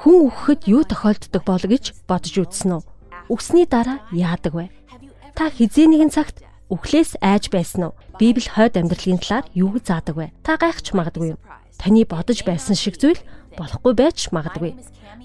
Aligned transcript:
хүн 0.00 0.32
өгөхөд 0.32 0.64
юу 0.64 0.82
тохиолддог 0.88 1.44
бол 1.44 1.60
гэж 1.60 1.92
бодож 2.08 2.34
үзсэн 2.40 2.80
үү? 2.80 2.82
Үгсний 3.28 3.68
дараа 3.68 4.00
яадаг 4.16 4.56
вэ? 4.56 4.72
Та 5.36 5.52
хизээ 5.52 5.92
нэгэн 5.92 6.08
цагт 6.08 6.40
үхлээс 6.72 7.20
айж 7.20 7.52
байсан 7.52 7.92
уу? 7.92 7.98
Библи 8.16 8.48
хойд 8.48 8.80
амьдралын 8.80 9.20
талаар 9.20 9.44
юу 9.52 9.76
заадаг 9.76 10.16
вэ? 10.16 10.32
Та 10.40 10.56
гайхч 10.56 10.96
магадгүй 10.96 11.36
юм. 11.36 11.40
Таны 11.76 12.08
бодож 12.08 12.40
байсан 12.48 12.72
шиг 12.80 12.96
зүйл 12.96 13.20
болохгүй 13.60 13.92
байж 13.92 14.32
магадгүй. 14.32 14.72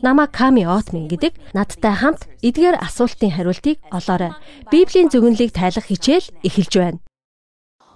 Нама 0.04 0.28
Ками 0.28 0.68
Отмин 0.68 1.08
гэдэг 1.08 1.56
надтай 1.56 1.96
хамт 1.96 2.28
эдгээр 2.44 2.76
асуултын 2.84 3.32
хариултыг 3.32 3.80
олоорой. 3.96 4.36
Библийн 4.68 5.08
зөвнөлийг 5.08 5.56
тайлах 5.56 5.88
хичээл 5.88 6.28
эхэлж 6.44 6.74
байна. 6.76 7.00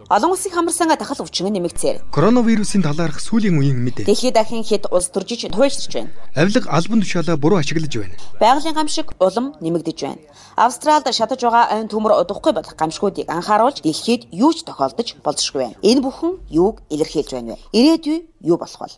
Олон 0.10 0.32
улсын 0.34 0.50
хамарсанга 0.52 0.98
дахал 0.98 1.22
өвчин 1.22 1.54
нэмэгцээр. 1.54 2.02
Коронавирусын 2.10 2.82
талаарх 2.82 3.22
сүүлийн 3.22 3.62
үеийн 3.62 3.78
мэдээ. 3.78 4.10
Дэлхийд 4.10 4.34
дахин 4.34 4.66
хэд 4.66 4.90
улс 4.90 5.14
төржиж 5.14 5.54
туйлширч 5.54 5.94
байна. 5.94 6.10
Авилга 6.34 6.66
албан 6.66 7.06
тушаалаа 7.06 7.38
буруу 7.38 7.62
ашиглаж 7.62 7.94
байна. 7.94 8.18
Байгалийн 8.42 8.74
гамшиг 8.74 9.14
улам 9.22 9.54
нэмэгдэж 9.62 9.98
байна. 10.02 10.18
Австралид 10.58 11.14
шатаж 11.14 11.46
байгаа 11.46 11.70
айн 11.70 11.86
төмөр 11.94 12.26
удахгүй 12.26 12.58
болох 12.58 12.74
гамшгуудыг 12.74 13.30
анхааруулж 13.30 13.86
дэлхийд 13.86 14.34
юу 14.34 14.50
ч 14.50 14.66
тохиолдож 14.66 15.14
болзошгүй 15.22 15.62
байна. 15.62 15.78
Энэ 15.86 16.02
бүхэн 16.02 16.42
юуг 16.50 16.82
илэрхийлж 16.90 17.30
байна 17.38 17.54
вэ? 17.54 17.62
Ирээдүй 17.78 18.18
юу 18.50 18.58
болох 18.58 18.82
вэ? 18.82 18.98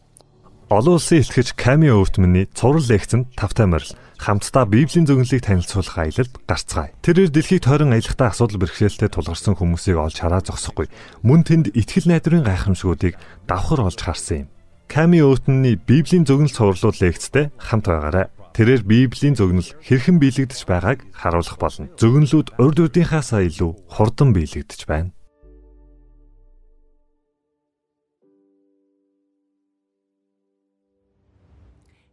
Олон 0.72 1.04
улсын 1.04 1.20
илтгэж 1.20 1.52
Ками 1.60 1.92
Өвтмөний 1.92 2.48
цуврал 2.56 2.88
лекцэнд 2.88 3.36
тавтай 3.36 3.68
морил 3.68 3.92
хамтдаа 4.16 4.64
Библийн 4.64 5.04
зөвнөлийг 5.04 5.44
танилцуулах 5.44 6.00
аялалд 6.00 6.32
гарцгаая. 6.48 6.96
Тэрээр 7.04 7.28
дэлхийд 7.28 7.68
тойрон 7.68 7.92
аялахдаа 7.92 8.32
асуудал 8.32 8.64
бэрхшээлтэй 8.64 9.12
тулгарсан 9.12 9.60
хүмүүсийг 9.60 10.00
олж 10.00 10.24
хараа 10.24 10.40
зогсохгүй. 10.40 10.88
Мөн 11.28 11.44
тэнд 11.44 11.76
итгэл 11.76 12.08
найдварын 12.08 12.48
гайхамшгуудыг 12.48 13.20
давхар 13.52 13.84
олж 13.84 14.00
харсан 14.00 14.48
юм. 14.48 14.52
Ками 14.88 15.20
Өвтмөний 15.20 15.76
Библийн 15.76 16.24
зөвнөл 16.24 16.56
цувралууд 16.56 17.04
лекцтэй 17.04 17.52
хамт 17.60 17.92
байгаарай. 17.92 18.32
Тэрээр 18.56 18.88
Библийн 18.88 19.36
зөвнөл 19.36 19.76
хэрхэн 19.84 20.24
биелэгдэж 20.24 20.64
байгааг 20.72 21.04
харуулах 21.12 21.60
болно. 21.60 21.92
Зөвнөлүүд 22.00 22.56
урд 22.56 22.80
урдынхаасаа 22.80 23.44
илүү 23.44 23.92
хурдан 23.92 24.32
биелэгдэж 24.32 24.88
байна. 24.88 25.12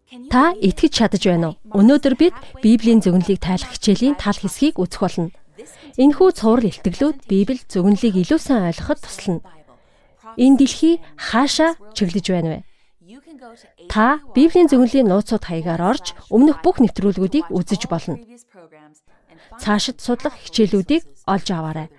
Та 0.08 0.56
итгэж 0.56 0.92
чадаж 0.96 1.22
байна 1.28 1.52
уу? 1.52 1.56
Өнөөдөр 1.84 2.14
бид 2.16 2.34
Библийн 2.64 3.04
зөвнөлийг 3.04 3.44
тайлах 3.44 3.76
хичээлийн 3.76 4.16
тал 4.16 4.40
хэсгийг 4.40 4.80
үзэх 4.80 5.04
болно. 5.04 5.28
Энэхүү 6.00 6.28
цуврал 6.32 6.64
илтгэлүүд 6.64 7.28
Библи 7.28 7.60
зөвнөлийг 7.68 8.16
илүү 8.16 8.40
сайн 8.40 8.72
ойлгоход 8.72 9.04
туслана. 9.04 9.44
Энэ 10.40 10.64
дэлхий 10.64 10.96
хаашаа 11.12 11.76
чиглэж 11.92 12.26
байна 12.32 12.48
вэ? 12.48 12.58
Та 13.92 14.24
Библийн 14.32 14.72
зөвнөлийн 14.72 15.12
нууцуд 15.12 15.44
хаягаар 15.44 15.82
орж 15.92 16.16
өмнөх 16.32 16.64
бүх 16.64 16.80
нэвтрүүлгүүдийг 16.80 17.52
үзэж 17.52 17.92
болно. 17.92 18.16
Цаашид 19.60 20.00
судлах 20.00 20.40
хичээлүүдийг 20.40 21.04
олж 21.28 21.48
аваарай. 21.52 21.92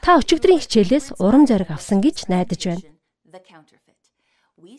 Та 0.00 0.16
өчигдрийн 0.16 0.64
хичээлээс 0.64 1.20
урам 1.20 1.44
зориг 1.44 1.68
авсан 1.76 2.00
гэж 2.00 2.24
найдаж 2.32 2.60
байна. 2.72 2.84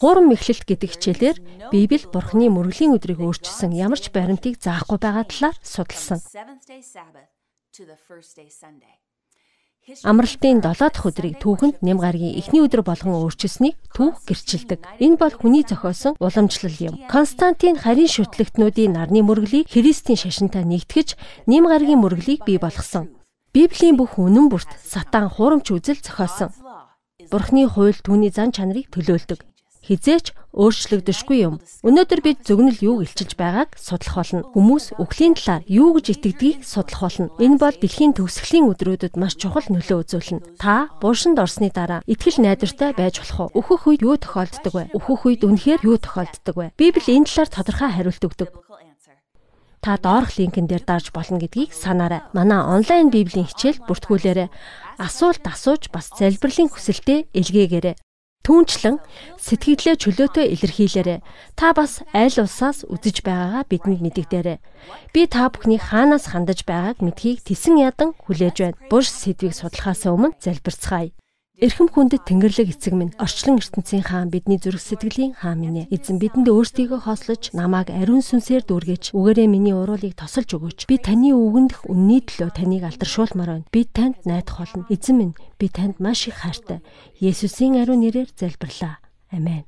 Гурван 0.01 0.27
мэхлэлт 0.29 0.65
гэдэг 0.65 0.89
хичээлээр 0.97 1.37
Библи 1.71 2.01
Бурхны 2.09 2.49
мөрөглийн 2.49 2.97
өдрийг 2.97 3.21
өөрчилсөн 3.21 3.71
ямар 3.75 3.99
ч 4.01 4.09
баримтыг 4.09 4.57
заахгүй 4.57 4.97
байгаа 4.97 5.25
талаар 5.29 5.55
судалсан. 5.61 6.19
Амралтын 10.01 10.65
7 10.65 10.81
дахь 10.81 11.05
өдрийг 11.05 11.37
түүхэнд 11.37 11.85
нэм 11.85 12.01
гарагийн 12.01 12.41
эхний 12.41 12.65
өдөр 12.65 12.81
болгон 12.81 13.21
өөрчилсөнийг 13.21 13.77
түүх 13.93 14.25
гэрчилдэг. 14.25 14.81
Энэ 14.97 15.19
бол 15.21 15.35
хүний 15.37 15.61
зохиосон 15.61 16.17
уламжлал 16.17 16.73
юм. 16.81 16.95
Константин 17.05 17.77
харийн 17.77 18.09
шүтлэгтнүүдийн 18.09 18.97
нарны 18.97 19.21
мөрөглийг 19.21 19.69
Христийн 19.69 20.17
шашинтай 20.17 20.65
нэгтгэж 20.65 21.13
нэм 21.45 21.69
гарагийн 21.69 22.01
мөрөглийг 22.01 22.41
бий 22.49 22.57
болгосон. 22.57 23.13
Библийн 23.53 23.93
бүх 23.93 24.17
үнэн 24.17 24.49
бүрт 24.49 24.73
сатан 24.81 25.29
хуурамч 25.29 25.69
үзэл 25.69 26.01
зохиосон. 26.01 26.49
Бурхны 27.29 27.69
хууль 27.69 28.01
түүний 28.01 28.33
зан 28.33 28.49
чанарыг 28.49 28.89
төлөөлдөг 28.89 29.45
хизээч 29.85 30.33
өөрчлөгдөшгүй 30.55 31.37
юм. 31.45 31.59
Өнөөдөр 31.85 32.21
бид 32.25 32.39
зөвнөл 32.47 32.79
юуг 32.79 32.99
илчилж 33.05 33.35
байгааг 33.37 33.75
судлах 33.77 34.15
болно. 34.17 34.41
Хүмүүс 34.55 34.97
үхлийн 34.97 35.35
талаар 35.35 35.63
юу 35.69 35.93
гэж 35.99 36.05
итгэдгийг 36.15 36.63
судлах 36.63 37.11
болно. 37.11 37.29
Энэ 37.37 37.59
бол 37.59 37.75
дэлхийн 37.75 38.15
төгсгөлийн 38.15 38.71
өдрүүдэд 38.71 39.13
маш 39.19 39.35
чухал 39.35 39.67
нөлөө 39.67 40.07
үзүүлнэ. 40.07 40.57
Та 40.57 40.89
буушинд 41.03 41.37
орсны 41.37 41.69
дараа 41.69 42.01
итгэл 42.07 42.39
найдвартай 42.39 42.95
байж 42.95 43.19
болох 43.19 43.51
уу? 43.51 43.61
Өөхөх 43.61 43.83
үед 43.91 44.01
юу 44.01 44.15
тохиолддог 44.15 44.73
вэ? 44.73 44.83
Өөхөх 44.95 45.21
үед 45.27 45.41
үнэхээр 45.43 45.81
юу 45.83 45.97
тохиолддог 45.99 46.55
вэ? 46.55 46.71
Библи 46.79 47.11
энэ 47.11 47.27
талаар 47.27 47.51
тодорхой 47.51 47.91
хариулт 47.91 48.23
өгдөг. 48.23 48.49
Та 49.85 50.01
доорх 50.01 50.33
линкэн 50.39 50.65
дээр 50.65 50.81
дарж 50.81 51.13
болно 51.13 51.37
гэдгийг 51.37 51.69
санаарай. 51.69 52.25
Манай 52.33 52.57
онлайн 52.57 53.13
библийн 53.13 53.45
хичээл 53.45 53.85
бүртгүүлээрэй. 53.85 54.49
Асуулт 54.97 55.45
асууж 55.45 55.93
бас 55.93 56.09
залбирлын 56.17 56.73
хүсэлтэд 56.73 57.29
илгээгээрэй. 57.37 57.93
Түүнчлэн 58.45 59.01
сэтгэлдээ 59.41 59.97
чөлөөтэй 59.97 60.53
илэрхийлээрэй. 60.53 61.19
Та 61.57 61.73
бас 61.73 62.05
аль 62.13 62.37
улсаас 62.37 62.85
үзэж 62.85 63.25
байгаагаа 63.25 63.65
бидэнд 63.65 64.05
мэдэгдээрэй. 64.05 64.61
Би 65.09 65.25
та 65.25 65.49
бүхний 65.49 65.81
хаанаас 65.81 66.29
хандаж 66.29 66.61
байгааг 66.61 67.01
мэдхийг 67.01 67.41
тесэн 67.41 67.81
ядан 67.81 68.13
хүлээж 68.13 68.55
байна. 68.61 68.77
Буш 68.85 69.09
сэдвийг 69.09 69.57
судлахаас 69.57 70.05
өмнө 70.05 70.37
залбирцгаая. 70.37 71.09
Эрхэм 71.55 71.87
хүндэт 71.87 72.27
Тэнгэрлэг 72.27 72.75
эцэг 72.75 72.91
минь 72.99 73.15
орчлон 73.15 73.63
ертөнцийн 73.63 74.03
хаан 74.03 74.27
бидний 74.27 74.59
зүрх 74.59 74.83
сэтгэлийн 74.83 75.39
хаан 75.39 75.63
минь. 75.63 75.87
Эзэн 75.87 76.19
бидэнд 76.19 76.51
өөрсдийгөө 76.51 77.07
хослож 77.07 77.55
намайг 77.55 77.95
ариун 77.95 78.19
сүнсээр 78.19 78.67
дүүргэж 78.67 79.15
үгээрээ 79.15 79.47
миний 79.47 79.71
уруулыг 79.71 80.19
тосолж 80.19 80.51
өгөөч. 80.51 80.83
Би 80.83 80.99
таны 80.99 81.31
үгэндх 81.31 81.87
үнний 81.87 82.19
төлөө 82.27 82.59
таныг 82.59 82.83
алдаршуулмаар 82.83 83.63
байна. 83.63 83.71
Би 83.71 83.87
танд 83.87 84.19
найдах 84.27 84.67
болно. 84.67 84.83
Эзэн 84.91 85.15
минь 85.15 85.35
би 85.55 85.71
танд 85.71 86.03
маш 86.03 86.27
их 86.27 86.43
хайртай. 86.43 86.83
Есүсийн 87.23 87.79
ариун 87.79 88.03
нэрээр 88.03 88.35
залбирлаа. 88.35 88.99
Амен. 89.31 89.63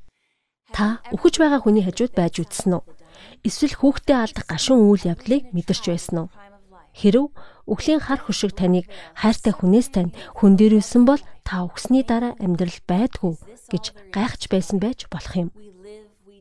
Та 0.76 1.00
үхэж 1.16 1.40
байгаа 1.40 1.64
хүний 1.64 1.88
хажууд 1.88 2.12
байж 2.12 2.44
үтсэн 2.44 2.84
үү? 2.84 2.84
Эсвэл 3.48 3.80
хүүхдээ 3.80 4.18
алдах 4.28 4.44
гашуун 4.44 4.92
үйл 4.92 5.08
явдлыг 5.08 5.56
мэдэрч 5.56 5.88
байсан 5.88 6.28
уу? 6.28 6.30
Хэрв 6.92 7.32
Үхлийн 7.68 8.00
хар 8.00 8.24
хөшиг 8.24 8.56
таныг 8.56 8.88
хайртай 9.12 9.52
хүнээс 9.52 9.92
тань 9.92 10.16
хүн 10.40 10.56
дээрүүлсэн 10.56 11.04
бол 11.04 11.20
та 11.44 11.68
өгсний 11.68 12.08
дараа 12.08 12.34
амьдрал 12.40 12.80
байдгүй 12.88 13.36
гэж 13.68 14.16
гайхаж 14.16 14.48
байсан 14.48 14.80
байж 14.80 15.12
болох 15.12 15.36
юм. 15.36 15.50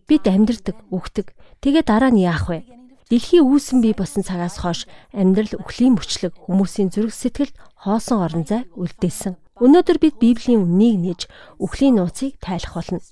Бид 0.07 0.23
амьдрдаг, 0.31 0.79
үхдэг. 0.95 1.35
Тэгээ 1.59 1.83
дараа 1.83 2.15
нь 2.15 2.23
яах 2.23 2.47
вэ? 2.47 2.63
Дэлхийн 3.11 3.43
үүсэн 3.43 3.83
бий 3.83 3.95
болсон 3.95 4.23
цагаас 4.23 4.63
хойш 4.63 4.87
амьдрал 5.11 5.59
үхлийн 5.63 5.99
мөчлөг 5.99 6.35
хүмүүсийн 6.47 6.95
зүрх 6.95 7.15
сэтгэлд 7.15 7.55
хоосон 7.83 8.19
орон 8.23 8.45
зай 8.47 8.67
үлдээсэн. 8.79 9.35
Өнөөдөр 9.63 9.99
бид 9.99 10.15
Библийн 10.23 10.63
үннийг 10.63 10.97
нээж 11.03 11.21
үхлийн 11.63 11.99
нууцыг 11.99 12.39
тайлах 12.43 12.75
болно. 12.75 13.03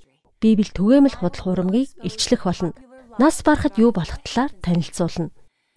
Библи 0.43 0.71
түгээмэл 0.71 1.19
худал 1.19 1.43
хурамгийг 1.43 1.95
илчлэх 2.03 2.43
болно. 2.47 2.75
Нас 3.23 3.39
барахад 3.47 3.79
юу 3.79 3.95
болох 3.95 4.19
талаар 4.27 4.51
танилцуулна. 4.63 5.31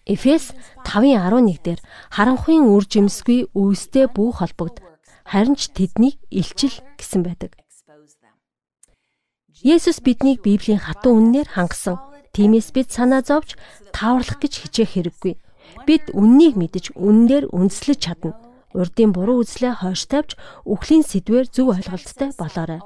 Эфес 0.08 0.56
5:11 0.88 1.60
дээр 1.60 1.80
харанхуйн 2.08 2.64
үр 2.72 2.88
жимсгүй 2.88 3.52
үүстэй 3.52 4.08
бүү 4.08 4.40
холбогд 4.40 4.80
харин 5.28 5.52
ч 5.52 5.68
тэднийг 5.76 6.16
илчил 6.32 6.72
гэсэн 6.96 7.28
байдаг. 7.28 7.52
Есүс 9.60 10.00
биднийг 10.00 10.40
Библийн 10.40 10.80
хатуу 10.80 11.12
үннээр 11.20 11.52
хангасан. 11.52 12.00
Тиймээс 12.32 12.72
бид 12.72 12.88
санаа 12.88 13.20
зовж 13.20 13.60
тааварлах 13.92 14.40
гэж 14.40 14.52
хичээх 14.64 14.96
хэрэггүй. 14.96 15.34
Бид 15.84 16.04
үннийг 16.16 16.56
мэдэж 16.56 16.96
үннээр 16.96 17.52
үндэслэж 17.52 17.98
чадна. 18.00 18.32
Урдын 18.72 19.12
буруу 19.12 19.44
үзлээ 19.44 19.84
хойш 19.84 20.08
тавьж 20.08 20.40
үхлийн 20.64 21.04
сэдвэр 21.04 21.52
зөв 21.52 21.76
ойлголттой 21.76 22.32
болоорой. 22.40 22.80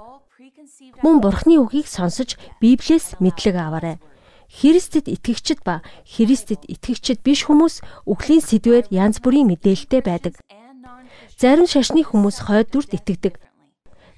Мөн 1.07 1.23
Бурхны 1.23 1.63
үгийг 1.63 1.87
сонсож 1.87 2.35
Библиэс 2.59 3.23
мэдлэг 3.23 3.55
аваарай 3.55 4.03
Христэд 4.53 5.09
итгэгчид 5.09 5.65
ба 5.65 5.81
Христэд 6.05 6.69
итгэгчид 6.69 7.25
биш 7.25 7.49
хүмүүс 7.49 7.81
үхлийн 8.05 8.45
сэдвээр 8.45 8.93
янз 8.93 9.25
бүрийн 9.25 9.49
мэдээлэлтэй 9.49 10.03
байдаг. 10.05 10.37
Зарим 11.41 11.65
шашны 11.65 12.05
хүмүүс 12.05 12.45
хойд 12.47 12.69
дүрд 12.69 12.93
итгэдэг. 12.93 13.41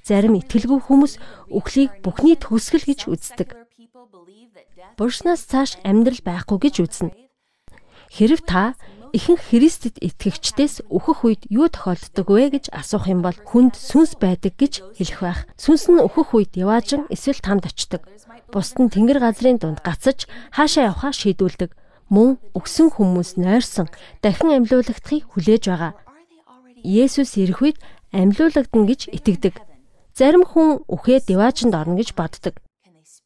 Зарим 0.03 0.35
итгэлгүй 0.37 0.81
хүмүүс 0.85 1.23
үхлийг 1.49 2.03
бүхний 2.03 2.35
төгсгөл 2.35 2.83
гэж 2.83 3.01
үздэг. 3.09 3.49
Буршнаас 4.99 5.47
цааш 5.47 5.79
амьдрал 5.87 6.21
байхгүй 6.27 6.59
гэж 6.61 6.75
үзнэ. 6.83 7.11
Хэрв 8.13 8.43
та 8.45 8.75
ихэнх 9.15 9.55
Христэд 9.55 10.03
итгэгчдээс 10.03 10.91
өөхөх 10.91 11.23
үед 11.23 11.43
юу 11.47 11.71
тохиолддог 11.71 12.27
вэ 12.27 12.59
гэж 12.59 12.75
асуух 12.75 13.07
юм 13.07 13.23
бол 13.23 13.39
хүнд 13.47 13.79
сүнс 13.79 14.19
байдаг 14.19 14.59
гэж 14.59 14.83
хэлэх 14.99 15.21
байх. 15.23 15.41
Сүнс 15.55 15.87
нь 15.87 16.03
өөхөх 16.03 16.35
үед 16.35 16.59
яваажин 16.59 17.07
эсвэл 17.15 17.39
тамд 17.39 17.71
очдог. 17.71 18.03
Бусд 18.51 18.83
нь 18.83 18.91
тэнгэр 18.91 19.23
газрын 19.23 19.63
дунд 19.63 19.87
гацаж 19.87 20.27
хаашаа 20.51 20.91
явхаа 20.91 21.15
шийдүүлдэг. 21.15 21.71
Мөн 22.11 22.43
өгсөн 22.59 22.91
хүмүүс 22.91 23.39
нойрсон 23.39 23.87
дахин 24.19 24.51
амьлуулагдахыг 24.59 25.31
хүлээж 25.31 25.63
байгаа. 25.71 25.95
Есүс 26.83 27.39
ирэх 27.39 27.63
үед 27.63 27.79
амьлуулагдана 28.11 28.87
гэж 28.91 29.15
итгэдэг. 29.15 29.63
Зарим 30.11 30.43
хүн 30.43 30.83
үхээ 30.91 31.23
деваачнд 31.31 31.75
орно 31.75 31.95
гэж 32.03 32.19
боддог. 32.19 32.59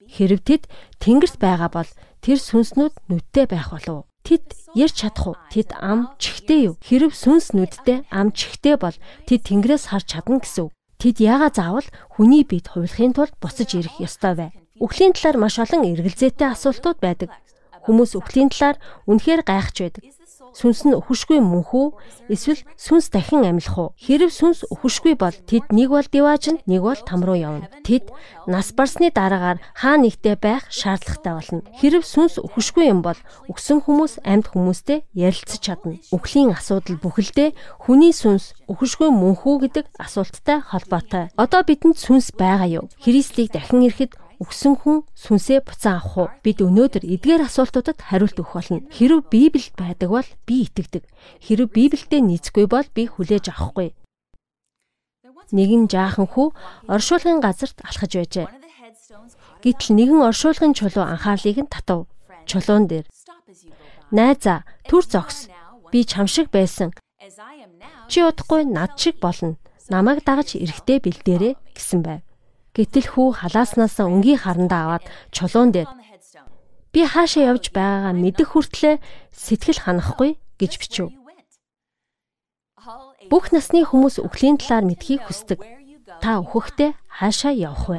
Хэрв 0.04 0.40
тэд 0.44 0.68
тэнгэрт 1.00 1.36
байгаа 1.40 1.68
бол 1.72 1.90
тэр 2.24 2.38
сүнснүүд 2.40 2.94
нүдтэй 3.08 3.44
байх 3.48 3.72
болов. 3.72 4.07
Тэд 4.28 4.44
ярьж 4.76 5.08
чадах 5.08 5.24
уу? 5.32 5.36
Тэд 5.48 5.72
ам 5.80 6.12
чихтэй 6.20 6.68
юу? 6.68 6.76
Хэрв 6.84 7.16
сүнс 7.16 7.56
нүдтэй 7.56 8.04
ам 8.12 8.28
чихтэй 8.36 8.76
бол 8.76 8.92
тэд 9.24 9.40
тэнгэрээс 9.48 9.88
харж 9.88 10.04
чадна 10.04 10.44
гэсэн 10.44 10.68
үг. 10.68 10.72
Тэд 11.00 11.16
яага 11.24 11.48
заавал 11.48 11.88
хүний 12.12 12.44
бид 12.44 12.68
хувилахын 12.68 13.16
тулд 13.16 13.32
буцаж 13.40 13.72
ирэх 13.72 13.96
ёстой 14.04 14.36
вэ? 14.36 14.46
Үхлийн 14.84 15.16
талаар 15.16 15.40
маш 15.40 15.56
олон 15.56 15.80
эргэлзээтэй 15.88 16.44
асуултууд 16.44 17.00
байдаг. 17.00 17.32
Хүмүүс 17.88 18.20
үхлийн 18.20 18.52
талаар 18.52 18.76
үнэхээр 19.08 19.48
гайхаж 19.48 19.76
байдаг. 19.80 20.04
Сүнс 20.58 20.82
нь 20.82 20.98
өхөшгүй 20.98 21.38
мөнх 21.38 21.70
үү? 21.70 21.94
Эсвэл 22.34 22.66
сүнс 22.74 23.14
дахин 23.14 23.46
амьлах 23.46 23.78
уу? 23.78 23.88
Хэрв 23.94 24.34
сүнс 24.34 24.66
өхөшгүй 24.66 25.14
бол 25.14 25.30
тэд 25.30 25.70
нэг 25.70 25.94
бол 25.94 26.02
дивааж 26.02 26.66
нэг 26.66 26.82
бол 26.82 26.98
там 26.98 27.22
руу 27.22 27.38
явна. 27.38 27.70
Тэд 27.86 28.10
нас 28.50 28.74
барсны 28.74 29.14
дараагаар 29.14 29.62
хаа 29.78 29.96
нэгтээ 30.02 30.34
байх 30.42 30.66
шаардлагатай 30.66 31.30
болно. 31.38 31.62
Хэрв 31.78 32.02
сүнс 32.02 32.42
өхөшгүй 32.42 32.90
юм 32.90 33.06
бол 33.06 33.14
өгсөн 33.46 33.86
хүмүүс 33.86 34.18
амьд 34.26 34.50
хүмүүстэй 34.50 35.06
ярилцаж 35.14 35.62
чадна. 35.62 36.02
Үхлийн 36.10 36.50
асуудал 36.50 36.98
бүхэлдээ 36.98 37.54
хүний 37.86 38.10
сүнс 38.10 38.58
өхөшгүй 38.66 39.14
мөнх 39.14 39.46
үү 39.46 39.70
гэдэг 39.70 39.86
асуулттай 39.94 40.58
холбоотой. 40.58 41.30
Одоо 41.38 41.62
бидэнд 41.62 42.02
сүнс 42.02 42.34
байгаа 42.34 42.82
юу? 42.82 42.90
Христийг 42.98 43.54
дахин 43.54 43.86
ирэхэд 43.86 44.18
өгсөн 44.38 44.74
хүн 44.78 45.02
сүнсээ 45.18 45.66
буцаан 45.66 45.98
авах 45.98 46.14
уу? 46.18 46.28
Бид 46.46 46.62
өнөөдөр 46.62 47.02
эдгээр 47.02 47.42
асуултуудад 47.50 47.98
хариулт 47.98 48.38
өгөх 48.38 48.54
болно. 48.54 48.86
Хэрв 48.94 49.26
Библиэд 49.26 49.74
байдаг 49.74 50.08
бол 50.14 50.28
би 50.46 50.62
итгэдэг. 50.62 51.02
Хэрв 51.42 51.66
Библиэд 51.74 52.22
нийцгүй 52.22 52.70
бол 52.70 52.86
би 52.94 53.10
хүлээж 53.10 53.50
авахгүй. 53.50 53.98
Нэгэн 55.50 55.90
жаахан 55.90 56.30
хүү 56.30 56.54
оршуулгын 56.86 57.42
газарт 57.42 57.82
алхаж 57.82 58.12
байжээ. 58.14 58.46
Гэтэл 59.64 59.90
нэгэн 59.98 60.20
оршуулгын 60.28 60.76
чулуу 60.76 61.02
анхаарлыг 61.02 61.58
нь 61.64 61.72
татав. 61.72 62.06
Чулуун 62.46 62.86
дээр 62.86 63.06
"Найзаа, 64.14 64.62
түр 64.86 65.02
зогс. 65.02 65.48
Би 65.90 66.04
чам 66.04 66.30
шиг 66.30 66.52
байсан. 66.54 66.94
Чи 68.12 68.22
удахгүй 68.22 68.62
над 68.68 68.94
шиг 69.00 69.18
болно. 69.18 69.58
Намайг 69.88 70.22
дагаж 70.22 70.54
эрэхтэй 70.54 71.00
бэлдээрэ" 71.00 71.56
гэсэн 71.74 72.00
байв. 72.06 72.27
Гэтэл 72.78 73.10
хүү 73.10 73.28
халааснаас 73.42 73.98
өнгийн 73.98 74.38
харандаа 74.38 75.02
аваад 75.02 75.04
чулуун 75.34 75.74
дээр 75.74 75.90
би 76.94 77.00
хаашаа 77.02 77.50
явж 77.50 77.74
байгаагаа 77.74 78.14
мэдэх 78.14 78.54
хүртлээр 78.54 79.02
сэтгэл 79.34 79.82
ханахгүй 79.82 80.38
гэж 80.62 80.72
бичв. 80.78 81.10
Бүх 83.26 83.50
насны 83.50 83.82
хүмүүс 83.82 84.22
үхлийн 84.22 84.62
талаар 84.62 84.86
мэдхийг 84.86 85.26
хүсдэг. 85.26 85.58
Та 86.22 86.38
өөхөхдөө 86.38 86.94
хаашаа 87.18 87.50
явах 87.50 87.98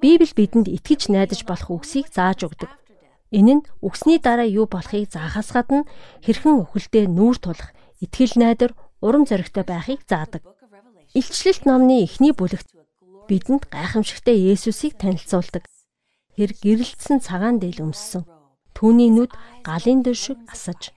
Библи 0.00 0.32
бидэнд 0.32 0.72
итгэж 0.72 1.12
найдаж 1.12 1.44
болох 1.44 1.68
үгсийг 1.76 2.08
зааж 2.08 2.48
өгдөг. 2.48 2.72
Энэ 3.36 3.52
нь 3.60 3.66
үгсний 3.84 4.16
дараа 4.16 4.48
юу 4.48 4.64
болохыг 4.64 5.12
заахаас 5.12 5.52
гадна 5.52 5.84
хэрхэн 6.24 6.56
үхэлдээ 6.64 7.04
нүүр 7.08 7.36
тулах, 7.36 7.70
итгэл 8.00 8.36
найдар, 8.40 8.72
урам 9.04 9.28
зоригтой 9.28 9.64
байхыг 9.64 10.04
заадаг. 10.08 10.42
Илчлэлт 11.12 11.64
номны 11.68 12.04
эхний 12.04 12.32
бүлэгт 12.32 12.72
бидэнд 13.28 13.68
гайхамшигтай 13.70 14.36
Есүсийг 14.38 14.98
танилцуулдаг. 14.98 15.64
Тэр 16.36 16.50
гэрэлтсэн 16.58 17.20
цагаан 17.20 17.60
дээл 17.60 17.84
өмссөн. 17.86 18.24
Түүний 18.72 19.10
нүд 19.12 19.32
галын 19.62 20.00
дөр 20.02 20.16
шиг 20.16 20.38
асаж. 20.48 20.90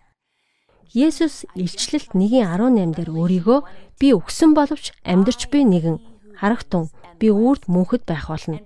Есүс 0.96 1.44
илчлэлт 1.60 2.16
1:18 2.16 2.96
дээр 2.96 3.10
өөрийгөө 3.12 3.60
би 4.00 4.08
өгсөн 4.16 4.56
боловч 4.56 4.96
амьдрч 5.04 5.52
би 5.52 5.68
нэгэн 5.68 6.00
харагтун 6.40 6.88
би 7.20 7.28
үрд 7.32 7.68
мөнхөд 7.68 8.08
байх 8.08 8.32
болно. 8.32 8.64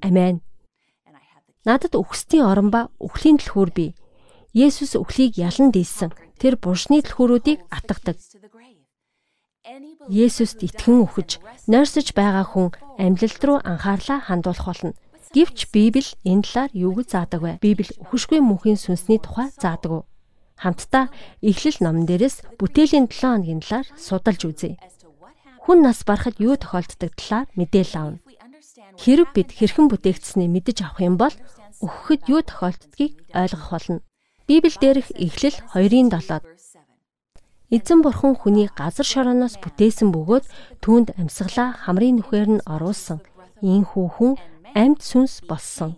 Амен. 0.00 0.40
Надад 1.68 1.92
үхсдийн 1.92 2.48
орон 2.48 2.68
ба 2.72 2.88
үхлийн 2.96 3.36
түлхүүр 3.36 3.70
би. 3.76 3.86
Есүс 4.56 4.96
үхлийг 4.96 5.36
ялан 5.36 5.68
дийлсэн. 5.70 6.10
Тэр 6.40 6.56
буршны 6.56 7.04
түлхүүрүүдийг 7.04 7.68
атгадаг. 7.68 8.16
Есүст 10.10 10.58
итгэн 10.66 11.06
үхэж, 11.06 11.30
нойрсож 11.70 12.10
байгаа 12.18 12.46
хүн 12.48 12.68
амьлалт 12.98 13.42
руу 13.46 13.58
анхаарлаа 13.62 14.18
хандуулах 14.26 14.66
болно. 14.66 14.92
Гэвч 15.30 15.70
Библи 15.70 16.10
энэ 16.26 16.42
талаар 16.42 16.70
юу 16.74 16.98
гэж 16.98 17.08
заадаг 17.14 17.40
вэ? 17.42 17.52
Библи 17.62 17.94
үхшгүй 18.02 18.42
мөнхийн 18.42 18.74
сүнсний 18.74 19.22
тухай 19.22 19.54
заадаг? 19.54 20.02
Хамтдаа 20.58 21.14
Эхлэл 21.38 21.78
номон 21.80 22.04
дээрээс 22.10 22.58
бүтээлийн 22.58 23.06
7 23.06 23.14
хоногийн 23.14 23.62
талаар 23.62 23.86
судалж 23.94 24.42
үзье. 24.50 24.74
Хүн 25.64 25.78
нас 25.86 26.02
барахад 26.02 26.42
юу 26.42 26.58
тохиолддог 26.58 27.14
талаар 27.14 27.46
мэдээлэл 27.54 27.96
авна. 27.96 28.18
Хэрв 28.98 29.30
бид 29.30 29.54
хэрхэн 29.54 29.86
бүтээгдсэнийг 29.86 30.50
мэдэж 30.50 30.78
авах 30.82 31.00
юм 31.00 31.14
бол 31.14 31.34
өгөхөд 31.78 32.26
юу 32.26 32.42
тохиолддгийг 32.42 33.12
ойлгох 33.32 33.70
болно. 33.70 34.02
Библи 34.50 34.74
дээрх 34.82 35.14
Эхлэл 35.14 35.56
2:7 35.78 36.59
Эзэн 37.70 38.02
бурхан 38.02 38.34
хүний 38.34 38.66
газар 38.66 39.06
шорооноос 39.06 39.54
бүтээсэн 39.62 40.10
бөгөөд 40.10 40.44
түүнд 40.82 41.14
амьсгалаа 41.14 41.70
хамрын 41.86 42.18
нүхээр 42.18 42.48
нь 42.58 42.64
оруулсан. 42.66 43.22
Ийн 43.62 43.86
хүүхэн 43.86 44.34
амьд 44.74 44.98
сүнс 45.06 45.46
болсон. 45.46 45.94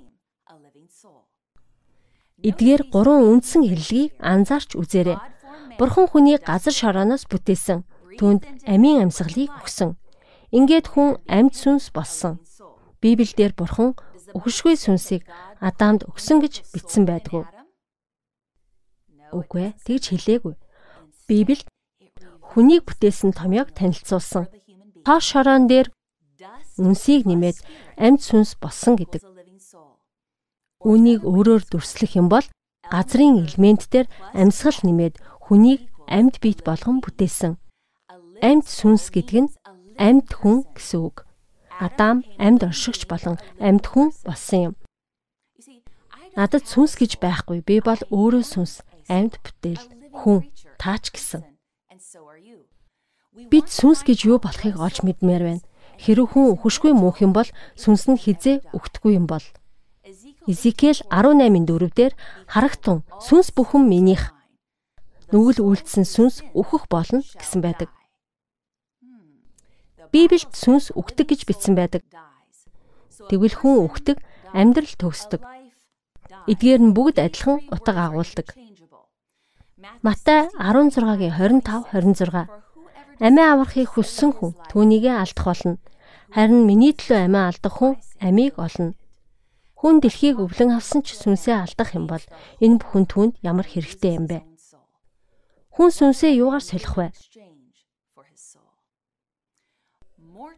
Эдгээр 2.45 2.93
гурван 2.93 3.25
үндсэн 3.25 3.65
хэллэгийг 3.65 4.13
анзаарч 4.21 4.77
үзээрэй. 4.77 5.17
Бурхан 5.81 6.13
хүний 6.13 6.37
газар 6.37 6.77
шорооноос 6.77 7.25
бүтээсэн. 7.33 7.89
Түүнд 8.21 8.69
амийн 8.69 9.09
амьсгалыг 9.09 9.49
өгсөн. 9.65 9.97
Ингээд 10.53 10.93
хүн 10.93 11.25
амьд 11.25 11.57
сүнс 11.57 11.89
болсон. 11.97 12.37
Библиэлд 13.01 13.57
бурхан 13.57 13.97
өгшгүй 14.37 14.77
сүнсийг 14.77 15.25
Адамд 15.57 16.05
өгсөн 16.05 16.45
гэж 16.45 16.69
бичсэн 16.69 17.09
байдаг. 17.09 17.49
Үгүй 19.33 19.73
ээ, 19.73 19.79
тэгж 19.89 20.13
хэлээгүй. 20.13 20.55
Библиэд 21.29 21.67
хүнийг 22.53 22.83
бүтээсэн 22.87 23.33
томьёог 23.33 23.73
танилцуулсан. 23.73 24.45
Тоо 25.07 25.19
шороон 25.19 25.67
дээр 25.71 25.89
үнсийг 26.79 27.25
нэмээд 27.27 27.59
амьд 27.97 28.21
сүнс 28.21 28.59
болсон 28.61 28.99
гэдэг. 28.99 29.23
Үүнийг 30.83 31.23
өөрөөр 31.23 31.63
дүрслэх 31.71 32.19
юм 32.19 32.27
бол 32.27 32.47
газрын 32.91 33.47
элементээр 33.47 34.07
амьсгал 34.35 34.79
нэмээд 34.83 35.15
хүнийг 35.47 35.87
амьд 36.11 36.43
биет 36.43 36.61
болгон 36.67 36.99
бүтээсэн. 37.01 37.57
Амьд 38.43 38.67
сүнс 38.67 39.15
гэдэг 39.15 39.39
нь 39.47 39.51
амьд 39.97 40.29
хүн 40.35 40.67
гэсэн 40.75 41.01
үг. 41.07 41.25
Адам 41.79 42.27
амьд 42.37 42.67
оршигч 42.67 43.07
болон 43.07 43.39
амьд 43.63 43.85
хүн 43.87 44.11
болсон 44.27 44.61
юм. 44.73 44.75
Надад 46.37 46.64
сүнс 46.64 46.97
гэж 46.97 47.21
байхгүй. 47.21 47.61
Би 47.61 47.85
бол 47.85 48.00
өөрөө 48.09 48.45
сүнс, 48.45 48.81
амьд 49.07 49.37
бүтээл, 49.45 50.01
хүн, 50.12 50.47
таач 50.78 51.11
гэсэн. 51.11 51.42
Бид 53.49 53.66
сүнс 53.73 54.04
гэж 54.04 54.28
юу 54.28 54.38
болохыг 54.38 54.76
олж 54.76 55.00
мэдмээр 55.02 55.42
байна. 55.42 55.64
Хэрэг 55.97 56.37
хүн 56.37 56.52
өхөшгүй 56.57 56.92
мөнх 56.92 57.25
юм 57.25 57.33
бол 57.33 57.49
сүнс 57.76 58.04
нь 58.12 58.21
хизээ 58.21 58.61
өгтгүй 58.76 59.16
юм 59.16 59.25
бол. 59.25 59.45
Изекэл 60.50 61.00
18:4 61.09 61.88
дээр 61.97 62.12
харагтун 62.50 63.07
сүнс 63.23 63.54
бүхэн 63.57 63.88
минийх 63.88 64.35
нүгэл 65.33 65.64
үйлдсэн 65.64 66.04
сүнс 66.04 66.45
өөхөх 66.52 66.90
болно 66.92 67.25
гэсэн 67.25 67.61
байдаг. 67.64 67.88
Библиэд 70.12 70.52
сүнс 70.52 70.92
өгдөг 70.92 71.33
гэж 71.33 71.40
бичсэн 71.49 71.73
байдаг. 71.73 72.04
Тэгвэл 73.33 73.57
хүн 73.57 73.88
өгдөг, 73.88 74.21
амьдрал 74.52 74.92
төгсдөг. 75.00 75.40
Эдгээр 76.50 76.81
нь 76.85 76.92
бүгд 76.92 77.16
адилхан 77.16 77.64
утга 77.73 78.12
агуулдаг. 78.12 78.52
Матай 80.03 80.47
16-гийн 80.59 81.35
25 81.35 81.91
26 81.91 82.62
Амиа 83.23 83.55
аврахыг 83.55 83.89
хүссэн 83.91 84.31
хүн 84.35 84.55
түүнийгээ 84.71 85.15
алдах 85.19 85.47
болно. 85.47 85.79
Харин 86.35 86.67
миний 86.67 86.95
төлөө 86.95 87.27
амиа 87.27 87.51
алдах 87.51 87.75
хүн 87.79 87.95
амийг 88.23 88.59
олно. 88.59 88.95
Хүн 89.79 89.99
дэлхийг 90.03 90.39
өвлөн 90.39 90.75
авсан 90.79 91.03
ч 91.03 91.19
сүнсээ 91.19 91.55
алдах 91.67 91.95
юм 91.99 92.07
бол 92.07 92.23
энэ 92.62 92.79
бүхэн 92.79 93.07
түүнд 93.11 93.35
ямар 93.43 93.67
хэрэгтэй 93.67 94.19
юм 94.19 94.27
бэ? 94.31 94.47
Хүн 95.75 95.91
сүнсээ 95.91 96.39
юугаар 96.39 96.62
солих 96.62 96.95
вэ? 96.99 97.11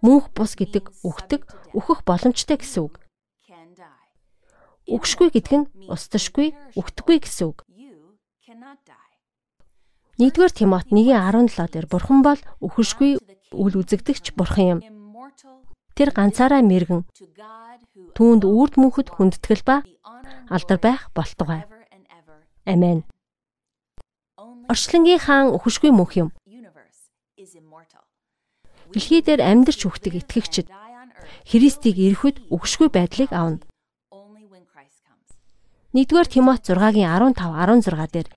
Мөнх 0.04 0.32
бус 0.36 0.52
гэдэг 0.56 0.84
өгдөг, 1.04 1.42
өөхөх 1.76 2.04
боломжтой 2.04 2.60
гэсэн 2.60 2.80
үг. 2.88 3.00
Өгшгүй 4.84 5.28
гэдэг 5.32 5.54
нь 5.64 5.68
устдашгүй, 5.88 6.52
өгдөггүй 6.76 7.18
гэсэн 7.24 7.52
үг. 7.52 7.64
1-р 10.18 10.50
Тимот 10.54 10.86
1:17 10.94 11.74
дээр 11.74 11.86
Бурхан 11.90 12.22
бол 12.22 12.38
өхөшгүй 12.62 13.18
үл 13.50 13.74
үзэгдэгч 13.82 14.38
Бурхан 14.38 14.78
юм. 14.78 14.80
Тэр 15.98 16.14
ганцаараа 16.14 16.62
мэрэгэн 16.62 17.02
түүнд 18.14 18.46
үрд 18.46 18.78
мөнхөд 18.78 19.10
хүндэтгэл 19.10 19.66
ба 19.66 19.82
алдар 20.46 20.78
байх 20.78 21.10
болтугай. 21.18 21.66
Амен. 22.62 23.02
Орчлонгийн 24.70 25.18
хаан 25.18 25.50
өхөшгүй 25.50 25.90
мөнх 25.90 26.14
юм. 26.14 26.30
Дэлхий 28.94 29.18
дээр 29.18 29.42
амьдарч 29.42 29.82
үхдэг 29.82 30.22
итгэгчид 30.22 30.70
Христийг 31.42 31.98
ирэхэд 31.98 32.46
үгшгүй 32.54 32.86
байдлыг 32.86 33.34
авна. 33.34 33.58
1-р 35.90 36.26
Тимот 36.30 36.62
6-гийн 36.62 37.10
15 37.10 37.34
16 37.34 38.14
дээр 38.14 38.28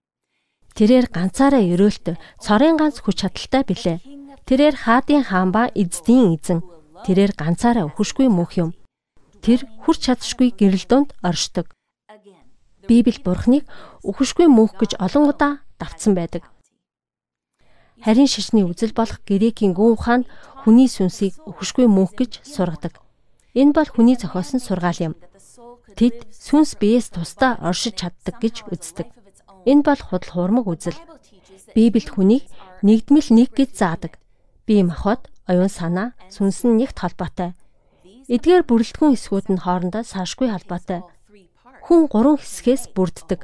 тэрээр 0.77 1.09
ганцаараа 1.09 1.63
өрөөлт 1.73 2.15
цорын 2.37 2.77
ганц 2.77 3.01
хүч 3.01 3.25
чадалтай 3.25 3.63
билээ. 3.65 3.97
Тэрээр 4.47 4.75
хаадын 4.85 5.23
хаан 5.25 5.49
ба 5.51 5.73
эздийн 5.73 6.37
эзэн. 6.37 6.61
Тэрээр 7.05 7.33
ганцаараа 7.33 7.89
өхөшгүй 7.89 8.29
мөнх 8.29 8.53
юм. 8.61 8.71
Тэр 9.41 9.65
хүрч 9.83 10.05
чадшгүй 10.05 10.53
гэрэл 10.53 10.85
донд 10.85 11.09
оршдог. 11.25 11.73
Библи 12.87 13.19
Бурхныг 13.25 13.65
өхөшгүй 14.05 14.47
мөнх 14.47 14.79
гэж 14.79 14.95
олон 15.01 15.33
удаа 15.33 15.53
давтсан 15.81 16.13
байдаг. 16.15 16.47
Харин 18.05 18.29
шишний 18.29 18.63
үзэл 18.63 18.93
болох 18.93 19.19
грекийн 19.25 19.73
гүн 19.73 19.97
ухаанд 19.97 20.25
хүний 20.61 20.87
сүнсийг 20.87 21.35
өхөшгүй 21.49 21.89
мөнх 21.89 22.13
гэж 22.15 22.45
сургадаг. 22.45 23.01
Энэ 23.57 23.73
бол 23.73 23.89
хүний 23.89 24.15
зохиосон 24.15 24.61
сургаал 24.61 25.11
юм. 25.11 25.13
Тэд 25.97 26.29
сүнс 26.29 26.77
биеэс 26.77 27.09
тусдаа 27.09 27.57
оршиж 27.59 27.97
чаддаг 27.99 28.37
гэж 28.37 28.69
үздэг. 28.69 29.09
Энэ 29.67 29.83
бол 29.83 29.99
худал 29.99 30.31
хуурмаг 30.31 30.65
үзэл. 30.71 30.95
Библиэд 31.75 32.15
хүнийг 32.15 32.47
нэгдмэл 32.87 33.29
нэг 33.35 33.51
гэж 33.51 33.75
заадаг. 33.75 34.15
Бие 34.63 34.87
махбод, 34.87 35.27
оюун 35.43 35.67
санаа, 35.67 36.15
сүнс 36.31 36.63
нь 36.63 36.79
нэгт 36.79 36.95
холбоотой. 37.03 37.51
Эдгээр 38.31 38.63
бүрэлдэхүүн 38.63 39.19
хэсгүүд 39.19 39.47
нь 39.51 39.59
хоорондоо 39.59 40.07
салшгүй 40.07 40.47
холбоотой. 40.55 41.03
Хүн 41.83 42.07
гурван 42.07 42.39
хэсгээс 42.39 42.95
бүрддэг. 42.95 43.43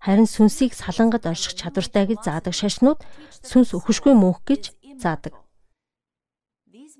Харин 0.00 0.28
сүнсийг 0.28 0.72
салангад 0.72 1.24
орших 1.28 1.56
чадвартай 1.56 2.04
гэж 2.08 2.28
заадаг 2.28 2.52
шашнууд 2.56 3.00
сүнс 3.40 3.72
өхөшгүй 3.76 4.12
мөнх 4.16 4.44
гэж 4.48 4.72
заадаг. 5.00 5.32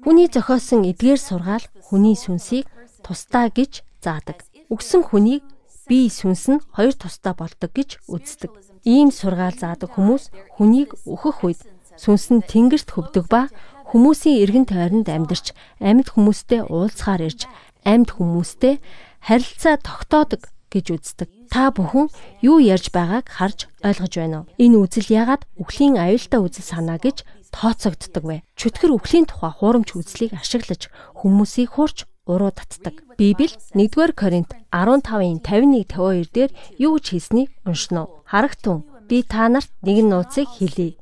Хүний 0.05 0.29
зохиосон 0.33 0.89
эдгээр 0.89 1.21
сургаал 1.21 1.65
хүний 1.85 2.17
сүнсийг 2.17 2.69
тусдаа 3.05 3.53
гэж 3.53 3.85
заадаг. 4.01 4.45
Үгсэн 4.73 5.05
хүнийг 5.05 5.45
бие 5.89 6.09
сүнс 6.09 6.45
нь 6.53 6.65
хоёр 6.77 6.95
тусдаа 6.97 7.35
болдог 7.37 7.71
гэж 7.75 8.01
үздэг. 8.09 8.53
Ийм 8.85 9.09
сургаал 9.13 9.57
заадаг 9.57 9.97
хүмүүс 9.97 10.33
хүнийг 10.57 10.97
өөхөх 11.05 11.45
үед 11.45 11.61
сүнс 12.01 12.33
нь 12.35 12.43
тэнгэрт 12.45 12.89
хөвдөг 12.93 13.27
ба 13.29 13.49
хүмүүсийн 13.93 14.41
эргэн 14.43 14.67
тойронд 14.67 15.09
амьдарч 15.09 15.53
амьд 15.79 16.09
хүмүүстэй 16.17 16.67
уулзахаар 16.67 17.23
ирж 17.29 17.47
амьд 17.85 18.17
хүмүүстэй 18.17 18.81
харилцаа 19.23 19.77
тогтоодог 19.79 20.51
гэж 20.75 20.87
үздэг. 20.91 21.29
Та 21.53 21.71
бүхэн 21.71 22.11
юу 22.43 22.59
ярьж 22.59 22.91
байгааг 22.91 23.31
харж 23.31 23.71
ойлгож 23.87 24.15
байна 24.19 24.37
уу? 24.43 24.51
Энэ 24.59 24.77
үзэл 24.83 25.15
яагаад 25.15 25.47
үхлийн 25.61 25.95
аюултай 26.03 26.41
үзэл 26.43 26.67
санаа 26.67 26.99
гэж 26.99 27.23
тооцогддог 27.55 28.25
вэ? 28.27 28.43
Чөтгөр 28.59 28.99
үхлийн 28.99 29.31
тухай 29.31 29.55
хуурамч 29.55 29.95
үзлийг 29.95 30.35
ашиглаж 30.35 30.91
хүмүүсийг 31.15 31.79
хуурч 31.79 32.11
уруу 32.27 32.53
татдаг. 32.53 33.05
Библи 33.19 33.49
1-р 33.75 34.13
Коринт 34.13 34.51
15-ын 34.73 35.41
51-52 35.45 36.33
дээр 36.33 36.51
юу 36.79 36.97
гэж 36.97 37.07
хэлснийг 37.13 37.51
уншина 37.69 38.05
уу? 38.05 38.25
Харагтун 38.25 38.85
би 39.09 39.23
та 39.23 39.49
нарт 39.49 39.71
нэгэн 39.85 40.09
нууцыг 40.09 40.49
хэлье. 40.49 40.97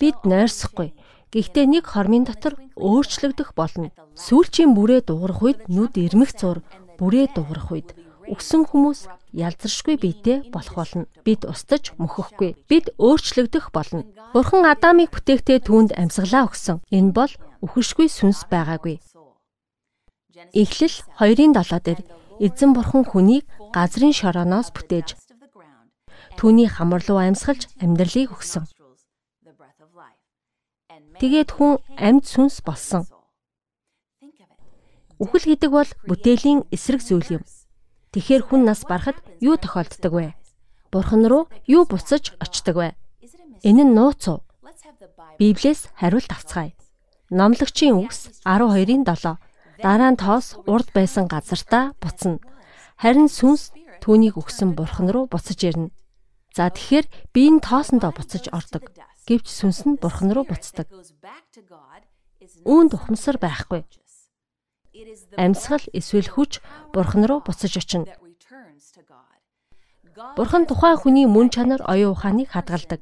Бид 0.00 0.18
нойрсохгүй. 0.26 0.92
Гэхдээ 1.32 1.66
нэг 1.66 1.84
хормын 1.86 2.26
дотор 2.26 2.58
өөрчлөгдөх 2.78 3.54
болно. 3.54 3.90
Сүүлчийн 4.14 4.74
бүрээ 4.74 5.06
дуурах 5.06 5.42
үед 5.42 5.60
нүд 5.70 5.94
ирмэх 5.98 6.34
зур 6.34 6.62
бүрээ 6.98 7.34
дуурах 7.34 7.70
үед 7.74 7.94
Үгсэн 8.24 8.64
хүмүүс 8.64 9.04
ялзаршгүй 9.36 10.00
биетэй 10.00 10.48
болох 10.48 10.74
болно. 10.80 11.04
Бид 11.28 11.44
устж 11.44 11.92
мөхөхгүй. 12.00 12.56
Бид 12.70 12.88
өөрчлөгдөх 12.96 13.68
болно. 13.68 14.08
Бурхан 14.32 14.64
Адамыг 14.64 15.12
бүтээхдээ 15.12 15.60
түүнд 15.68 15.92
амьсгалаа 15.92 16.48
өгсөн. 16.48 16.80
Энэ 16.88 17.12
бол 17.12 17.32
үхэшгүй 17.60 18.08
сүнс 18.08 18.48
байгаагүй. 18.48 18.96
Эхлэл 20.34 20.96
2-ын 21.22 21.54
7 21.54 21.78
дээр 21.86 22.00
эзэн 22.42 22.74
бурхан 22.74 23.06
хүнийг 23.06 23.46
газрын 23.70 24.10
шорооноос 24.10 24.74
бүтээж 24.74 25.14
түүний 26.34 26.66
хамар 26.66 27.02
руу 27.06 27.22
амьсгалж 27.22 27.70
амьдралыг 27.78 28.34
өгсөн. 28.34 28.66
Тэгээд 31.22 31.50
хүн 31.54 31.78
амьд 31.94 32.26
сүнс 32.26 32.66
болсон. 32.66 33.06
Үхэл 35.22 35.54
гэдэг 35.54 35.70
бол 35.70 35.90
бүтээлийн 36.10 36.66
эсрэг 36.74 37.06
зүйл 37.06 37.38
юм. 37.38 37.42
Тэгэхээр 38.10 38.42
хүн 38.50 38.66
нас 38.66 38.82
барахад 38.82 39.22
юу 39.38 39.54
тохиолддог 39.54 40.12
вэ? 40.18 40.34
Бурхан 40.90 41.22
руу 41.30 41.46
юу 41.70 41.86
буцаж 41.86 42.34
очдог 42.42 42.74
вэ? 42.82 42.98
Энэ 43.62 43.86
нь 43.86 43.94
нууц 43.94 44.26
уу? 44.26 44.42
Библиэс 45.38 45.94
хариулт 45.94 46.30
авцгаая. 46.34 46.74
Номлогчийн 47.30 47.94
үгс 48.02 48.42
12-ын 48.42 49.06
7. 49.06 49.38
Дараа 49.82 50.10
нь 50.12 50.20
тоос 50.20 50.54
урд 50.68 50.92
байсан 50.94 51.26
газартаа 51.26 51.96
буцна. 52.02 52.38
Харин 53.00 53.26
сүнс 53.26 53.72
түүнийг 54.02 54.38
өгсөн 54.38 54.76
бурхан 54.78 55.08
руу 55.10 55.26
буцаж 55.26 55.58
ирнэ. 55.64 55.90
За 56.54 56.70
тэгэхээр 56.70 57.06
би 57.34 57.40
энэ 57.50 57.64
тоосондоо 57.64 58.12
буцаж 58.14 58.52
ордог. 58.54 58.86
Гэвч 59.26 59.46
сүнс 59.50 59.88
нь 59.88 59.98
бурхан 59.98 60.30
руу 60.30 60.46
буцдаг. 60.46 60.86
Үүнд 62.62 62.92
ухамсар 62.94 63.40
байхгүй. 63.40 63.82
Амьсгал 65.36 65.82
эсвэл 65.90 66.30
хүч 66.30 66.62
Бурхан 66.94 67.26
руу 67.26 67.40
буцаж 67.42 67.74
очино. 67.76 68.06
Бурхан 70.36 70.64
тухайн 70.70 70.98
хүний 71.00 71.26
мөн 71.26 71.50
чанар 71.50 71.82
оюун 71.82 72.14
ухааныг 72.14 72.48
хадгалдаг. 72.54 73.00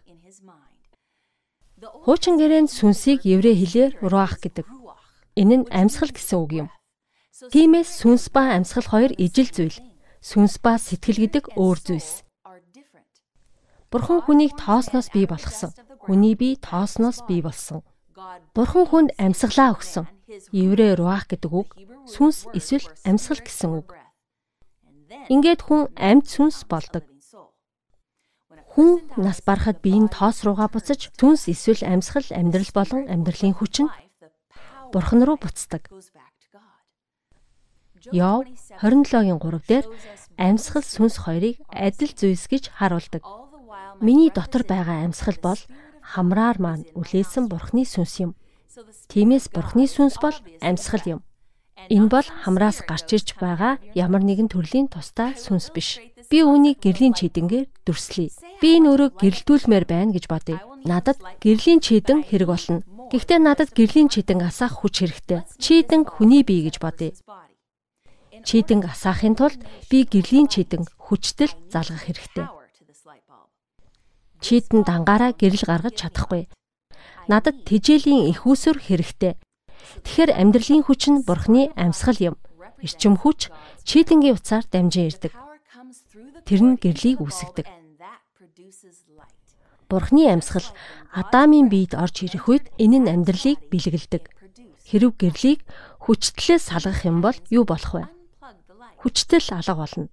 Хуучин 2.04 2.40
гэрээнд 2.40 2.70
сүнсийг 2.72 3.28
еврей 3.28 3.52
хэлээр 3.58 3.92
руах 4.00 4.40
гэдэг. 4.40 4.64
Энэ 5.36 5.56
нь 5.64 5.70
амьсгал 5.72 6.12
гэсэн 6.12 6.38
үг 6.44 6.52
юм. 6.66 6.68
Тиймээс 7.52 7.90
сүнс 8.04 8.28
ба 8.28 8.52
амьсгал 8.52 8.86
хоёр 8.92 9.12
ижил 9.16 9.48
зүйл. 9.48 9.78
Сүнс 10.20 10.60
ба 10.62 10.76
сэтгэл 10.76 11.24
гэдэг 11.24 11.44
өөр 11.56 11.78
зүйлс. 11.80 12.22
Бурхан 13.90 14.20
хүнийг 14.22 14.52
тоосноос 14.60 15.08
бий 15.12 15.26
болгосон. 15.26 15.72
Хүний 16.04 16.36
бие 16.36 16.60
тоосноос 16.60 17.24
бий 17.28 17.40
болсон. 17.40 17.80
Бурхан 18.54 18.86
хүнд 18.88 19.10
амьсгалаа 19.16 19.72
өгсөн. 19.76 20.06
Еврей 20.52 20.92
руах 20.96 21.28
гэдэг 21.28 21.50
үг 21.52 21.68
сүнс 22.08 22.48
эсвэл 22.56 22.86
амьсгал 23.08 23.40
гэсэн 23.44 23.70
үг. 23.80 23.88
Ингээд 25.28 25.60
хүн 25.64 25.92
амьд 25.96 26.26
сүнс 26.28 26.64
болдог. 26.68 27.04
Хүн 28.72 29.04
нас 29.20 29.44
барахад 29.44 29.84
биеийн 29.84 30.08
тоос 30.08 30.44
руугаа 30.44 30.72
буцаж 30.72 31.12
сүнс 31.20 31.48
эсвэл 31.52 31.84
амьсгал 31.84 32.24
амьдрал 32.32 32.72
болон 32.72 33.04
амьдралын 33.12 33.56
хүч 33.56 33.74
нь 33.84 33.92
Бурхан 34.92 35.24
руу 35.24 35.36
буцдаг. 35.40 35.88
Йов 38.12 38.44
27-гийн 38.82 39.38
3 39.40 39.62
дээр 39.70 39.86
амьсгал 40.36 40.84
сүнс 40.84 41.16
хоёрыг 41.24 41.56
адил 41.70 42.12
зүйлс 42.12 42.44
гэж 42.52 42.64
харуулдаг. 42.76 43.22
Миний 44.04 44.30
дотор 44.34 44.66
байгаа 44.66 45.06
амьсгал 45.06 45.38
бол 45.40 45.60
хамраар 46.02 46.58
маань 46.58 46.84
үлээсэн 46.98 47.46
Бурхны 47.48 47.86
сүнс 47.86 48.14
юм. 48.20 48.30
Тиймээс 49.08 49.48
Бурхны 49.54 49.86
сүнс 49.86 50.18
бол 50.18 50.34
амьсгал 50.60 51.04
юм. 51.06 51.20
Энэ 51.88 52.08
бол 52.10 52.26
хамраас 52.42 52.82
гарч 52.84 53.08
ирж 53.16 53.28
байгаа 53.38 53.78
ямар 53.94 54.22
нэгэн 54.22 54.50
төрлийн 54.50 54.88
тусдаа 54.90 55.34
сүнс 55.38 55.70
биш. 55.74 55.98
Би 56.30 56.42
үүнийг 56.42 56.78
гэрлийн 56.84 57.14
чийдэнгээр 57.14 57.66
дүрслэе. 57.86 58.30
Би 58.60 58.68
энэ 58.78 58.90
өрөөг 58.92 59.14
гэрэлтүүлмээр 59.18 59.84
байна 59.88 60.10
гэж 60.14 60.24
бодъё. 60.30 60.58
Надад 60.86 61.18
гэрлийн 61.42 61.80
чийдэн 61.82 62.26
хэрэг 62.26 62.48
болно. 62.50 62.82
Гэхдээ 63.12 63.40
надад 63.44 63.76
гэрлийн 63.76 64.08
чийдэн 64.08 64.40
асаах 64.48 64.80
хүч 64.80 65.04
хэрэгтэй. 65.04 65.44
Чийдэн 65.60 66.08
хүний 66.08 66.40
бие 66.48 66.64
гэж 66.64 66.80
бодъё. 66.80 67.12
Чийдэн 68.40 68.88
асаахын 68.88 69.36
тулд 69.36 69.60
би 69.92 70.08
гэрлийн 70.08 70.48
чийдэн 70.48 70.88
хүчтэл 70.96 71.52
залгах 71.68 72.08
хэрэгтэй. 72.08 72.48
Чийдэн 74.40 74.80
дангаараа 74.88 75.36
гэрэл 75.36 75.68
гаргаж 75.68 75.94
чадахгүй. 76.00 76.48
Надад 77.28 77.68
тэжээлийн 77.68 78.32
их 78.32 78.48
усүр 78.48 78.80
хэрэгтэй. 78.80 79.36
Тэгэхээр 80.08 80.32
амьдралын 80.32 80.82
хүч 80.88 81.02
нь 81.12 81.20
Бурхны 81.28 81.68
амьсгал 81.76 82.16
юм. 82.32 82.36
Эрчим 82.80 83.20
хүч 83.20 83.52
чийдэнгийн 83.84 84.40
утсаар 84.40 84.64
дамжин 84.64 85.12
ирдэг. 85.12 85.36
Тэр 86.48 86.60
нь 86.64 86.80
гэрлийг 86.80 87.20
үүсгдэг. 87.20 87.68
Бурхны 89.92 90.24
амьсгал 90.24 90.64
Адамын 91.12 91.68
биед 91.68 91.92
орж 91.92 92.24
ирэх 92.24 92.48
үед 92.48 92.72
энэ 92.80 92.98
нь 93.04 93.12
амьдралыг 93.12 93.60
бэлгэлдэг. 93.68 94.24
Хэрв 94.88 95.12
гэрлийг 95.20 95.60
хүчтлээс 96.00 96.72
салгах 96.72 97.04
юм 97.04 97.20
бол 97.20 97.36
юу 97.52 97.68
болох 97.68 98.00
вэ? 98.00 98.04
Хүчтэл 99.04 99.52
алга 99.52 99.76
болно. 99.76 100.08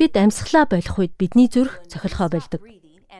Бид 0.00 0.16
амьсгалаа 0.16 0.64
болох 0.72 0.96
үед 0.96 1.12
бидний 1.20 1.52
зүрх 1.52 1.84
цохилгоо 1.92 2.32
болдог. 2.32 2.64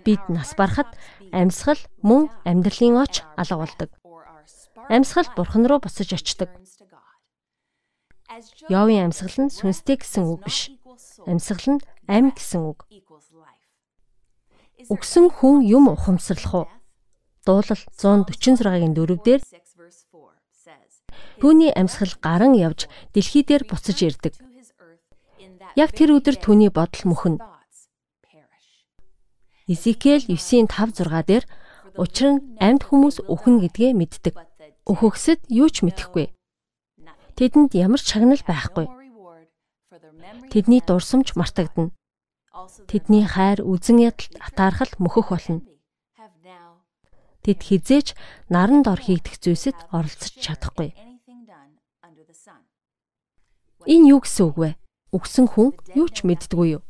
Бид 0.08 0.25
нас 0.32 0.56
барахад 0.56 0.88
амьсгал 1.37 1.76
мөн 2.00 2.32
амьдралын 2.48 3.04
оч 3.04 3.20
алга 3.37 3.60
болдог. 3.60 3.90
Амьсгал 4.88 5.28
бурхан 5.37 5.68
руу 5.68 5.84
буцаж 5.84 6.16
очдог. 6.16 6.48
Йовын 8.72 9.12
амьсгал 9.12 9.37
нь 9.37 9.52
сүнстэй 9.52 10.00
гэсэн 10.00 10.25
үг 10.32 10.48
биш. 10.48 10.72
Амьсгал 11.28 11.76
нь 11.76 11.84
амь 12.08 12.32
гэсэн 12.32 12.64
үг. 12.64 12.88
Өгсөн 14.87 15.26
хүн 15.35 15.66
юм 15.66 15.90
ухамсарлах 15.90 16.54
уу? 16.54 16.66
Дуулал 17.42 17.82
146-гийн 17.99 18.94
4 18.94 19.18
дээр 19.26 19.42
Түүний 21.42 21.75
амьсгал 21.75 22.14
гарan 22.23 22.54
явж 22.54 22.87
дэлхий 23.14 23.42
дээр 23.42 23.66
буцаж 23.66 23.99
ирдэг. 24.06 24.38
Яг 25.75 25.90
тэр 25.94 26.14
өдөр 26.14 26.38
түүний 26.38 26.70
бодол 26.70 27.04
мөхөн. 27.11 27.37
Изекэл 29.66 30.26
9-ийн 30.30 30.70
5-6 30.70 31.26
дээр 31.26 31.44
учир 31.99 32.28
нь 32.38 32.42
амьд 32.62 32.87
хүмүүс 32.87 33.26
өхөн 33.26 33.62
гэдгээ 33.62 33.92
мэддэг. 33.99 34.35
Өхөгсөд 34.87 35.47
юу 35.50 35.68
ч 35.70 35.82
мэдэхгүй. 35.82 36.30
Тэдэнд 37.38 37.75
ямар 37.75 38.00
ч 38.02 38.14
шагнал 38.14 38.42
байхгүй. 38.42 38.87
Тэдний 40.50 40.82
дурсамж 40.82 41.35
мартагдана. 41.38 41.94
Тэдний 42.88 43.27
хайр 43.27 43.62
үзен 43.62 43.99
ядалт 44.03 44.35
атаархал 44.41 44.93
мөхөх 44.99 45.31
болно. 45.31 45.62
Тэд 47.43 47.61
хизээч 47.62 48.19
наранд 48.50 48.91
ор 48.91 49.00
хийгдэх 49.00 49.38
зүйлсэд 49.41 49.79
оролцож 49.95 50.33
чадахгүй. 50.37 50.93
Энэ 53.87 54.09
юу 54.12 54.21
гэсэн 54.21 54.45
үг 54.53 54.57
вэ? 54.59 54.71
Өгсөн 55.17 55.47
хүн 55.49 55.73
юу 55.97 56.09
ч 56.12 56.27
мэддэггүй 56.27 56.69
юу? 56.77 56.83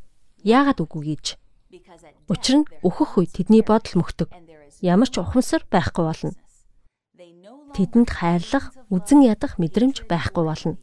Яагаад 0.42 0.82
үгүй 0.82 1.14
гэж? 1.14 1.38
Учир 2.32 2.64
нь 2.64 2.68
өөхөх 2.82 3.22
үе 3.22 3.28
тэдний 3.28 3.62
бодол 3.62 4.02
мөхдөг. 4.02 4.32
Ямар 4.82 5.06
ч 5.06 5.20
ухамсар 5.20 5.62
байхгүй 5.68 6.04
болно. 6.04 6.32
Тэдэнд 7.76 8.08
хайрлах, 8.08 8.72
үзен 8.88 9.20
ядах 9.22 9.60
мэдрэмж 9.60 10.08
байхгүй 10.08 10.44
болно. 10.48 10.74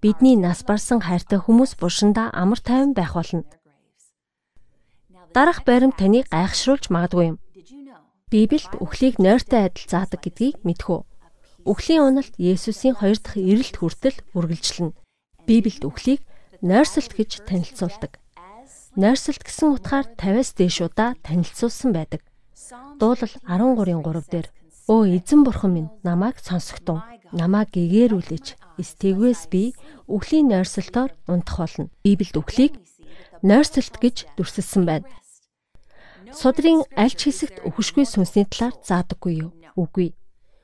Бидний 0.00 0.38
нас 0.38 0.62
барсан 0.62 1.02
хайртай 1.02 1.42
хүмүүс 1.42 1.76
буршиндаа 1.76 2.30
амар 2.32 2.60
тайван 2.62 2.94
байх 2.94 3.18
болно. 3.18 3.44
Дарах 5.32 5.64
баримт 5.64 5.96
таныг 5.96 6.28
гайхшруулж 6.28 6.92
магадгүй 6.92 7.24
юм. 7.32 7.36
Библиэд 8.28 8.76
үхлийг 8.84 9.16
нойртой 9.16 9.68
адил 9.72 9.88
заадаг 9.88 10.20
гэдгийг 10.20 10.60
мэдхүү. 10.60 11.00
Үхлийн 11.64 12.04
уналт 12.04 12.36
Есүсийн 12.36 13.00
хоёр 13.00 13.16
дахь 13.16 13.40
ирэлт 13.40 13.76
хүртэл 13.80 14.18
үргэлжлэнэ. 14.36 14.96
Библиэд 15.48 15.84
үхлийг 15.88 16.20
нойрсолт 16.60 17.16
гэж 17.16 17.48
танилцуулдаг. 17.48 18.20
Нойрсолт 19.00 19.40
гэсэн 19.40 19.68
утгаар 19.72 20.06
50-аас 20.20 20.50
дээш 20.52 20.76
удаа 20.84 21.16
танилцуулсан 21.24 21.96
байдаг. 21.96 22.20
Дуулал 23.00 23.32
13-ын 23.48 24.04
3 24.04 24.28
дээр 24.28 24.48
Өө 24.90 25.16
эзэн 25.16 25.46
бурхан 25.46 25.72
минь 25.72 25.90
намайг 26.02 26.42
сонсогтун. 26.42 27.00
Намайг 27.32 27.70
гэгэрүүлээч. 27.72 28.46
Эстэгвэс 28.82 29.48
би 29.48 29.72
үхлийн 30.10 30.50
нойрсолтоор 30.50 31.14
унтах 31.30 31.56
болно. 31.62 31.88
Библиэд 32.02 32.36
үхлийг 32.36 32.72
нойрсолт 33.46 33.96
гэж 34.02 34.26
дүрсэлсэн 34.36 34.82
байна. 34.84 35.06
Судрын 36.32 36.82
аль 36.96 37.12
ч 37.12 37.28
хэсэгт 37.28 37.62
өхөшгүй 37.68 38.08
сүнсний 38.08 38.48
талаар 38.48 38.74
заадаггүй 38.80 39.34
юу? 39.44 39.50
Үгүй. 39.76 40.16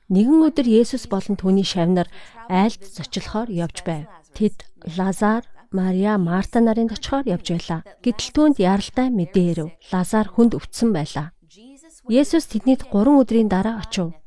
Нэгэн 0.09 0.41
өдөр 0.49 0.65
Есүс 0.65 1.05
болон 1.05 1.37
түүний 1.37 1.65
шавнар 1.65 2.09
айлд 2.49 2.81
зочлохоор 2.81 3.53
явж 3.53 3.85
байв. 3.85 4.09
Тэд 4.33 4.65
Лазар, 4.97 5.45
Мария, 5.69 6.17
Марта 6.17 6.57
нарын 6.57 6.89
очихоор 6.89 7.29
явж 7.29 7.53
байлаа. 7.53 7.81
Гэтэл 8.01 8.33
түүнд 8.33 8.57
яралтай 8.57 9.13
мэдээ 9.13 9.45
ирэв. 9.53 9.69
Лазар 9.93 10.27
хүнд 10.33 10.57
өвдсөн 10.57 10.89
байлаа. 10.89 11.29
Есүс 12.09 12.49
тэднийд 12.49 12.89
3 12.89 13.21
өдрийн 13.21 13.49
дараа 13.53 13.85
очив. 13.85 14.17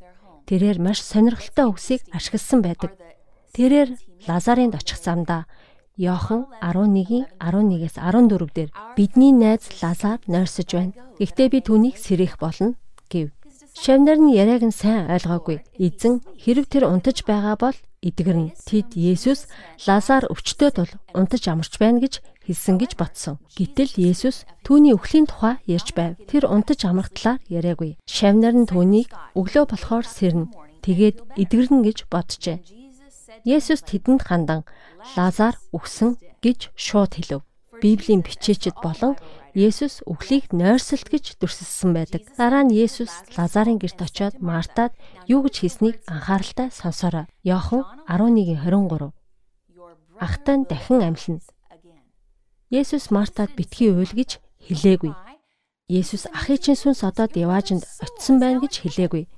Тэрээр 0.46 0.78
маш 0.78 1.02
сонирхолтой 1.02 1.66
үгсийг 1.66 2.06
ашигласан 2.14 2.62
байдаг. 2.62 2.94
Тэрээр 3.58 3.98
Лазарын 4.30 4.70
очих 4.78 5.02
замдаа 5.02 5.50
Йохан 5.96 6.48
11-ийн 6.64 7.28
11-ээс 7.36 8.00
14 8.00 8.48
дээр 8.56 8.70
бидний 8.96 9.32
найз 9.32 9.68
Лазар 9.84 10.24
нойрсож 10.24 10.72
байна. 10.72 10.96
Гэхдээ 11.20 11.48
би 11.52 11.60
түүнийг 11.60 11.96
сэрэх 12.00 12.40
болно 12.40 12.80
гэв. 13.12 13.28
Шавнар 13.76 14.16
нь 14.16 14.32
яриаг 14.32 14.64
нь 14.64 14.72
сайн 14.72 15.12
ойлгоогүй. 15.12 15.60
Эзэн 15.76 16.24
хэрв 16.40 16.64
тэр 16.72 16.88
унтаж 16.88 17.28
байгаа 17.28 17.60
бол 17.60 17.76
эдгэрнэ. 18.00 18.56
Тэд 18.64 18.96
Есүс 18.96 19.52
Лазар 19.84 20.24
өвчтөд 20.32 20.80
бол 20.80 20.92
унтаж 21.12 21.44
амарч 21.52 21.76
байна 21.76 22.00
гэж 22.00 22.24
хэлсэн 22.48 22.76
гэж 22.80 22.96
бодсон. 22.96 23.36
Гэтэл 23.52 23.92
Есүс 24.00 24.48
түүний 24.64 24.96
өхлийн 24.96 25.28
тухай 25.28 25.60
ярьж 25.68 25.92
байв. 25.92 26.16
Тэр 26.24 26.48
унтаж 26.48 26.88
амрах 26.88 27.12
талаар 27.12 27.40
яриагүй. 27.52 28.00
Шавнар 28.08 28.56
нь 28.56 28.68
түүнийг 28.68 29.12
өглөө 29.36 29.64
болохоор 29.68 30.08
сэрнэ. 30.08 30.50
Тэгээд 30.82 31.16
эдгэрнэ 31.38 31.80
гэж 31.86 31.98
боджээ. 32.10 32.81
Есүс 33.44 33.82
тэдэнд 33.82 34.22
хандан 34.28 34.62
Лазар 35.16 35.56
үхсэн 35.72 36.20
гэж 36.44 36.70
шууд 36.76 37.12
хэлв. 37.16 37.42
Библийн 37.82 38.22
бичээчд 38.22 38.78
болон 38.78 39.18
Есүс 39.52 40.00
үхлийг 40.08 40.48
нойрсолт 40.54 41.12
гэж 41.12 41.36
дүрсэлсэн 41.36 41.92
байдаг. 41.92 42.22
Дараа 42.38 42.64
нь 42.64 42.72
Есүс 42.72 43.10
Лазарын 43.36 43.76
гэрт 43.76 44.00
очиод 44.00 44.40
Мартад 44.40 44.96
юу 45.28 45.44
гэж 45.44 45.54
хийснийг 45.60 46.00
анхааралтай 46.08 46.72
сонсоорой. 46.72 47.26
Йохан 47.44 47.84
11:23. 48.08 49.12
Ахтай 50.16 50.56
нь 50.56 50.68
дахин 50.70 51.04
амьлна. 51.04 51.40
Есүс 52.70 53.10
Мартад 53.12 53.52
битгий 53.58 53.92
уйл 53.92 54.08
гэж 54.08 54.40
хэлээгүй. 54.64 55.12
Есүс 55.92 56.24
ахын 56.32 56.56
чинь 56.56 56.80
сүнс 56.80 57.04
одоод 57.04 57.36
яваажинд 57.36 57.84
очисон 58.00 58.40
байна 58.40 58.64
гэж 58.64 58.80
хэлээгүй. 58.80 59.28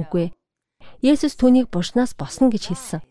Үгүй 0.00 0.22
ээ. 0.30 0.34
Есүс 1.04 1.36
түүнийг 1.36 1.68
буршнаас 1.68 2.16
босно 2.16 2.48
гэж 2.48 2.72
хэлсэн. 2.72 3.04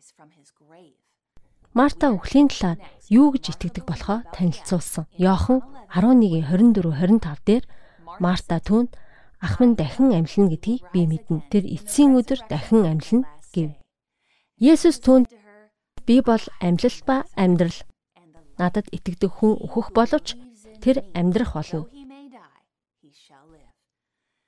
Марта 1.74 2.14
өхлийн 2.14 2.54
талаар 2.54 2.78
юу 3.10 3.34
гэж 3.34 3.58
итгэдэг 3.58 3.84
болохоо 3.90 4.22
танилцуулсан. 4.30 5.10
Йохан 5.18 5.66
11:24-25 5.90 7.42
дээр 7.50 7.64
Марта 8.22 8.62
түүнд 8.62 8.94
ах 9.42 9.58
минь 9.58 9.74
дахин 9.74 10.14
амьлна 10.14 10.54
гэдгийг 10.54 10.86
би 10.94 11.10
мэднэ. 11.10 11.50
Тэр 11.50 11.66
эцсийн 11.66 12.14
өдөр 12.14 12.46
дахин 12.46 12.86
амьлна 12.86 13.26
гэв. 13.58 13.74
Есүс 14.62 15.02
түүнд 15.02 15.34
би 16.06 16.22
бол 16.22 16.46
амьлал 16.62 16.98
ба 17.10 17.26
амьдрал. 17.34 17.80
Надад 18.62 18.86
итгэдэг 18.94 19.34
хүн 19.34 19.58
өөхөх 19.66 19.98
боловч 19.98 20.38
тэр 20.78 21.02
амьдрах 21.18 21.58
болно. 21.58 21.90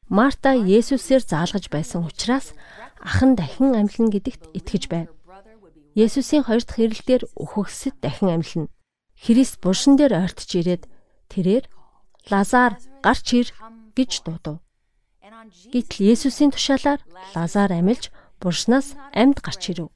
Марта 0.05 0.53
Есүсээр 0.53 1.25
заалгаж 1.25 1.73
байсан 1.73 2.05
учраас 2.05 2.53
ах 3.01 3.25
нь 3.25 3.33
дахин 3.33 3.73
амьлна 3.73 4.13
гэдэгт 4.13 4.53
итгэж 4.53 4.83
байв. 4.93 5.09
Есүсийн 5.95 6.43
хоёр 6.43 6.63
дахь 6.67 6.83
ирэлтээр 6.83 7.23
өөхөксөд 7.39 7.95
дахин 8.03 8.35
амьлна. 8.35 8.67
Христ 9.15 9.63
булшин 9.63 9.95
дээр 9.95 10.13
ойртож 10.27 10.51
ирээд 10.59 10.83
тэрээр 11.31 11.65
Лазар 12.27 12.75
гарч 12.99 13.27
ир 13.39 13.47
гэж 13.95 14.11
дуудав. 14.27 14.59
Гэтэл 15.71 16.03
Есүсийн 16.11 16.51
тушаалаар 16.51 16.99
Лазар 17.31 17.71
амилж 17.71 18.11
булшнаас 18.43 18.99
амьд 19.15 19.39
гарч 19.39 19.71
ирэв. 19.71 19.87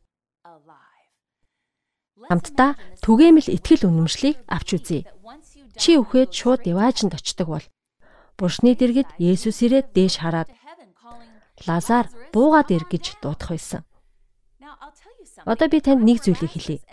Хамтдаа 2.31 2.79
түгээмэл 3.03 3.51
итгэл 3.59 3.91
үнэмшлийг 3.91 4.37
авч 4.47 4.69
үзье. 4.79 5.03
Чи 5.75 5.99
үхээд 5.99 6.31
шууд 6.31 6.63
яваажинд 6.63 7.11
очдог 7.17 7.47
бол 7.51 7.65
булшны 8.39 8.71
дэргэд 8.79 9.19
Есүс 9.19 9.67
ирээд 9.67 9.91
дээш 9.91 10.23
хараад 10.23 10.47
Лазар 11.67 12.07
буугаад 12.31 12.71
ир 12.71 12.87
гэж 12.87 13.19
дуудах 13.19 13.51
байсан. 13.51 13.83
Одоо 15.47 15.67
би 15.71 15.79
танд 15.79 16.03
нэг 16.03 16.19
зүйлийг 16.19 16.51
хэлье. 16.51 16.83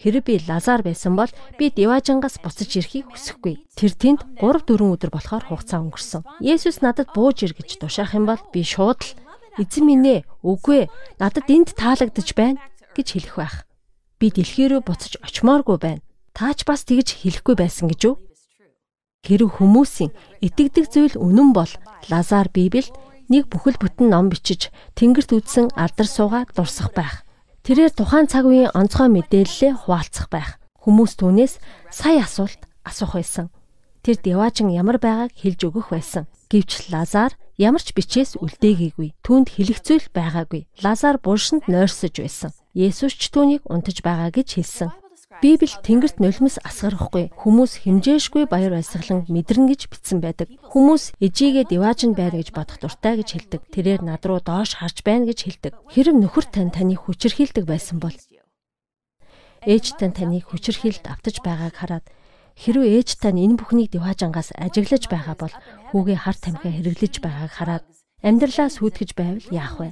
Хэрэг 0.00 0.24
би 0.24 0.40
Лазар 0.48 0.80
байсан 0.80 1.12
бол 1.12 1.28
би 1.60 1.68
Диважингаас 1.68 2.40
буцаж 2.40 2.72
ирэхийг 2.72 3.12
хүсэхгүй. 3.12 3.68
Тэр 3.76 3.92
тэнд 3.92 4.20
3 4.40 4.64
4 4.64 4.80
өдөр 4.96 5.10
болохоор 5.12 5.44
хугацаа 5.52 5.84
өнгөрсөн. 5.84 6.24
Есүс 6.40 6.80
надад 6.80 7.12
бууж 7.12 7.44
ир 7.44 7.52
гэж 7.52 7.84
тушаах 7.84 8.16
юм 8.16 8.24
бол 8.24 8.40
би 8.48 8.64
шууд 8.64 9.04
л 9.04 9.12
эзэн 9.60 9.84
минь 9.84 10.08
ээ 10.08 10.20
үгүй 10.40 10.88
надад 11.20 11.44
энд 11.52 11.76
таалагдж 11.76 12.32
байна 12.32 12.64
гэж 12.96 13.06
хэлэх 13.12 13.36
байх. 13.36 13.56
Би 14.16 14.32
дэлхий 14.32 14.72
рүү 14.72 14.80
буцаж 14.80 15.20
очимооргүй 15.20 15.76
байна. 15.76 16.04
Таач 16.32 16.64
бас 16.64 16.88
тэгж 16.88 17.20
хэлэхгүй 17.20 17.56
байсан 17.60 17.92
гэж 17.92 18.00
үү? 18.08 18.16
Хэрэг 19.28 19.60
хүмүүсийн 19.60 20.16
итгэдэг 20.40 20.88
зүйл 20.88 21.20
үнэн 21.20 21.52
бол 21.52 21.68
Лазар 22.08 22.48
Библиэд 22.48 22.88
нэг 23.30 23.46
бүхэл 23.46 23.78
бүтэн 23.78 24.10
ном 24.10 24.28
бичиж 24.28 24.74
тэнгэрт 24.98 25.30
үдсэн 25.30 25.70
алдар 25.78 26.08
суугаад 26.10 26.50
дурсах 26.52 26.90
байх. 26.92 27.22
Тэрээр 27.62 27.94
тухайн 27.94 28.26
цаг 28.26 28.44
үеийн 28.50 28.74
онцгой 28.74 29.06
мэдээллээ 29.06 29.86
хуваалцах 29.86 30.26
байх. 30.28 30.58
Хүмүүс 30.82 31.14
түүнээс 31.22 31.62
сая 31.94 32.26
асуулт 32.26 32.66
асуух 32.82 33.14
байсан. 33.14 33.54
Тэр 34.02 34.16
Деважин 34.18 34.72
ямар 34.72 34.98
байгааг 34.98 35.30
хэлж 35.36 35.60
өгөх 35.68 35.94
байсан. 35.94 36.24
Гэвч 36.50 36.90
Лазар 36.90 37.36
ямар 37.60 37.84
ч 37.84 37.92
бичээс 37.92 38.40
үлдээгээгүй. 38.40 39.14
Түүнд 39.22 39.54
хэлэгцүүл 39.54 40.08
байгаагүй. 40.10 40.66
Лазар 40.82 41.20
булшинд 41.20 41.68
нойрсож 41.68 42.16
байсан. 42.16 42.50
Есүс 42.72 43.14
ч 43.14 43.28
түүнийг 43.28 43.62
унтаж 43.68 44.00
байгаа 44.00 44.32
гэж 44.32 44.56
хэлсэн. 44.56 44.90
Библи 45.38 45.70
Тэнгэрт 45.70 46.18
нулимс 46.18 46.58
асгарахгүй 46.66 47.30
хүмүүс 47.38 47.86
хэмжээшгүй 47.86 48.50
баяр 48.50 48.74
баясгалан 48.74 49.30
мэдэрнэ 49.30 49.70
гэж 49.70 49.86
бичсэн 49.86 50.18
байдаг. 50.18 50.50
Хүмүүс 50.74 51.14
ээжигээ 51.22 51.70
диваажин 51.70 52.18
байна 52.18 52.42
гэж 52.42 52.50
бодох 52.50 52.82
дуртай 52.82 53.22
гэж 53.22 53.28
хэлдэг. 53.38 53.62
Тэрээр 53.70 54.02
над 54.02 54.26
руу 54.26 54.42
доош 54.42 54.74
харж 54.82 55.06
байна 55.06 55.30
гэж 55.30 55.38
хэлдэг. 55.46 55.72
Хэрэв 55.86 56.18
нөхөр 56.18 56.46
тань 56.50 56.74
таныг 56.74 57.06
хүчирхийлдэг 57.06 57.62
байсан 57.62 58.02
бол 58.02 58.16
ээж 59.70 60.02
тань 60.02 60.18
таныг 60.18 60.50
хүчирхийлд 60.50 61.06
автаж 61.06 61.38
байгааг 61.46 61.78
хараад 61.78 62.06
хэрвээ 62.58 62.98
ээж 62.98 63.22
тань 63.22 63.38
энэ 63.38 63.62
бүхнийг 63.62 63.94
диваажангаас 63.94 64.50
ажиглаж 64.58 65.06
байгаа 65.06 65.36
бол 65.38 65.54
хүүгээ 65.94 66.18
хар 66.26 66.36
тамхиа 66.42 66.74
хэрэглэж 66.74 67.14
байгааг 67.22 67.52
хараад 67.54 67.84
амьдралаа 68.26 68.66
сүйтгэж 68.66 69.10
байвал 69.14 69.46
яах 69.54 69.78
вэ? 69.78 69.88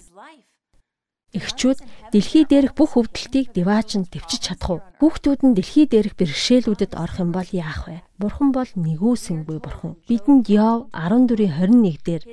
Эхчүүд 1.29 1.85
дэлхий 2.09 2.49
дээрх 2.49 2.73
бүх 2.73 2.97
өвдөлтийг 2.97 3.53
диваачнд 3.53 4.09
төвчж 4.09 4.49
чадах 4.49 4.71
уу? 4.73 4.81
Хүүхдүүд 4.97 5.41
нь 5.45 5.57
дэлхий 5.61 5.85
дээрх 5.85 6.17
бэрхшээлүүдэд 6.17 6.97
орох 6.97 7.21
юм 7.21 7.37
бол 7.37 7.45
яах 7.53 7.85
вэ? 7.85 8.01
Бурхан 8.17 8.49
бол 8.49 8.71
нэгүсэнгүй 8.73 9.61
бурхан. 9.61 10.01
Бидэнд 10.09 10.49
Яв 10.49 10.89
14:21 10.97 12.01
дээр 12.01 12.25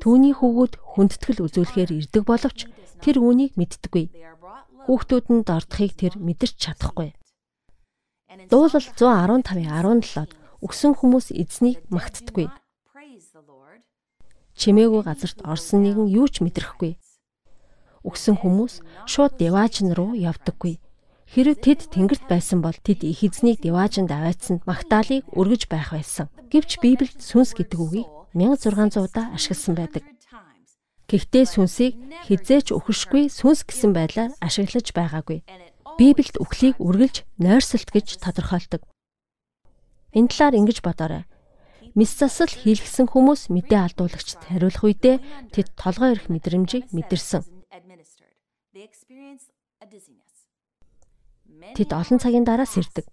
түүний 0.00 0.32
хүүгүүд 0.32 0.80
хүндэтгэл 0.80 1.44
үзүүлэхээр 1.44 1.90
ирдэг 1.92 2.24
боловч 2.24 2.72
тэр 3.04 3.20
үүнийг 3.20 3.52
мэддэггүй. 3.60 4.16
Хүүхдүүд 4.88 5.26
нь 5.28 5.44
дордохыг 5.44 5.92
тэр 6.00 6.16
мэдэрч 6.16 6.56
чадахгүй. 6.56 7.12
Дуулал 8.48 8.88
115:17-д 8.96 10.32
өгсөн 10.64 10.96
хүмүүс 10.96 11.36
эзнийг 11.36 11.84
магтдаггүй. 11.92 12.48
Чимээгүй 14.56 15.02
газарт 15.04 15.44
орсон 15.44 15.84
нэгэн 15.84 16.08
юу 16.08 16.32
ч 16.32 16.40
мэдрэхгүй 16.40 16.96
өгсөн 18.08 18.40
хүмүүс 18.40 18.80
шууд 19.04 19.36
Деважин 19.36 19.92
руу 19.92 20.16
явдаггүй. 20.16 20.80
Хэрэг 21.28 21.60
тэд 21.60 21.80
тэнгэрт 21.92 22.24
байсан 22.24 22.64
бол 22.64 22.72
тэд 22.72 23.04
их 23.04 23.20
эзнийг 23.20 23.60
Деважинд 23.60 24.08
аваатсанд 24.08 24.64
магтаалыг 24.64 25.28
өргөж 25.36 25.68
байх 25.68 25.92
байсан. 25.92 26.32
Гэвч 26.48 26.80
Библиэд 26.80 27.20
сүнс 27.20 27.52
гэдэг 27.52 27.76
үгийг 27.76 28.08
1600 28.32 28.96
удаа 29.04 29.36
ашигласан 29.36 29.76
байдаг. 29.76 30.08
Гэхдээ 31.08 31.44
сүнсийг 31.44 31.94
хизээч 32.24 32.72
өхөшгүй 32.72 33.28
сүнс 33.28 33.68
гэсэн 33.68 33.92
байдлаар 33.92 34.32
ашиглаж 34.40 34.92
байгаагүй. 34.96 35.44
Библиэд 36.00 36.40
үхлийг 36.40 36.76
үргэлж 36.80 37.28
нойрсолт 37.40 37.92
гэж 37.92 38.24
тодорхойлдог. 38.24 38.84
Энэ 40.16 40.28
талаар 40.32 40.56
ингэж 40.56 40.80
бодоорой. 40.80 41.24
Мис 41.92 42.12
засал 42.16 42.48
хийлгсэн 42.48 43.08
хүмүүс 43.08 43.52
мэдээ 43.52 43.80
алдуулагчд 43.84 44.48
хариулах 44.48 44.84
үедээ 44.84 45.16
тэд 45.52 45.68
толгой 45.76 46.14
ирэх 46.14 46.28
мэдрэмжийг 46.32 46.92
мэдэрсэн. 46.94 47.57
Тэд 51.76 51.90
олон 52.00 52.18
цагийн 52.22 52.46
дараа 52.46 52.68
сэрдэг. 52.68 53.06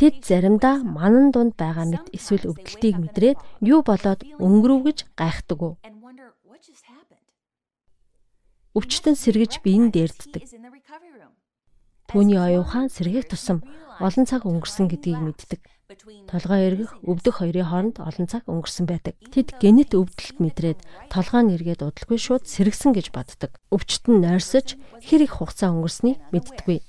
Тэд 0.00 0.14
заримдаа 0.26 0.82
манан 0.82 1.30
дунд 1.30 1.54
байгаа 1.54 1.86
мэт 1.86 2.10
эсвэл 2.16 2.50
өвдөлтийг 2.50 2.96
мэдрээд 2.98 3.38
юу 3.62 3.80
болоод 3.86 4.20
өнгөрөв 4.42 4.80
гэж 4.86 4.98
гайхдаг? 5.14 5.60
Өвчтөн 8.76 9.16
сэргэж 9.16 9.52
биеийн 9.64 9.94
дээрддэг. 9.94 10.42
Түүний 12.10 12.40
оюухан 12.40 12.90
сэргийх 12.92 13.30
тусам 13.30 13.62
олон 14.02 14.24
цаг 14.26 14.42
өнгөрсөн 14.44 14.90
гэдгийг 14.90 15.20
мэддэг. 15.22 15.60
Толгой 16.28 16.60
эргэх, 16.68 16.92
өвдөх 17.04 17.44
хоёрын 17.44 17.68
хооронд 17.68 17.96
олон 18.00 18.26
цаг 18.28 18.48
өнгөрсөн 18.48 18.86
байдаг. 18.88 19.14
Тэд 19.28 19.60
генет 19.60 19.92
өвдөлт 19.92 20.40
мэдрээд 20.40 20.80
толгой 21.12 21.42
нь 21.44 21.54
эргээд 21.56 21.84
удалгүй 21.84 22.18
шууд 22.18 22.44
сэргсэн 22.48 22.96
гэж 22.96 23.12
боддог. 23.12 23.52
Өвчтөн 23.68 24.24
нойрсож 24.24 24.80
хэр 25.04 25.28
их 25.28 25.36
хугацаа 25.36 25.74
өнгөрснийг 25.76 26.18
мэддэггүй. 26.32 26.80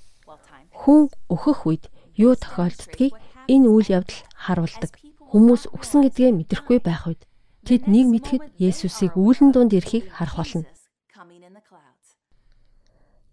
Хүн 0.71 1.11
өөхөх 1.27 1.67
үед 1.67 1.83
юу 2.15 2.33
тохиолддгийг 2.39 3.13
энэ 3.51 3.67
үйл 3.67 3.89
явдал 3.91 4.21
харуулдаг. 4.33 4.91
Хүмүүс 5.33 5.73
өгсөн 5.75 6.07
гэдгээ 6.07 6.31
мэдрэхгүй 6.31 6.79
байх 6.79 7.09
үед 7.09 7.21
тэд 7.67 7.89
нэг 7.89 8.05
мэдхэд 8.07 8.43
Есүсийг 8.61 9.17
үүлэн 9.17 9.51
дунд 9.51 9.73
ирэхийг 9.73 10.13
харах 10.13 10.37
болно. 10.39 10.67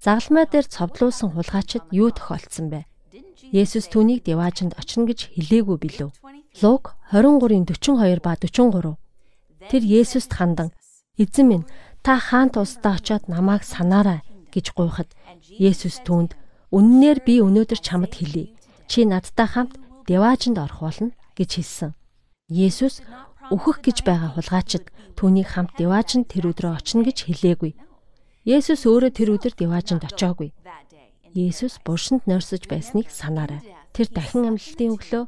Загалмай 0.01 0.49
дээр 0.49 0.65
цовдлуулсан 0.65 1.37
хулгайчид 1.37 1.85
юу 1.93 2.09
тохиолдсон 2.09 2.73
бэ? 2.73 2.90
Есүс 3.49 3.89
түүнийг 3.89 4.29
Деважинд 4.29 4.77
очно 4.77 5.09
гэж 5.09 5.33
хэлээгүй 5.33 5.77
билүү. 5.81 6.11
Луг 6.61 6.93
23-ын 7.09 7.65
42 7.65 8.21
ба 8.21 8.37
43. 8.37 9.01
Тэр 9.73 9.83
Есүст 9.83 10.37
хандан 10.37 10.71
"Эзэн 11.17 11.47
минь, 11.49 11.67
та 12.05 12.21
хаан 12.21 12.53
тусдаа 12.53 13.01
очиод 13.01 13.29
намайг 13.33 13.65
санаарай" 13.65 14.21
гэж 14.53 14.77
гуйхад 14.77 15.09
Есүс 15.57 16.05
түүнд 16.05 16.37
"Үннээр 16.69 17.25
би 17.25 17.41
өнөөдөр 17.41 17.81
чамд 17.81 18.13
хэлье. 18.13 18.53
Чи 18.87 19.09
надтай 19.09 19.49
хамт 19.49 19.81
Деважинд 20.07 20.59
орох 20.61 20.85
болно" 20.85 21.17
гэж 21.37 21.51
хэлсэн. 21.57 21.97
Есүс 22.53 23.01
өөхөх 23.49 23.81
гэж 23.81 24.05
байгаа 24.05 24.37
хулгайчид 24.37 24.93
түүнийг 25.17 25.49
хамт 25.55 25.75
Деважинд 25.81 26.29
тэр 26.29 26.53
өдрөө 26.53 26.77
очно 26.77 27.03
гэж 27.09 27.25
хэлээгүй. 27.27 27.73
Есүс 28.45 28.89
өөрөө 28.89 29.13
тэр 29.13 29.29
өдөр 29.37 29.53
Деважинд 29.57 30.05
очиагүй. 30.05 30.53
Есүс 31.35 31.79
буршинд 31.85 32.27
нойрсож 32.27 32.67
байсныг 32.67 33.11
санаарай. 33.11 33.63
Тэр 33.95 34.09
дахин 34.11 34.51
амьлалтын 34.51 34.95
өглөө 34.95 35.25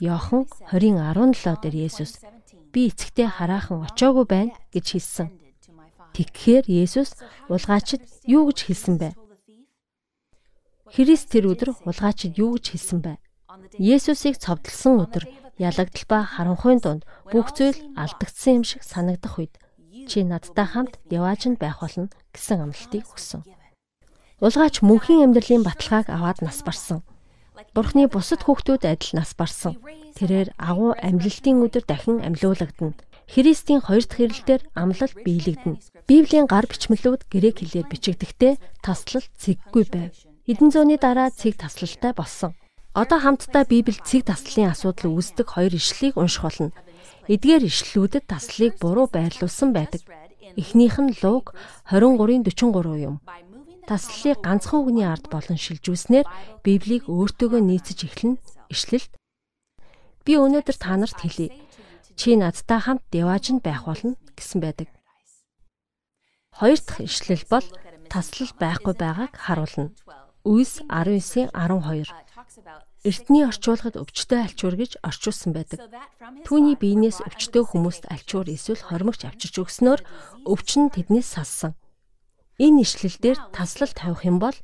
Йохан 0.00 0.46
20:17 0.70 1.62
дээр 1.62 1.76
Есүс 1.88 2.12
би 2.72 2.80
эцэгтэй 2.90 3.26
хараахан 3.26 3.82
очоогүй 3.86 4.26
байна 4.28 4.54
гэж 4.70 4.86
хэлсэн. 4.94 5.28
Тэгэхээр 6.14 6.64
Есүс 6.68 7.10
улгаачид 7.50 8.02
юу 8.24 8.46
гэж 8.48 8.58
хэлсэн 8.68 8.94
бэ? 9.00 9.08
Христ 10.94 11.26
тэр 11.34 11.50
өдөр 11.50 11.70
улгаачид 11.88 12.38
юу 12.38 12.54
гэж 12.56 12.64
хэлсэн 12.78 13.00
бэ? 13.02 13.12
Есүсийг 13.80 14.36
цовдлсон 14.38 15.02
өдөр 15.04 15.24
ялагдал 15.58 16.06
ба 16.08 16.18
харанхуйн 16.22 16.80
дунд 16.84 17.02
бүх 17.32 17.50
зүйл 17.56 17.78
алдагдсан 17.96 18.62
юм 18.62 18.64
шиг 18.64 18.82
санагдах 18.86 19.40
үед 19.40 19.54
чи 20.06 20.22
надтай 20.22 20.66
хамт 20.68 20.94
яваачнд 21.10 21.58
байх 21.58 21.80
болно 21.82 22.08
гэсэн 22.36 22.60
амлалтыг 22.60 23.04
өгсөн. 23.08 23.42
Улгаач 24.44 24.84
мөнхийн 24.84 25.24
амьдралын 25.24 25.64
баталгааг 25.64 26.12
аваад 26.12 26.44
нас 26.44 26.60
барсан. 26.60 27.00
Бурхны 27.72 28.04
бусад 28.12 28.44
хүүхдүүд 28.44 28.84
адил 28.84 29.16
нас 29.16 29.32
барсан. 29.32 29.80
Тэрээр 30.20 30.52
агуу 30.60 30.92
амьлалтын 31.00 31.64
өдөр 31.64 31.84
дахин 31.88 32.20
амьлуулагдана. 32.20 33.00
Христийн 33.32 33.80
хоёр 33.80 34.04
дахь 34.04 34.22
ирэлтээр 34.22 34.62
амлалт 34.76 35.16
биелэгдэнэ. 35.24 35.80
Библийн 36.06 36.46
гар 36.46 36.68
бичмэлүүд 36.68 37.26
грек 37.32 37.56
хэлээр 37.64 37.88
бичигдэхдээ 37.90 38.54
таслал 38.84 39.26
цэггүй 39.40 39.84
байв. 39.88 40.12
Хэдэн 40.46 40.70
зууны 40.70 40.96
дараа 41.00 41.32
цэг 41.34 41.58
таслалтай 41.58 42.12
болсон. 42.14 42.54
Одоо 42.94 43.18
хамтдаа 43.18 43.64
Библиэд 43.66 44.06
цэг 44.06 44.30
таслалын 44.30 44.70
асуудал 44.70 45.16
үүсдэг 45.16 45.48
хоёр 45.48 45.74
ишлэлийг 45.74 46.14
унших 46.16 46.44
болно. 46.44 46.70
Эдгээр 47.26 47.66
ишлэлүүдэд 47.66 48.24
таслыг 48.30 48.78
буруу 48.78 49.10
байрлуулсан 49.10 49.74
байдаг. 49.74 50.00
Эхнийх 50.56 50.96
нь 50.96 51.12
Луг 51.20 51.52
23-ын 51.92 52.42
43 52.42 53.08
юм. 53.08 53.20
Таслалыг 53.84 54.40
ганцхан 54.40 54.80
үгний 54.82 55.06
ард 55.06 55.28
болон 55.28 55.60
шилжүүлснээр 55.60 56.26
Библийг 56.64 57.06
өөртөөгөө 57.06 57.60
нийцэж 57.60 57.98
эхлэн 58.08 58.34
ишлэлд 58.72 59.12
би 60.24 60.32
өнөөдөр 60.34 60.76
та 60.80 60.96
нарт 60.96 61.20
хэлье. 61.22 61.54
Чи 62.18 62.34
надтай 62.34 62.80
хамт 62.82 63.04
Деважинд 63.12 63.62
байх 63.62 63.84
болно 63.86 64.16
гэсэн 64.34 64.58
байдаг. 64.64 64.88
Хоёр 66.56 66.80
дахь 66.80 67.04
ишлэл 67.04 67.44
бол 67.52 67.66
таслал 68.08 68.50
байхгүй 68.56 68.94
байгааг 68.96 69.32
харуулна. 69.36 69.92
Үйс 70.42 70.80
19-ийн 70.88 71.52
12 71.52 72.08
эртний 73.06 73.46
орчуулгад 73.46 73.94
өвчтөе 74.02 74.50
альчуур 74.50 74.74
гэж 74.74 74.98
орчуулсан 75.06 75.54
байдаг. 75.54 75.78
Түүний 76.42 76.74
биенээс 76.74 77.22
өвчтөе 77.22 77.62
хүмүүст 77.62 78.10
альчуур 78.10 78.50
эсвэл 78.50 78.82
хормогч 78.82 79.22
авчирч 79.22 79.62
өгснөөр 79.62 80.00
өвчин 80.42 80.90
тэднээс 80.90 81.38
салсан. 81.38 81.78
Энэ 82.58 82.82
ишлэлдэр 82.82 83.38
таслал 83.54 83.92
тавих 83.94 84.26
юм 84.26 84.42
бол 84.42 84.58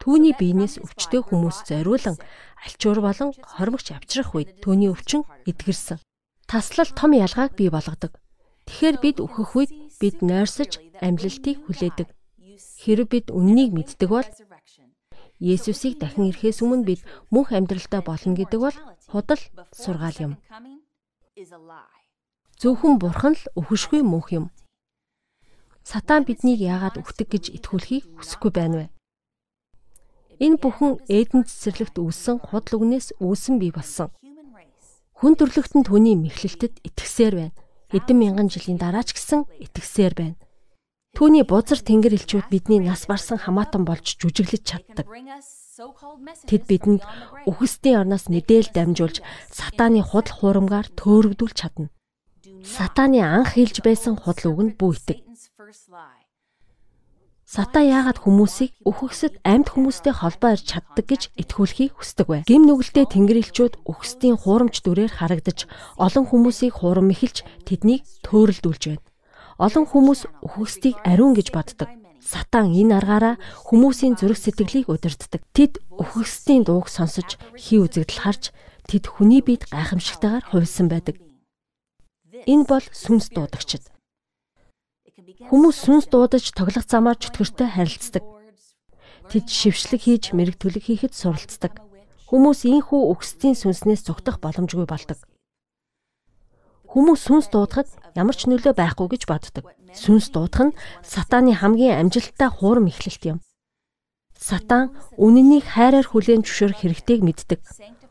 түүний 0.00 0.32
биенээс 0.32 0.80
өвчтөе 0.80 1.20
хүмүүс 1.20 1.68
зориулан 1.68 2.16
альчуур 2.64 2.98
болон 3.04 3.30
хормогч 3.36 3.92
авчрах 3.92 4.32
үед 4.32 4.64
түүний 4.64 4.88
өвчин 4.88 5.28
эдгэрсэн. 5.44 6.00
Таслал 6.48 6.90
том 6.96 7.12
ялгааг 7.12 7.52
бий 7.58 7.68
болгодог. 7.68 8.16
Тэгэхээр 8.66 8.96
бид 9.02 9.16
өөхөх 9.20 9.50
үед 9.58 9.72
бид 10.00 10.22
нойрсож 10.22 10.78
амьлалтыг 11.02 11.66
хүлээдэг. 11.66 12.08
Хэрэг 12.82 13.08
бид 13.10 13.26
үннийг 13.34 13.74
мэддэг 13.74 14.08
бол 14.10 14.28
Есүсийг 15.42 15.98
дахин 15.98 16.30
ирэхээс 16.30 16.62
өмнө 16.62 16.86
бид 16.86 17.00
мөнх 17.34 17.50
амьдралдаа 17.50 18.06
болно 18.06 18.38
гэдэг 18.38 18.60
бол 18.62 18.78
худал 19.10 19.42
сургаал 19.74 20.18
юм. 20.22 20.32
Зөвхөн 22.62 22.94
бурхан 23.02 23.34
л 23.34 23.44
өхөшгүй 23.58 24.06
мөнх 24.06 24.30
юм. 24.30 24.54
Сатан 25.82 26.22
биднийг 26.22 26.62
яагаад 26.62 27.02
үхдэг 27.02 27.26
гэж 27.34 27.44
итгүүлэхийг 27.58 28.04
хүсэхгүй 28.22 28.52
байна 28.54 28.76
вэ? 28.78 28.86
Энэ 30.38 30.62
бүхэн 30.62 31.02
Эден 31.10 31.42
цэцэрлэгт 31.42 31.98
үүссэн 31.98 32.38
худал 32.38 32.78
үгнээс 32.78 33.18
үүсэн 33.18 33.58
бий 33.58 33.74
болсон. 33.74 34.14
Хүн 35.18 35.34
төрлөختн 35.34 35.82
түүний 35.82 36.14
мэхлэлтэд 36.22 36.86
итгэсээр 36.86 37.34
байна. 37.34 37.54
Хэдэн 37.90 38.14
мянган 38.18 38.46
жилийн 38.46 38.78
дараа 38.78 39.02
ч 39.02 39.18
гэсэн 39.18 39.42
итгэсээр 39.58 40.14
байна. 40.14 40.38
Түүний 41.12 41.44
бузар 41.44 41.76
тэнгэр 41.76 42.16
элчүүд 42.16 42.48
бидний 42.48 42.80
нас 42.80 43.04
барсан 43.04 43.36
хамаатан 43.36 43.84
болж 43.84 44.16
жүжиглэж 44.16 44.64
чаддаг. 44.64 45.04
Тэд 46.48 46.62
бидэнд 46.64 47.04
үхсдийн 47.44 48.00
орноос 48.00 48.32
мэдээлэл 48.32 48.72
дамжуулж 48.72 49.20
сатааны 49.52 50.00
худал 50.00 50.32
хуурмгаар 50.32 50.88
төөрөгдүүл 50.96 51.52
чадна. 51.52 51.92
Сатааны 52.64 53.20
анх 53.20 53.60
хэлж 53.60 53.84
байсан 53.84 54.16
худал 54.16 54.56
үг 54.56 54.60
нь 54.64 54.76
бүүйтэг. 54.80 55.20
Сатан 57.44 57.84
яагаад 57.92 58.16
хүмүүсийг 58.24 58.72
өөхөксөд 58.88 59.44
амьд 59.44 59.68
хүмүүстэй 59.76 60.16
холбоо 60.16 60.56
ирж 60.56 60.64
чаддаг 60.72 61.04
гэж 61.04 61.22
итгүүлэхийг 61.36 61.92
хүсдэг 61.92 62.28
вэ? 62.32 62.38
Гим 62.48 62.64
нүгэлтэй 62.64 63.04
тэнгэрлэгчүүд 63.12 63.84
өөхсдийн 63.84 64.40
хуурамч 64.40 64.80
дүрээр 64.80 65.12
харагдаж 65.12 65.68
олон 66.00 66.24
хүмүүсийг 66.32 66.80
хуурам 66.80 67.12
эхэлж 67.12 67.44
тэднийг 67.68 68.08
төөрөлдүүлж 68.24 68.84
байна 68.88 69.11
Олон 69.62 69.86
хүмүүс 69.86 70.26
үхэгсдийг 70.42 70.98
ариун 71.06 71.38
гэж 71.38 71.54
боддог. 71.54 71.86
Сатан 72.18 72.74
энэ 72.74 72.98
аргаараа 72.98 73.34
хүмүүсийн 73.62 74.18
зүрх 74.18 74.34
сэтгэлийг 74.42 74.90
удирддаг. 74.90 75.38
Тэд 75.54 75.78
үхэгсдийн 76.02 76.66
дууг 76.66 76.90
сонсож 76.90 77.38
хий 77.54 77.78
үзэгдэл 77.78 78.26
харж 78.26 78.50
тэд 78.90 79.06
хүний 79.06 79.38
биед 79.38 79.70
гайхамшигтайгаар 79.70 80.50
хувилсан 80.50 80.90
байдаг. 80.90 81.22
Энэ 82.50 82.66
бол 82.66 82.82
сүнс 82.90 83.30
дуудагчд. 83.30 83.86
Хүмүүс 85.46 85.78
сүнс 85.78 86.10
дуудаж 86.10 86.50
тоглох 86.58 86.86
замаар 86.90 87.18
чөтгөртэй 87.22 87.70
харилцдаг. 87.70 88.26
Тэд 89.30 89.46
шившлэг 89.46 90.02
хийж 90.02 90.34
мэрэгтүлэг 90.34 90.90
хийхэд 90.90 91.14
суралцдаг. 91.14 91.78
Хүмүүс 92.26 92.66
ийхүү 92.66 93.14
өгсдийн 93.14 93.54
сүнснээс 93.54 94.10
зүгтах 94.10 94.42
боломжгүй 94.42 94.90
болдог. 94.90 95.22
Хүмүүс 96.92 97.20
сүнс 97.24 97.48
дуудахад 97.48 97.88
ямар 98.12 98.36
ч 98.36 98.44
нөлөө 98.44 98.76
байхгүй 98.76 99.16
гэж 99.16 99.22
боддог. 99.24 99.64
Сүнс 99.96 100.28
дуудах 100.28 100.72
нь 100.72 100.76
сатааны 101.00 101.56
хамгийн 101.56 101.96
амжилттай 101.96 102.52
хуурам 102.52 102.92
эхлэлт 102.92 103.24
юм. 103.32 103.38
Сатан 104.36 104.92
үнэнийг 105.16 105.64
хайраар 105.72 106.04
хүлээн 106.04 106.44
зөвшөөрөх 106.44 106.84
хэрэгтэйг 106.84 107.20
мэддэг. 107.24 107.60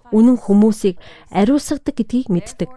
Үнэн 0.10 0.42
хүмүүсийг 0.42 0.98
ариусгадаг 1.30 1.94
гэдгийг 1.94 2.34
мэддэг. 2.34 2.70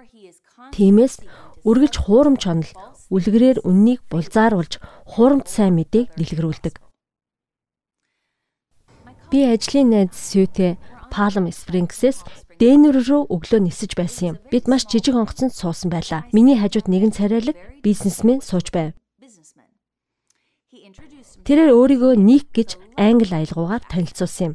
Тиймээс 0.77 1.25
үргэлж 1.65 1.95
хуурамч 2.05 2.43
онол 2.53 2.71
үлгэрээр 3.09 3.65
үннийг 3.65 4.05
булзааруулж 4.13 4.83
хуурамч 5.09 5.47
сайн 5.49 5.81
мэдээг 5.81 6.13
дэлгэрүүлдэг. 6.21 6.75
Би 9.33 9.41
ажлын 9.49 9.89
найз 9.89 10.13
Сютэй 10.13 10.77
Palm 11.15 11.47
Springs-ээс 11.47 12.27
Дэнвер 12.59 12.99
рүү 13.07 13.31
өглөө 13.31 13.61
нисэж 13.63 13.95
байсан 13.95 14.35
юм. 14.35 14.37
Бид 14.51 14.67
маш 14.67 14.83
жижиг 14.91 15.15
онгоцонд 15.15 15.55
суусан 15.55 15.95
байлаа. 15.95 16.27
Миний 16.35 16.59
хажууд 16.59 16.91
нэгэн 16.91 17.15
царайлаг 17.15 17.55
бизнесмен 17.87 18.43
сууж 18.43 18.75
байв. 18.75 18.99
Тэрээр 21.47 21.71
өөрийгөө 21.71 22.15
Ник 22.19 22.51
гэж 22.51 22.75
англи 22.99 23.31
аялгаугаар 23.31 23.83
танилцуулсан 23.87 24.55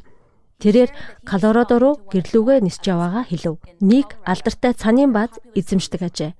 Тэрээр 0.60 0.90
Колорадо 1.24 1.76
руу 1.80 1.94
гэрлүүгээ 2.12 2.60
нисж 2.60 2.84
яваагаа 2.84 3.24
хэлв. 3.24 3.56
Ник 3.80 4.20
алдартай 4.28 4.76
цанийн 4.76 5.16
бааз 5.16 5.40
эзэмшдэг 5.56 6.02
ажээ. 6.04 6.32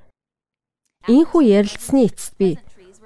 Ийхүү 1.08 1.40
ярилцсны 1.48 2.04
эцэст 2.04 2.36
би 2.36 2.60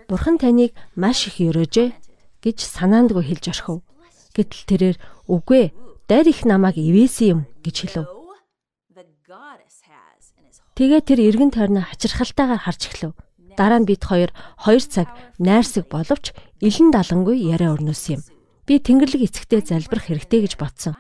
Бурхан 0.09 0.43
таныг 0.43 0.75
маш 0.99 1.31
их 1.31 1.39
өрөөжээ 1.39 1.95
гэж 2.43 2.59
санаандгүй 2.59 3.23
хэлж 3.23 3.45
орхив. 3.55 3.87
Гэтэл 4.35 4.63
тэрээр 4.67 4.97
үгүй 5.31 5.71
дайр 6.09 6.29
их 6.29 6.45
намайг 6.45 6.77
ивээсэн 6.77 7.27
юм 7.29 7.41
гэж 7.65 7.77
хэлв. 7.81 8.07
Тэгээ 10.75 11.01
тэр 11.07 11.21
эргэн 11.23 11.51
тойрноо 11.55 11.87
хачирхалтайгаар 11.87 12.63
харж 12.67 12.83
эхлэв. 12.91 13.13
Дараа 13.55 13.79
нь 13.79 13.87
бид 13.87 14.03
хоёр 14.03 14.35
2 14.59 14.83
цаг 14.91 15.09
найрсаг 15.39 15.87
боловч 15.87 16.35
илэн 16.59 16.91
далангүй 16.91 17.39
яриа 17.55 17.79
өрнөс 17.79 18.11
юм. 18.11 18.21
Би 18.67 18.83
тэнгэрлэг 18.83 19.31
эцэгтэй 19.31 19.63
залбирах 19.63 20.11
хэрэгтэй 20.11 20.41
гэж 20.43 20.53
бодсон. 20.59 20.99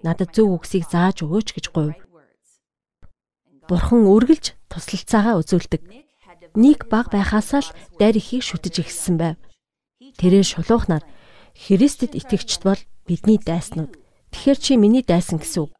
Надад 0.00 0.32
зөв 0.32 0.56
үгсийг 0.56 0.88
зааж 0.88 1.20
өгөөч 1.20 1.52
гэж 1.52 1.66
гуйв. 1.76 1.92
Бурхан 3.68 4.08
үргэлж 4.08 4.56
туслалцаагаа 4.72 5.44
үзүүлдэг. 5.44 5.82
Ник 6.56 6.88
баг 6.88 7.12
байхаасаа 7.12 7.60
л 7.60 7.74
дайр 8.00 8.16
ихийг 8.16 8.46
шүтэж 8.46 8.80
ихссэн 8.80 9.20
байв. 9.20 9.36
Тэрээр 10.16 10.46
шулуухнаар 10.46 11.04
Христэд 11.52 12.16
итгэгчд 12.16 12.64
бол 12.64 12.80
бидний 13.04 13.36
дайснууд. 13.36 14.05
Тэгэхэр 14.36 14.60
чи 14.60 14.76
миний 14.76 15.00
дайсан 15.00 15.40
гэсэн 15.40 15.64
үг. 15.64 15.72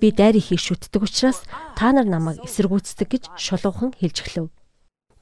Би 0.00 0.16
дайр 0.16 0.40
ихийг 0.40 0.64
шүтдэг 0.64 1.04
учраас 1.04 1.44
та 1.76 1.92
нар 1.92 2.08
намайг 2.08 2.40
эсэргүүцдэг 2.40 3.04
гэж 3.04 3.24
шулуухан 3.36 3.92
хэлж 3.92 4.24
эхлэв. 4.24 4.48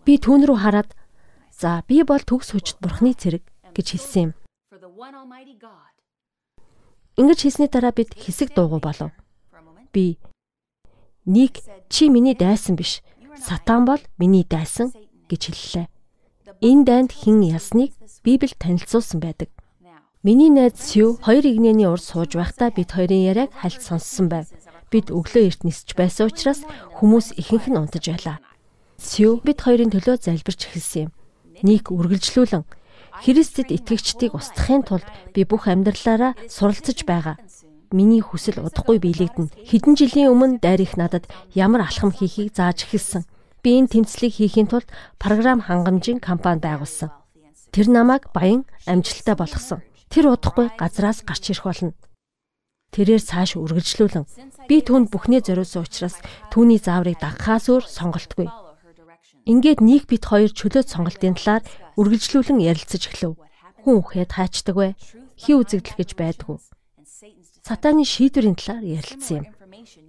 Би 0.06 0.14
түүн 0.22 0.46
рүү 0.46 0.54
хараад 0.62 0.94
за 1.50 1.82
би 1.90 2.06
бол 2.06 2.22
төгс 2.22 2.54
хүчит 2.54 2.78
бурхны 2.78 3.18
цэрэг 3.18 3.42
гэж 3.74 3.86
хэлсэн 3.90 4.22
юм. 4.22 4.32
Ингэж 7.18 7.38
хэлсний 7.42 7.66
дараа 7.66 7.90
бид 7.90 8.14
хэсэг 8.14 8.54
дуугүй 8.54 8.78
болов. 8.78 9.10
Би 9.90 10.22
Ник 11.26 11.58
чи 11.90 12.06
миний 12.06 12.38
дайсан 12.38 12.78
биш 12.78 13.02
Сатан 13.34 13.82
бол 13.82 13.98
миний 14.14 14.46
дайсан 14.46 14.94
гэж 15.26 15.42
хэллээ. 15.50 15.86
Энэ 16.62 16.86
дайнд 16.86 17.10
хэн 17.10 17.42
ялсныг 17.50 17.90
Библи 18.22 18.54
танилцуулсан 18.54 19.18
байдаг. 19.18 19.50
Миний 20.26 20.50
найз 20.50 20.74
Сю 20.82 21.14
хоёр 21.22 21.46
игнэний 21.46 21.86
урд 21.86 22.02
сууж 22.02 22.34
байхдаа 22.34 22.74
бид 22.74 22.90
хоёрын 22.90 23.30
яриаг 23.30 23.54
хальт 23.54 23.78
сонссон 23.78 24.26
байв. 24.26 24.50
Бид 24.90 25.14
өглөө 25.14 25.54
эрт 25.54 25.62
нисэж 25.62 25.94
байсан 25.94 26.26
учраас 26.26 26.66
хүмүүс 26.98 27.38
ихэнх 27.38 27.70
нь 27.70 27.78
унтаж 27.78 28.10
байлаа. 28.10 28.42
Сю 28.98 29.38
бид 29.46 29.62
хоёрын 29.62 29.94
төлөө 29.94 30.18
залбирч 30.18 30.66
эхэлсэн 30.66 31.06
юм. 31.06 31.10
Ник 31.62 31.94
үргэлжлүүлэн 31.94 32.66
Христэд 33.22 33.70
итгэгчдийг 33.70 34.34
устгахын 34.34 34.82
тулд 34.82 35.06
би 35.30 35.46
бүх 35.46 35.70
амьдралаараа 35.70 36.34
суралцж 36.50 37.06
байгаа 37.06 37.38
миний 37.94 38.18
хүсэл 38.18 38.66
удахгүй 38.66 38.98
биелэгдэнэ. 38.98 39.54
Хэдэн 39.62 39.94
жилийн 39.94 40.34
өмнө 40.34 40.58
дайр 40.58 40.82
их 40.82 40.98
надад 40.98 41.30
ямар 41.54 41.86
алхам 41.86 42.10
хийхийг 42.10 42.50
зааж 42.50 42.82
эхэлсэн. 42.82 43.22
Би 43.62 43.78
энэ 43.78 43.94
тэмцлийг 43.94 44.34
хийхийн 44.42 44.66
тулд 44.66 44.90
програм 45.22 45.62
хангамжийн 45.62 46.18
компани 46.18 46.58
байгуулсан. 46.66 47.14
Тэр 47.70 47.86
намайг 47.94 48.34
баян 48.34 48.66
амжилттай 48.90 49.38
болгосон. 49.38 49.86
Тэр 50.12 50.34
удахгүй 50.34 50.72
газраас 50.78 51.22
гарч 51.26 51.52
ирэх 51.52 51.66
болно. 51.66 51.92
Тэрээр 52.94 53.22
цааш 53.22 53.58
үргэлжлүүлэн 53.60 54.24
би 54.70 54.76
түүнд 54.80 55.10
бүхнээ 55.10 55.42
зориулсан 55.44 55.84
учраас 55.84 56.16
түүний 56.54 56.80
зааврыг 56.80 57.18
дагахаас 57.20 57.66
өөр 57.68 57.84
сонголтгүй. 57.84 58.48
Ингээд 59.46 59.80
нэг 59.82 60.06
бит 60.10 60.24
хоёр 60.26 60.50
чөлөөт 60.54 60.88
сонголтын 60.90 61.36
талаар 61.36 61.62
үргэлжлүүлэн 61.98 62.62
ярилцаж 62.62 63.02
эхлэв. 63.10 63.34
Хүн 63.82 63.94
үхээд 64.00 64.30
хаачдаг 64.34 64.74
вэ? 64.74 64.88
Хи 65.38 65.50
үзэгдэл 65.54 65.98
гэж 65.98 66.10
байдгүй 66.18 66.56
сатааны 67.66 68.04
шийдвэрийн 68.06 68.54
талаар 68.54 68.84
ярилцсан 68.86 69.42
юм. 69.42 69.46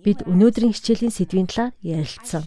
Бид 0.06 0.22
өнөөдрийн 0.30 0.78
хичээлийн 0.78 1.10
сэдвийн 1.10 1.50
талаар 1.50 1.74
ярилцсан. 1.82 2.46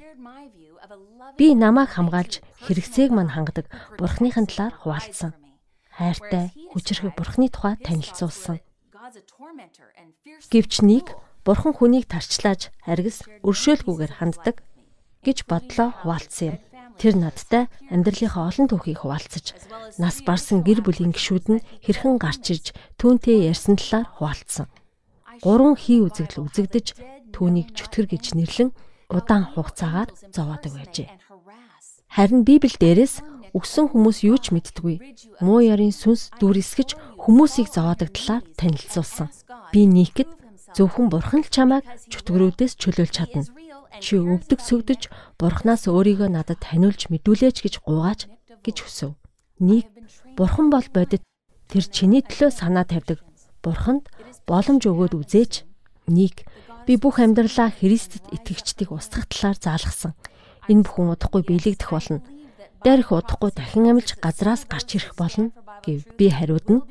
Би 1.35 1.59
намайг 1.59 1.91
хамгаалж 1.99 2.39
хэрэгцээг 2.63 3.11
мань 3.11 3.35
хангадаг 3.35 3.67
Бурхныхын 3.99 4.47
талаар 4.47 4.75
хуваалцсан. 4.79 5.35
Хайртай, 6.01 6.49
хүчрхэг 6.73 7.13
Бурхны 7.13 7.53
тухай 7.53 7.77
танилцуулсан. 7.77 8.65
Гэвч 10.49 10.81
нэг 10.81 11.13
Бурхан 11.45 11.77
хүнийг 11.77 12.09
тарчлааж 12.09 12.73
харгас 12.89 13.29
өршөөлгүйгээр 13.45 14.13
ханддаг 14.17 14.65
гэж 15.21 15.45
бодлоо 15.45 15.93
хуваалцсан 16.01 16.57
юм. 16.57 16.59
Тэр 16.97 17.15
надтай 17.21 17.69
амьдралынхаа 17.93 18.49
олон 18.49 18.69
түүхийг 18.73 19.05
хуваалцаж, 19.05 19.57
нас 20.01 20.21
барсан 20.25 20.65
гэр 20.65 20.81
бүлийн 20.85 21.13
гишүүд 21.13 21.47
нь 21.53 21.65
хэрхэн 21.85 22.17
гарч 22.17 22.45
ирж 22.49 22.67
түүнтэй 23.01 23.49
ярьсан 23.49 23.77
талаар 23.77 24.09
хуваалцсан. 24.17 24.69
Гурван 25.45 25.77
хий 25.81 26.05
үзэгдэл 26.05 26.45
үзэгдэж 26.45 26.87
түүнийг 27.33 27.73
чөтгөр 27.73 28.07
гэж 28.09 28.25
нэрлэн 28.37 28.71
удаан 29.09 29.45
хугацаагаар 29.53 30.13
зовоодаг 30.29 30.73
байжээ. 30.77 31.09
Харин 32.13 32.45
Библи 32.45 32.77
дээрээс 32.77 33.25
өгсөн 33.57 33.91
хүмүүс 33.91 34.19
юу 34.27 34.39
ч 34.39 34.55
мэддэггүй. 34.55 34.97
Муу 35.43 35.61
ярийн 35.65 35.95
сүнс 35.95 36.31
дүрсгэж 36.39 36.95
хүмүүсийг 37.19 37.69
зовоодаг 37.71 38.15
талаар 38.15 38.43
танилцуулсан. 38.59 39.29
Би 39.75 39.87
нийгэд 39.87 40.31
зөвхөн 40.77 41.11
бурхан 41.11 41.43
л 41.43 41.51
чамайг 41.51 41.85
чөтгөрүүдээс 42.13 42.79
чөлөөлж 42.79 43.15
чадна. 43.15 43.45
Чи 43.99 44.23
өвдөг 44.23 44.61
сөгдөж 44.63 45.11
бурхнаас 45.37 45.91
өөрийгөө 45.91 46.31
надад 46.31 46.63
таниулж 46.63 47.11
мэдүүлээч 47.11 47.57
гэж 47.67 47.75
гуугааж 47.83 48.31
гэж 48.63 48.77
хүсв. 48.87 49.19
Нэг 49.59 49.91
бурхан 50.39 50.71
бол 50.71 50.87
бодит 50.95 51.27
тэр 51.69 51.85
чиний 51.91 52.23
төлөө 52.23 52.51
санаа 52.55 52.87
тавьдаг. 52.87 53.21
Бурханд 53.61 54.09
боломж 54.47 54.83
өгөөд 54.89 55.15
үзээч. 55.21 55.67
Нэг 56.09 56.47
би 56.87 56.97
бүх 56.97 57.21
амьдралаа 57.21 57.71
Христэд 57.71 58.25
итгэгчдийг 58.35 58.91
устгах 58.95 59.29
талаар 59.29 59.59
заалгасан. 59.61 60.17
Энэ 60.71 60.87
бүхэн 60.87 61.13
удахгүй 61.13 61.43
биелэгдэх 61.45 61.91
болно. 61.93 62.25
Дээрх 62.85 63.13
удахгүй 63.13 63.51
дахин 63.53 63.91
амилж 63.93 64.17
газраас 64.25 64.65
гарч 64.65 64.97
ирэх 64.97 65.13
болно 65.21 65.53
гэв. 65.85 66.09
Би 66.17 66.33
хариуд 66.33 66.67
нь 66.71 66.85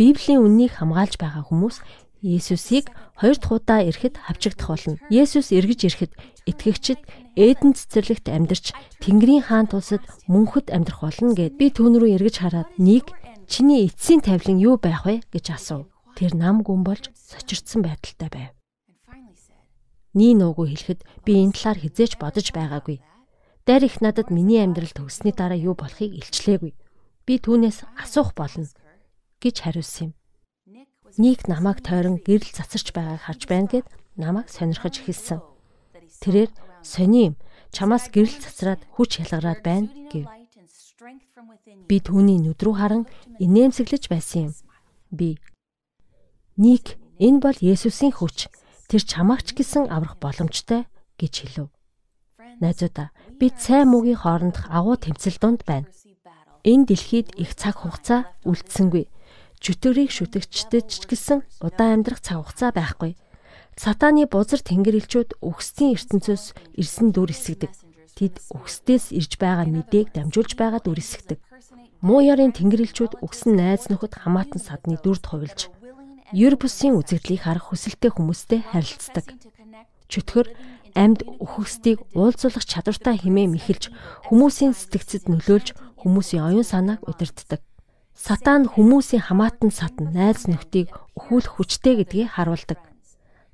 Библийн 0.00 0.40
үннийг 0.40 0.80
хамгаалж 0.80 1.20
байгаа 1.20 1.44
хүмүүс 1.44 1.84
Есүсийг 2.24 2.88
хоёр 3.20 3.36
дахь 3.36 3.52
удаа 3.52 3.80
ирэхэд 3.84 4.16
хавчигдах 4.16 4.68
болно. 4.68 4.96
Есүс 5.12 5.52
эргэж 5.52 5.80
ирэхэд 5.88 6.12
итгэгчид 6.48 7.00
Эден 7.36 7.72
цэцэрлэгт 7.76 8.28
амьдарч 8.28 8.72
Тэнгэрийн 9.00 9.44
хаан 9.48 9.68
тулсад 9.68 10.04
мөнхөд 10.28 10.68
амьдрах 10.72 11.00
болно 11.04 11.32
гэд 11.36 11.56
би 11.56 11.72
түүн 11.72 11.96
рүү 12.00 12.16
эргэж 12.16 12.36
хараад 12.40 12.68
нэг 12.76 13.12
чиний 13.48 13.88
эцсийн 13.88 14.20
тавилан 14.24 14.60
юу 14.60 14.76
байх 14.76 15.04
вэ 15.04 15.24
гэж 15.32 15.56
асуув. 15.56 15.88
Тэр 16.16 16.36
нам 16.36 16.60
гүн 16.64 16.84
болж 16.84 17.08
сочирдсан 17.16 17.80
байдалтай 17.84 18.28
байв. 18.28 18.50
Nii 20.12 20.34
нуугүй 20.36 20.74
хэлэхэд 20.74 21.00
би 21.24 21.32
энэ 21.40 21.54
талаар 21.54 21.78
хизээч 21.80 22.18
бодож 22.20 22.50
байгаагүй. 22.52 22.98
Дайр 23.66 23.84
их 23.84 24.00
надад 24.00 24.30
миний 24.30 24.62
амьдрал 24.64 24.90
төгссөний 24.90 25.34
дараа 25.36 25.58
юу 25.58 25.74
болохыг 25.76 26.16
илчлээгүй. 26.16 26.72
Би 27.26 27.34
түүнээс 27.38 27.84
асуух 28.00 28.32
болно 28.32 28.66
гэж 29.40 29.56
хариулсан 29.60 30.10
юм. 30.10 30.12
Ник 31.18 31.48
намайг 31.48 31.84
тойрон 31.84 32.16
гэрэл 32.22 32.54
цацарч 32.56 32.94
байгааг 32.96 33.20
харж 33.26 33.42
байна 33.50 33.68
гэд 33.68 33.86
намайг 34.16 34.48
сонирхож 34.48 35.02
эхэлсэн. 35.02 35.42
Тэрээр 36.22 36.50
сони 36.82 37.32
юм 37.32 37.34
чамаас 37.74 38.08
гэрэл 38.08 38.40
цацраад 38.40 38.80
хүч 38.94 39.20
ялгараад 39.22 39.60
байна 39.60 39.88
гэв. 40.08 40.26
Би 41.88 41.96
түүний 42.00 42.38
нүд 42.40 42.60
рүү 42.62 42.74
харан 42.76 43.04
инээмсэглэж 43.40 44.08
байсан 44.08 44.50
юм. 44.50 44.54
Би 45.10 45.38
Ник 46.56 47.00
энэ 47.18 47.40
бол 47.40 47.56
Есүсийн 47.56 48.12
хүч. 48.12 48.52
Тэр 48.90 49.02
чамаагч 49.02 49.54
гэсэн 49.54 49.88
аврах 49.88 50.18
боломжтой 50.20 50.84
гэж 51.16 51.34
хэлв. 51.40 51.70
Найзуудаа 52.60 53.08
бид 53.40 53.56
сайн 53.56 53.88
муугийн 53.88 54.20
хоорондох 54.20 54.68
агуу 54.68 54.96
тэмцэл 55.00 55.40
донд 55.40 55.64
байна. 55.64 55.88
Энэ 56.62 56.92
дэлхийд 56.92 57.28
их 57.40 57.56
цаг 57.56 57.80
хугацаа 57.80 58.28
үлдсэнгүй. 58.44 59.08
Чөтгөрийг 59.64 60.12
шүтэгчдэд 60.12 60.86
ч 60.88 61.08
гэсэн 61.08 61.40
удаан 61.64 62.04
амьдрах 62.04 62.20
цаг 62.20 62.44
хугацаа 62.44 62.70
байхгүй. 62.76 63.16
Сатааны 63.80 64.28
бузар 64.28 64.60
тэнгэрлэгчүүд 64.60 65.40
үхсдийн 65.40 65.96
ертөнцөөс 65.96 66.44
ирсэн 66.76 67.16
дүр 67.16 67.32
эсгдэг. 67.32 67.72
Тэд 68.12 68.36
үхсдээс 68.52 69.16
ирж 69.16 69.40
байгаа 69.40 69.64
мэдээг 69.64 70.12
дамжуулж 70.12 70.52
байгаа 70.60 70.84
дүр 70.84 71.00
эсгдэг. 71.00 71.40
Муу 72.04 72.20
ярын 72.20 72.52
тэнгэрлэгчүүд 72.52 73.24
үгсэн 73.24 73.56
найз 73.56 73.88
нөхөд 73.88 74.20
хамаатан 74.20 74.60
садны 74.60 75.00
дүрд 75.00 75.24
хувилж 75.28 75.72
ер 76.32 76.54
бусын 76.56 76.94
үзэгдлийг 76.94 77.42
харах 77.42 77.74
хүсэлтэй 77.74 78.10
хүмүүстэй 78.14 78.60
харилцдаг. 78.70 79.26
Чөтгөр 80.06 80.46
амьд 80.94 81.26
үхэгсдийг 81.42 81.98
уулзуулах 82.14 82.64
чадвартай 82.64 83.16
хэмээн 83.20 83.54
мэхэлж 83.54 83.92
хүмүүсийн 84.28 84.74
сэтгцэд 84.74 85.28
нөлөөлж 85.30 85.74
хүмүүсийн 86.00 86.44
оюун 86.46 86.66
санааг 86.66 87.04
удирддаг. 87.04 87.60
Сатан 88.16 88.68
хүмүүсийн 88.68 89.24
хамаатан 89.24 89.72
сатан 89.72 90.12
найз 90.12 90.44
нөхдийг 90.44 90.92
өхүүлэх 91.16 91.56
хүчтэй 91.56 91.94
гэдгийг 92.04 92.36
харуулдаг. 92.36 92.78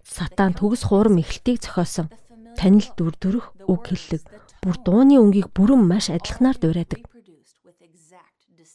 Сатан 0.02 0.54
төгс 0.58 0.86
хуурам 0.86 1.22
эхлэлтийг 1.22 1.62
зохиосон. 1.62 2.10
Танил 2.58 2.88
дүр 2.98 3.14
төрөх 3.14 3.46
үг 3.70 3.82
хэллэг. 3.90 4.22
Бүр 4.62 4.76
дууны 4.82 5.22
өнгийг 5.22 5.54
бүрэн 5.54 5.82
маш 5.86 6.10
адилханаар 6.10 6.58
дуурайдаг. 6.58 7.02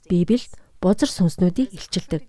Библиэд 0.07 0.53
бузар 0.79 1.09
сүнснүүдийг 1.11 1.71
илчилдэг. 1.75 2.23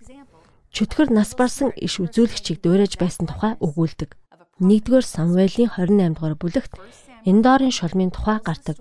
Чөтгөр 0.73 1.13
нас 1.13 1.37
барсан 1.37 1.71
иш 1.77 2.01
үзүүлэгчийг 2.01 2.65
дуурайж 2.65 2.97
байсан 2.97 3.29
тухай 3.29 3.59
өгүүлдэг. 3.61 4.17
1-р 4.61 5.05
Самуэлийн 5.05 5.71
28 5.73 6.13
дугаар 6.13 6.37
бүлэгт 6.37 6.73
Эндорын 7.25 7.73
шулмын 7.73 8.11
тухай 8.13 8.39
гардаг. 8.43 8.77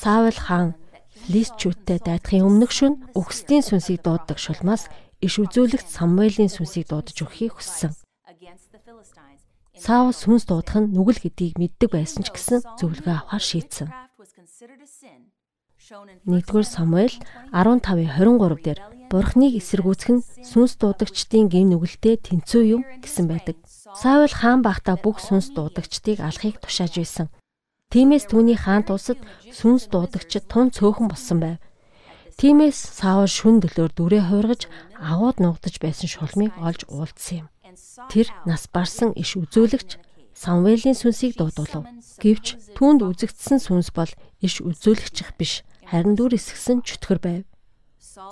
Саул 0.00 0.38
хаан 0.46 0.78
Филистчүүдтэй 1.20 1.98
дайдахын 2.00 2.46
өмнөх 2.48 2.72
шөнө 2.72 3.12
өгсдийн 3.18 3.60
сүнсийг 3.66 4.00
дууддаг 4.06 4.38
шулмаас 4.40 4.88
иш 5.20 5.34
үзүүлэгт 5.42 5.88
Самуэлийн 5.90 6.48
сүнсийг 6.48 6.88
дуудаж 6.88 7.16
өгөхийг 7.20 7.60
хүссэн. 7.60 7.92
Саул 9.76 10.14
сүнс 10.16 10.44
дуудах 10.48 10.80
нь 10.80 10.92
нүгэл 10.96 11.20
гэдгийг 11.20 11.60
мэддэг 11.60 11.90
байсан 11.92 12.24
ч 12.24 12.32
гэсэн 12.32 12.64
зөвлөгөө 12.80 13.14
авахар 13.16 13.44
шийдсэн. 13.44 13.88
1-р 15.90 16.62
Самуэль 16.62 17.18
15:23 17.50 18.62
дээр 18.62 18.78
Бурхныг 19.10 19.58
эсэргүүцэх 19.58 20.10
нь 20.14 20.22
сүнс 20.46 20.78
дуудагчдын 20.78 21.50
гин 21.50 21.74
нүгэлтэй 21.74 22.14
тэнцүү 22.14 22.62
юм 22.78 22.82
гэсэн 23.02 23.26
байдаг. 23.26 23.58
Саул 23.98 24.30
хаан 24.30 24.62
багтаа 24.62 24.94
бүх 25.02 25.18
сүнс 25.18 25.50
дуудагчдыг 25.50 26.22
алахыг 26.22 26.62
тушааж 26.62 26.94
байсан. 26.94 27.26
Тиймээс 27.90 28.30
түүний 28.30 28.54
хаант 28.54 28.94
улсад 28.94 29.18
сүнс 29.50 29.90
дуудагчид 29.90 30.46
тун 30.46 30.70
цөөхөн 30.70 31.10
болсон 31.10 31.38
байв. 31.42 31.58
Тиймээс 32.38 32.78
Саул 32.78 33.26
шүн 33.26 33.58
дөлөөр 33.58 33.90
дүрээ 33.90 34.30
хуургаж 34.30 34.70
агууд 34.94 35.42
нугдаж 35.42 35.82
байсан 35.82 36.06
шулмыг 36.06 36.54
олж 36.62 36.86
уулдсан 36.86 37.42
юм. 37.42 37.46
Тэр 38.06 38.30
нас 38.46 38.70
барсан 38.70 39.10
иш 39.18 39.34
үзүүлэгч 39.34 39.98
Самвелийн 40.38 40.94
сүнсийг 40.94 41.34
дуудуулав. 41.36 41.84
Гэвч 42.22 42.78
түүнд 42.78 43.02
үзэгдсэн 43.04 43.58
сүнс 43.60 43.90
бол 43.92 44.08
иш 44.40 44.64
үзүүлэгчих 44.64 45.36
биш, 45.36 45.66
харин 45.90 46.14
дүр 46.14 46.38
эсгсэн 46.38 46.86
чөтгөр 46.86 47.18
байв. 47.18 47.42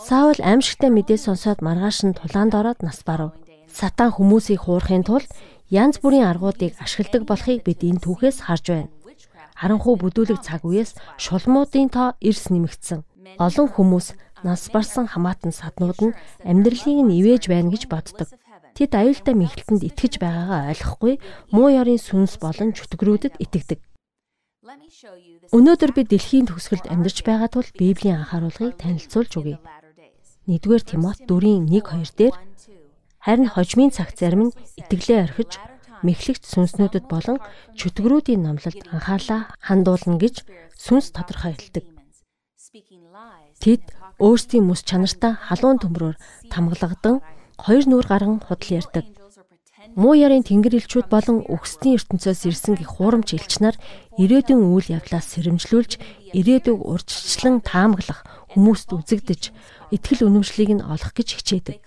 Саул 0.06 0.38
аимшигтай 0.38 0.90
мэдээ 0.94 1.18
сонсоод 1.18 1.58
маргааш 1.66 1.98
нь 2.06 2.14
тулаанд 2.14 2.54
ороод 2.54 2.80
нас 2.86 3.02
барав. 3.02 3.34
Сатан 3.68 4.14
хүмүүсийг 4.14 4.62
хуурахын 4.64 5.04
тулд 5.04 5.28
янз 5.68 5.98
бүрийн 6.00 6.30
аргуудыг 6.30 6.78
ашигладаг 6.78 7.22
болохыг 7.26 7.66
бид 7.66 7.82
энэ 7.82 8.02
түүхээс 8.02 8.46
харж 8.46 8.64
байна. 8.70 8.90
Харанхуй 9.58 9.98
бүдүүлэг 9.98 10.40
цаг 10.46 10.62
үеэс 10.62 10.94
шулмуудын 11.18 11.90
тоо 11.90 12.14
эрс 12.22 12.46
нэмэгдсэн. 12.48 13.02
Олон 13.42 13.68
хүмүүс 13.74 14.14
нас 14.46 14.70
барсан 14.70 15.06
хамаатан 15.10 15.50
саднууд 15.50 15.98
нь 15.98 16.16
амьдралыг 16.46 16.98
нь 17.02 17.14
ивэж 17.18 17.50
байна 17.50 17.74
гэж 17.74 17.90
боддог. 17.90 18.30
Тэд 18.78 18.94
аюултай 18.94 19.34
мэхлэлтэнд 19.34 19.82
итгэж 19.82 20.22
байгаагаа 20.22 20.70
ойлгохгүй 20.70 21.14
муу 21.50 21.68
ёрын 21.74 21.98
сүнс 21.98 22.38
болон 22.38 22.70
чөтгөрүүдэд 22.78 23.34
итгэдэг. 23.42 23.82
Өнөөдөр 24.68 25.90
би 25.96 26.02
дэлхийн 26.04 26.44
төгсгөлд 26.48 26.92
амьдарч 26.92 27.24
байгаа 27.24 27.48
тул 27.48 27.68
Библийн 27.72 28.20
анхааруулгыг 28.20 28.76
танилцуулж 28.76 29.32
өгье. 29.40 29.56
1-р 30.44 30.82
Тимот 30.84 31.24
4:1-2 31.24 32.12
дээр 32.20 32.36
харин 33.24 33.48
хожмын 33.48 33.88
цаг 33.96 34.12
зарим 34.12 34.52
нь 34.52 34.56
итгэлээ 34.76 35.24
орхиж 35.24 35.56
мэхлэгч 36.04 36.42
сүнснүүдэд 36.44 37.08
болон 37.08 37.40
чөтгөрүүдийн 37.80 38.44
номлолд 38.44 38.80
анхаарлаа 38.92 39.40
хандуулна 39.64 40.20
гэж 40.20 40.44
сүнс 40.76 41.16
тодорхой 41.16 41.56
хэлдэг. 41.56 41.84
Тэд 43.64 43.82
өөрсдийн 44.20 44.68
мэс 44.68 44.84
чанартай 44.84 45.32
халуун 45.32 45.80
төмрөөр 45.80 46.16
тамгалгадан 46.52 47.24
хоёр 47.56 47.84
нүур 47.88 48.06
гарan 48.06 48.38
худал 48.44 48.70
ярьдаг. 48.78 49.17
Муу 49.94 50.14
ярын 50.18 50.42
тэнгэр 50.42 50.82
элчүүд 50.82 51.06
болон 51.06 51.46
өгсдийн 51.46 52.02
ертөнцөөс 52.02 52.50
ирсэн 52.50 52.74
гих 52.74 52.98
хуурамч 52.98 53.38
элч 53.38 53.62
нар 53.62 53.78
ирээдүйн 54.18 54.74
үйл 54.74 54.90
явдлаас 54.98 55.38
сэрэмжлүүлж 55.38 55.92
ирээдүг 56.34 56.82
урьдчилан 56.82 57.62
таамаглах 57.62 58.26
хүмүүст 58.58 58.90
үзэгдэж 58.90 59.42
итгэл 59.94 60.26
үнэмшлийг 60.26 60.70
нь 60.74 60.82
олох 60.82 61.14
гэж 61.14 61.28
хичээдэг. 61.38 61.78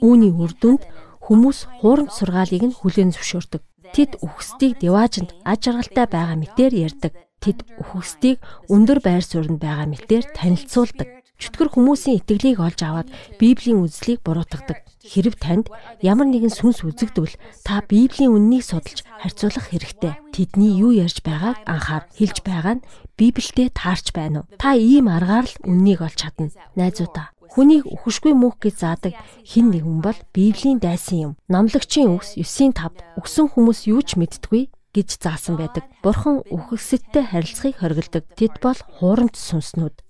Үүний 0.00 0.32
үр 0.32 0.56
дүнд 0.56 0.88
хүмүүс 1.20 1.84
хуурамч 1.84 2.12
сургаалыг 2.16 2.64
нь 2.64 2.76
хүлээн 2.80 3.12
зөвшөөрдөг. 3.12 3.62
Тэд 3.92 4.24
үхсдийг 4.24 4.80
деваажинд 4.80 5.36
аж 5.44 5.68
аргалтай 5.68 6.06
байгаа 6.08 6.36
мэтээр 6.40 6.72
ярьдаг. 6.72 7.12
Тэд 7.44 7.60
үхсдийг 7.76 8.40
өндөр 8.72 9.04
байр 9.04 9.20
суурьнд 9.20 9.60
байгаа 9.60 9.84
мэтээр 9.92 10.32
танилцуулдаг. 10.32 11.08
Чөтгөр 11.36 11.68
хүмүүсийн 11.76 12.24
итгэлийг 12.24 12.58
олж 12.62 12.80
аваад 12.80 13.08
Библийн 13.36 13.84
үзлийг 13.84 14.24
буруутгадаг. 14.24 14.93
Хэрв 15.04 15.36
танд 15.36 15.68
ямар 16.00 16.28
нэгэн 16.32 16.48
сүнс 16.48 16.80
үзэгдвэл 16.80 17.36
та 17.60 17.84
Библийн 17.84 18.32
үннийг 18.32 18.64
судалж 18.64 19.04
харьцуулах 19.20 19.68
хэрэгтэй. 19.68 20.16
Тэдний 20.32 20.72
юу 20.80 20.96
ярьж 20.96 21.20
байгааг 21.20 21.60
анхаар. 21.68 22.08
Хэлж 22.16 22.40
байгаа 22.40 22.80
нь 22.80 22.86
Библиэд 23.20 23.76
таарч 23.76 24.16
байна 24.16 24.48
уу? 24.48 24.50
Та 24.56 24.72
ийм 24.72 25.12
аргаар 25.12 25.44
л 25.44 25.54
үннийг 25.68 26.00
олж 26.00 26.18
чадна. 26.24 26.48
Найзуудаа 26.72 27.34
Хүнийг 27.54 27.86
үхшгүй 27.86 28.34
мөнх 28.34 28.58
гэж 28.58 28.74
заадаг 28.82 29.14
хин 29.46 29.70
нэгэн 29.70 30.02
бол 30.02 30.18
Библийн 30.34 30.82
дайсан 30.82 31.18
юм. 31.22 31.32
Номлогчийн 31.46 32.10
үгс 32.10 32.34
9:5 32.34 32.98
үгсэн 33.14 33.46
хүмүүс 33.46 33.86
юу 33.94 34.02
ч 34.02 34.18
мэдтгүй 34.18 34.74
гэж 34.90 35.22
заасан 35.22 35.54
байдаг. 35.58 35.86
Бурхан 36.02 36.42
үхэгсэдтэй 36.50 37.22
харилцахыг 37.30 37.78
хориглдог. 37.78 38.26
Тэд 38.34 38.58
бол 38.58 38.78
хуурамч 38.98 39.38
сүнснүүд. 39.38 40.02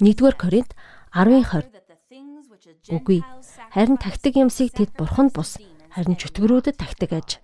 1-р 0.00 0.34
Коринт 0.40 0.72
10:20 1.12 1.81
Үгүй. 2.62 3.26
Харин 3.74 3.98
тактик 3.98 4.38
юмсыг 4.38 4.70
тэд 4.70 4.94
бурханд 4.94 5.34
бус. 5.34 5.58
Харин 5.90 6.14
чөтгөрүүдэд 6.14 6.78
тактик 6.78 7.10
аж. 7.10 7.42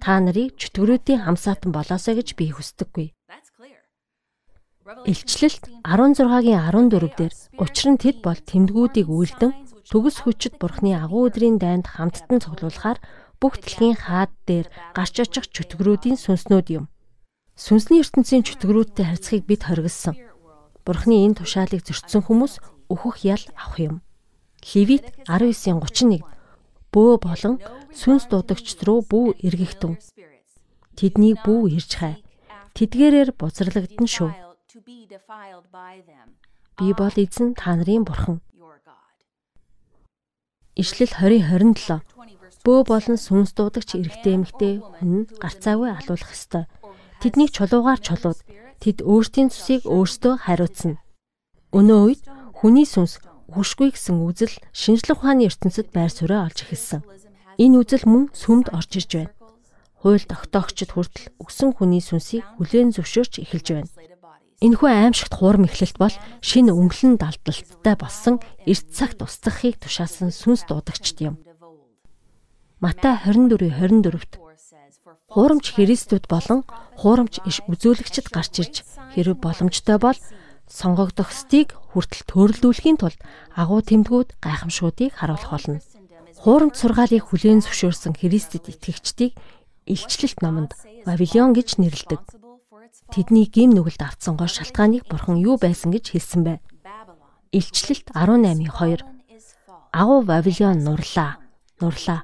Та 0.00 0.16
нарыг 0.24 0.56
чөтгөрүүдийн 0.56 1.28
хамсаатан 1.28 1.68
болоосоо 1.68 2.16
гэж 2.16 2.32
би 2.32 2.48
хүсдэггүй. 2.48 3.12
Илчлэлт 5.04 5.68
16-гийн 5.84 6.64
14 6.64 7.12
дээр 7.12 7.34
учир 7.60 7.88
нь 7.92 8.00
тэд 8.00 8.24
бол 8.24 8.40
тэмдгүүдийг 8.40 9.06
үйлдэн 9.06 9.52
төгс 9.84 10.24
хүчит 10.24 10.56
бурхны 10.56 10.96
агуу 10.96 11.28
өдрийн 11.28 11.60
дайнд 11.60 11.86
хамттан 11.92 12.40
цуглуулахаар 12.40 12.98
бүх 13.36 13.60
дэлхийн 13.60 14.00
хаад 14.00 14.32
дээр 14.48 14.66
гарч 14.96 15.14
очих 15.20 15.46
чөтгөрүүдийн 15.52 16.16
сүнснүүд 16.16 16.68
юм. 16.72 16.84
Сүнсний 17.54 18.00
ертөнцийн 18.00 18.42
чөтгөрүүдтэй 18.48 19.04
харьцахыг 19.04 19.44
бид 19.44 19.62
хоригдсан. 19.68 20.16
Бурхны 20.88 21.28
энэ 21.28 21.44
тушаалыг 21.44 21.84
зөрчсөн 21.84 22.24
хүмүүс 22.24 22.79
өөхөх 22.92 23.16
ял 23.24 23.42
авах 23.54 23.78
юм. 23.78 23.96
Левит 24.74 25.06
19:31 25.30 26.20
бөө 26.92 27.12
болон 27.22 27.54
сүнс 27.94 28.26
дуудагч 28.28 28.66
руу 28.84 29.00
бүү 29.06 29.38
эргэхтэн. 29.46 29.94
Тэднийг 30.98 31.38
бүү 31.46 31.60
ирж 31.78 31.90
хай. 31.96 32.14
Тэдгээрээр 32.76 33.30
бузралгадсан 33.38 34.08
шүү. 34.10 34.30
Би 36.78 36.86
бол 37.00 37.16
эзэн 37.24 37.54
та 37.54 37.78
нарын 37.78 38.04
бурхан. 38.04 38.38
Ишлэл 40.76 41.12
20:27 41.14 42.02
бөө 42.64 42.80
болон 42.90 43.16
сүнс 43.16 43.50
дуудагч 43.56 43.96
эрэгтэй 43.96 44.34
эмэгтэй 44.36 44.72
хүн 44.80 45.30
гарцаагүй 45.42 45.88
алуулах 45.94 46.30
ёстой. 46.36 46.64
Тэднийг 47.20 47.50
чулуугаар 47.56 48.00
чулууд 48.00 48.38
тэд 48.82 48.98
өөрсдийн 49.04 49.48
цусыг 49.52 49.84
өөрсдөө 49.84 50.34
хариуцна. 50.44 51.00
Өнөө 51.76 52.00
үед 52.06 52.22
Хүний 52.60 52.84
сүнс 52.84 53.24
үхшгүй 53.48 53.96
гэсэн 53.96 54.20
үзэл 54.20 54.52
шинжлэх 54.76 55.24
ухааны 55.24 55.48
ертөнцид 55.48 55.88
байр 55.96 56.12
суурь 56.12 56.36
олж 56.36 56.60
эхэлсэн. 56.68 57.00
Энэ 57.56 57.80
үзэл 57.80 58.04
мөн 58.04 58.28
сүмд 58.36 58.68
орж 58.76 59.00
ирж 59.00 59.10
байна. 59.16 59.32
Хууль 60.04 60.28
тогтоогчд 60.28 60.92
хүртэл 60.92 61.32
өгсөн 61.40 61.72
хүний 61.72 62.04
сүнсийг 62.04 62.44
хүлээн 62.60 62.92
зөвшөөрч 62.92 63.40
эхэлж 63.40 63.66
байна. 63.72 63.90
Энэхүү 64.60 64.88
аимшигт 64.92 65.32
хуурм 65.40 65.64
эхлэлт 65.64 65.96
бол 65.96 66.12
шинэ 66.44 66.76
өнгөлн 66.76 67.16
далдалттай 67.16 67.96
болсон 67.96 68.44
эрт 68.68 68.86
цагт 68.92 69.24
устгахыг 69.24 69.80
тушаасан 69.80 70.28
сүнс 70.28 70.68
дуудагчд 70.68 71.16
юм. 71.24 71.40
Матай 72.84 73.16
24:24-т 73.24 74.36
Хуурамч 75.32 75.66
Христүүд 75.76 76.28
болон 76.28 76.60
хуурамч 77.00 77.40
иш 77.48 77.64
үзүүлэгчд 77.72 78.28
гарч 78.28 78.54
ирж 78.60 78.74
хэрэг 79.16 79.40
боломжтой 79.40 79.96
бол 79.96 80.18
сонгогдох 80.70 81.34
стыг 81.34 81.74
хүртэл 81.90 82.24
төрөлдүүлэхийн 82.30 82.98
тулд 83.02 83.18
агуу 83.58 83.82
тэмдгүүд 83.82 84.38
гайхамшгуудыг 84.38 85.18
харуулах 85.18 85.50
болно. 85.50 85.82
Хуурамч 86.40 86.74
сургаалыг 86.78 87.26
хүлээн 87.26 87.60
зөвшөөрсөн 87.66 88.14
Христэд 88.16 88.70
итгэгчдийг 88.70 89.34
илчлэлт 89.84 90.38
номонд 90.40 90.72
Вавилон 91.04 91.52
гэж 91.52 91.82
нэрлэдэг. 91.82 92.22
Тэдний 93.10 93.50
гим 93.50 93.74
нүгэлд 93.74 94.00
автсан 94.06 94.38
гол 94.38 94.48
шалтгааныг 94.48 95.10
бурхан 95.10 95.36
юу 95.42 95.58
байсан 95.58 95.90
гэж 95.90 96.14
хэлсэн 96.14 96.42
бэ? 96.46 96.54
Илчлэлт 97.50 98.14
18:2 98.14 99.02
Агуу 99.92 100.22
Вавилон 100.22 100.78
нурлаа. 100.86 101.42
Нурлаа. 101.82 102.22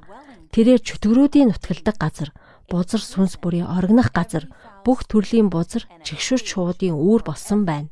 Тэрээр 0.55 0.79
чөтгөрүүдийн 0.79 1.51
нутгалдаг 1.51 1.95
газар, 1.99 2.29
бузар 2.71 3.03
сүнс 3.03 3.35
бүрийн 3.43 3.67
оргинах 3.67 4.15
газар, 4.15 4.47
бүх 4.87 5.03
төрлийн 5.03 5.51
бузар 5.51 5.83
чигшүрч 6.07 6.55
шуудын 6.55 6.95
үүр 6.95 7.27
болсон 7.27 7.67
байна. 7.67 7.91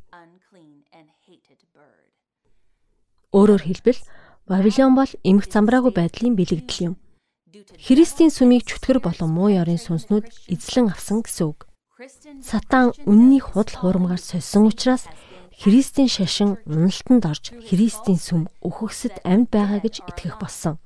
Өөрөөр 3.36 3.64
хэлбэл 3.68 4.00
Вавилон 4.48 4.96
бол 4.96 5.12
эмх 5.28 5.52
замбраагүй 5.52 5.92
байдлын 5.92 6.40
бэлэгдэл 6.40 6.86
юм. 6.88 6.96
Христийн 7.76 8.32
сүмийг 8.32 8.64
чөтгөр 8.64 9.04
болон 9.04 9.30
муу 9.36 9.52
ёрын 9.52 9.76
сүнснүүд 9.76 10.26
эзлэн 10.56 10.96
авсан 10.96 11.20
гэсэн 11.20 11.52
үг. 11.52 11.68
Сатан 12.40 12.96
үнний 13.04 13.44
худал 13.44 13.76
хуурмгаар 13.76 14.22
сольсон 14.24 14.72
учраас 14.72 15.04
Христийн 15.52 16.08
шашин 16.08 16.60
уналтанд 16.64 17.24
орж 17.28 17.46
Христийн 17.68 18.20
сүм 18.20 18.42
өхөксөд 18.64 19.24
амьд 19.24 19.52
байгаа 19.52 19.80
гэж 19.84 20.04
итгэх 20.04 20.36
болсон. 20.40 20.80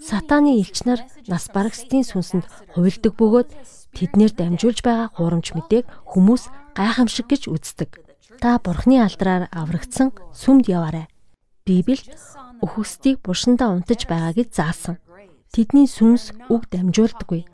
Сатаны 0.00 0.60
элч 0.60 0.84
нар 0.88 1.00
нас 1.28 1.48
барагсдын 1.52 2.04
сүнсэнд 2.04 2.44
хувилдаг 2.72 3.12
бөгөөд 3.16 3.48
тэднэр 3.96 4.32
дамжуулж 4.36 4.80
байгаа 4.84 5.08
хуурамч 5.16 5.56
мэдээг 5.56 5.86
хүмүүс 6.08 6.42
гайхамшиг 6.76 7.26
гэж 7.28 7.42
үздэг. 7.48 7.90
Та 8.42 8.60
бурхны 8.60 9.00
алдраар 9.00 9.48
аврагдсан 9.52 10.12
сүмд 10.32 10.68
яваарай. 10.68 11.08
Библи 11.70 12.02
өхөстийг 12.64 13.22
бушиндаа 13.22 13.70
унтаж 13.70 14.10
байгаа 14.10 14.34
гэж 14.34 14.48
заасан. 14.58 14.96
Тэдний 15.54 15.86
сүнс 15.86 16.34
үг 16.50 16.66
дамжуулдаггүй. 16.66 17.46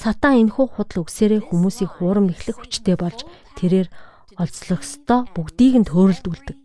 Сатан 0.00 0.40
энэхүү 0.40 0.66
худал 0.80 1.04
үгсээрээ 1.04 1.44
хүмүүсийг 1.44 2.00
хуурам 2.00 2.32
эхлэх 2.32 2.56
хүчтэй 2.56 2.96
болж 2.96 3.20
тэрээр 3.60 3.92
олзлох 4.40 4.80
ёстой 4.80 5.20
бүгдийг 5.36 5.74
нь 5.76 5.88
төөрөлдүүлдэг. 5.92 6.56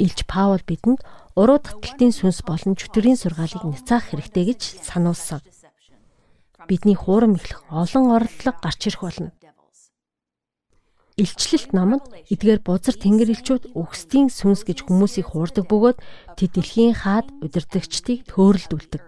Илч 0.00 0.18
Паул 0.24 0.64
бидэнд 0.64 1.04
уруу 1.36 1.60
таталтын 1.60 2.12
сүнс 2.16 2.40
болон 2.48 2.72
чөтгөрийн 2.80 3.20
сургаалыг 3.20 3.68
няцаах 3.68 4.16
хэрэгтэй 4.16 4.44
гэж 4.48 4.60
сануулсан. 4.80 5.44
Бидний 6.64 6.96
хуурам 6.96 7.36
эхлэх 7.36 7.68
олон 7.68 8.16
оролдлого 8.16 8.56
гарч 8.64 8.80
ирэх 8.88 9.04
болно 9.04 9.30
илчлэлт 11.16 11.72
номонд 11.72 12.04
эдгээр 12.28 12.60
бузар 12.60 12.92
тэнгэр 12.92 13.32
элчүүд 13.32 13.72
өгсдийн 13.72 14.28
сүнс 14.28 14.68
гэж 14.68 14.84
хүмүүсийг 14.84 15.32
хуурдаг 15.32 15.64
бөгөөд 15.64 15.98
тэд 16.36 16.50
дэлхийн 16.52 16.92
хаад 16.92 17.32
удирдагчдыг 17.40 18.28
төөрөлдүүлдэг. 18.28 19.00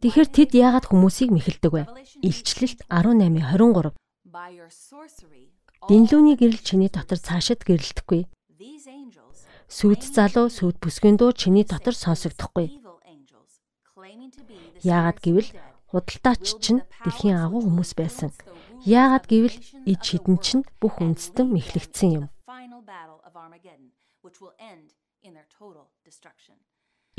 Тэгэхээр 0.00 0.28
тэд 0.32 0.50
яагаад 0.56 0.88
хүмүүсийг 0.88 1.28
мэхэлдэг 1.36 1.72
вэ? 1.76 1.84
Илчлэлт 2.24 2.88
18:23. 2.88 3.92
Динлүүний 5.92 6.36
гэрэл 6.40 6.64
чиний 6.64 6.88
дотор 6.88 7.20
цаашид 7.20 7.68
гэрэлдэхгүй. 7.68 8.24
Сүд 9.68 10.00
залуу 10.00 10.48
сүд 10.48 10.80
бүсгийн 10.80 11.20
дуу 11.20 11.36
чиний 11.36 11.68
дотор 11.68 11.92
сонсогдохгүй. 11.92 12.80
Яагаад 14.88 15.20
гэвэл 15.20 15.52
худалдаач 15.92 16.44
чинь 16.64 16.80
дэлхийн 17.04 17.36
агуу 17.44 17.60
хүмүүс 17.60 17.92
байсан. 17.92 18.32
Яагаад 18.86 19.24
гэвэл 19.28 19.56
ид 19.84 20.00
хідэн 20.00 20.36
чинь 20.40 20.62
бүх 20.80 21.00
үндэстэн 21.04 21.46
мэхлэгдсэн 21.52 22.10
юм. 22.16 22.26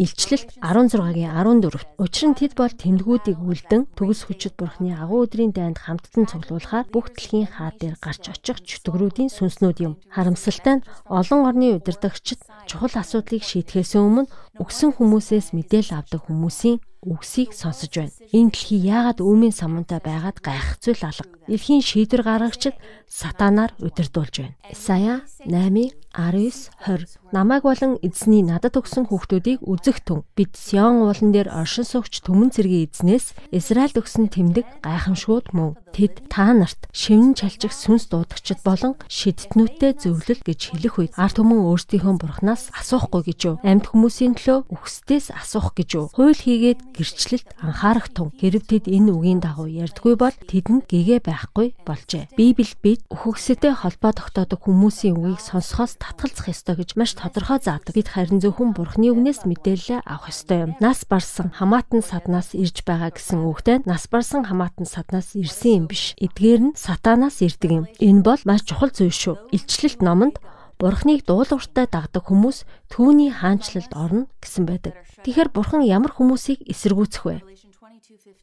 Илчлэлт 0.02 0.58
16-гийн 0.66 1.30
14-т 1.30 2.02
учир 2.02 2.26
нь 2.34 2.38
тэд 2.40 2.58
бол 2.58 2.74
тэмдгүүдийг 2.74 3.38
үлдэн 3.38 3.86
төгс 3.94 4.26
хүчит 4.26 4.58
бурхны 4.58 4.98
агуу 4.98 5.30
өдрийн 5.30 5.54
дайнд 5.54 5.78
хамттан 5.78 6.26
цуглуулахаар 6.26 6.90
бүх 6.90 7.14
дэлхийн 7.14 7.46
хаа 7.46 7.70
дээр 7.78 8.02
гарч 8.02 8.34
очих 8.34 8.66
чөтгөрүүдийн 8.66 9.30
сүнснүүд 9.30 9.78
юм. 9.86 9.94
Харамсалтай 10.10 10.82
нь 10.82 10.86
олон 11.06 11.46
орны 11.46 11.78
удирдагчид 11.78 12.42
чухал 12.66 12.96
асуудлыг 12.98 13.46
шийдэхээс 13.46 13.94
өмнө 14.00 14.26
өгсөн 14.58 14.98
хүмүүсээс 14.98 15.54
мэдээлэл 15.54 15.94
авдаг 16.02 16.26
хүмүүсийн 16.26 16.82
үгсийг 17.02 17.54
сонсож 17.58 17.92
байна. 17.98 18.14
Энэ 18.30 18.54
дэлхий 18.54 18.82
яагаад 18.86 19.20
үүмийн 19.26 19.56
самуунтай 19.58 20.00
байгаад 20.06 20.38
гайхах 20.46 20.78
зүйл 20.78 21.02
алга. 21.02 21.26
Дэлхийн 21.50 21.82
шийдвэр 21.82 22.22
гаргагчид 22.22 22.78
сатанаар 23.10 23.74
удирдуулж 23.82 24.36
байна. 24.38 24.56
Исая 24.70 25.26
8 25.46 25.92
19 26.14 26.70
20 26.86 27.18
намайг 27.32 27.64
болон 27.64 27.96
эзний 28.04 28.44
надад 28.44 28.76
өгсөн 28.76 29.08
хүүхдүүдийг 29.08 29.64
үзэх 29.64 30.04
түн 30.04 30.28
бид 30.36 30.60
Сион 30.60 31.08
уулан 31.08 31.32
дээр 31.32 31.48
оршин 31.48 31.88
суугч 31.88 32.20
төмөн 32.28 32.52
цэргийн 32.52 32.92
эзнээс 32.92 33.32
Израильд 33.56 33.96
өгсөн 33.96 34.28
тэмдэг 34.28 34.68
гайхамшгууд 34.84 35.56
мөн 35.56 35.80
тэд 35.96 36.28
та 36.28 36.52
нарт 36.52 36.92
шивнэн 36.92 37.36
чалчих 37.40 37.72
сүнс 37.72 38.12
дуудагчд 38.12 38.60
болон 38.68 39.00
шидтнүүттэй 39.08 39.96
зөвлөл 39.96 40.44
гэж 40.44 40.76
хэлэх 40.76 40.96
үед 41.00 41.14
арт 41.16 41.40
түмэн 41.40 41.64
өөрсдийнхөө 41.64 42.16
бурхнаас 42.20 42.76
асуухгүй 42.76 43.32
гэж 43.32 43.40
юу 43.48 43.56
амьд 43.64 43.88
хүмүүсийн 43.88 44.36
төлөө 44.36 44.68
үхсдээс 44.68 45.32
асуух 45.32 45.72
гэж 45.80 45.90
юу 45.96 46.06
хууль 46.12 46.36
хийгээд 46.36 46.91
гэрчлэлт 46.96 47.48
анхаарах 47.64 48.12
тун 48.12 48.30
хэрв 48.36 48.64
тэд 48.68 48.86
энэ 48.88 49.12
үгийн 49.12 49.40
дагуу 49.44 49.68
ярьдгүй 49.68 50.16
бол 50.20 50.36
тэдэнд 50.48 50.88
гэгээ 50.88 51.20
байхгүй 51.24 51.68
болжээ 51.88 52.32
Библи 52.38 52.68
бид 52.84 53.02
үхгсэтэй 53.12 53.74
холбоо 53.76 54.12
тогтоодог 54.16 54.60
хүмүүсийн 54.64 55.18
үгийг 55.18 55.42
сонсохоос 55.42 56.00
татгалзах 56.00 56.52
ёстой 56.52 56.76
гэж 56.80 56.96
маш 56.96 57.12
тодорхой 57.18 57.60
заадаг. 57.62 57.94
Бид 57.94 58.10
харин 58.12 58.42
зөвхөн 58.42 58.74
Бурхны 58.76 59.12
үгнээс 59.12 59.46
мэдээлэл 59.46 60.04
авах 60.06 60.32
ёстой 60.32 60.70
юм. 60.70 60.72
Нас 60.80 61.04
барсан 61.08 61.52
хамаатан 61.52 62.02
саднаас 62.02 62.56
ирж 62.58 62.84
байгаа 62.88 63.12
гэсэн 63.14 63.44
үгтэй 63.44 63.84
нас 63.86 64.08
барсан 64.12 64.48
хамаатан 64.48 64.88
саднаас 64.88 65.36
ирсэн 65.36 65.72
юм 65.72 65.86
биш. 65.92 66.16
Эдгээр 66.18 66.62
нь 66.72 66.78
сатанаас 66.78 67.44
ирдэг 67.46 67.72
юм. 67.72 67.86
Энэ 68.00 68.26
бол 68.26 68.42
маш 68.46 68.66
чухал 68.66 68.92
зүйл 68.92 69.14
шүү. 69.14 69.36
Илчлэлт 69.56 70.02
номонд 70.02 70.40
Бурхныг 70.82 71.30
дуулууртай 71.30 71.86
дагдаг 71.86 72.26
хүмүүс 72.26 72.66
түүний 72.90 73.30
хаанчлалд 73.30 73.94
орно 73.94 74.26
гэсэн 74.42 74.66
байдаг. 74.66 74.98
Тэгэхээр 75.22 75.54
Бурхан 75.54 75.86
ямар 75.86 76.10
хүмүүсийг 76.10 76.66
эсэргүүцэх 76.66 77.22
вэ? 77.22 77.46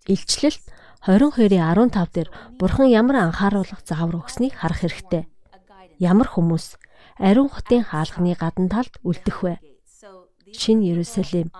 Илчлэлт 0.06 0.62
22:15 1.02 2.14
дээр 2.14 2.30
Бурхан 2.62 2.86
ямар 2.94 3.26
анхааруулга 3.26 3.82
заавар 3.82 4.22
өгснийг 4.22 4.54
харах 4.54 4.86
хэрэгтэй. 4.86 5.26
Ямар 5.98 6.30
хүмүүс 6.30 6.78
ариун 7.18 7.50
хотын 7.50 7.82
хаалганы 7.82 8.38
гадна 8.38 8.70
талд 8.70 8.94
үлдэх 9.02 9.42
вэ? 9.42 9.58
Шинэ 10.54 10.94
Ерүсалим. 10.94 11.50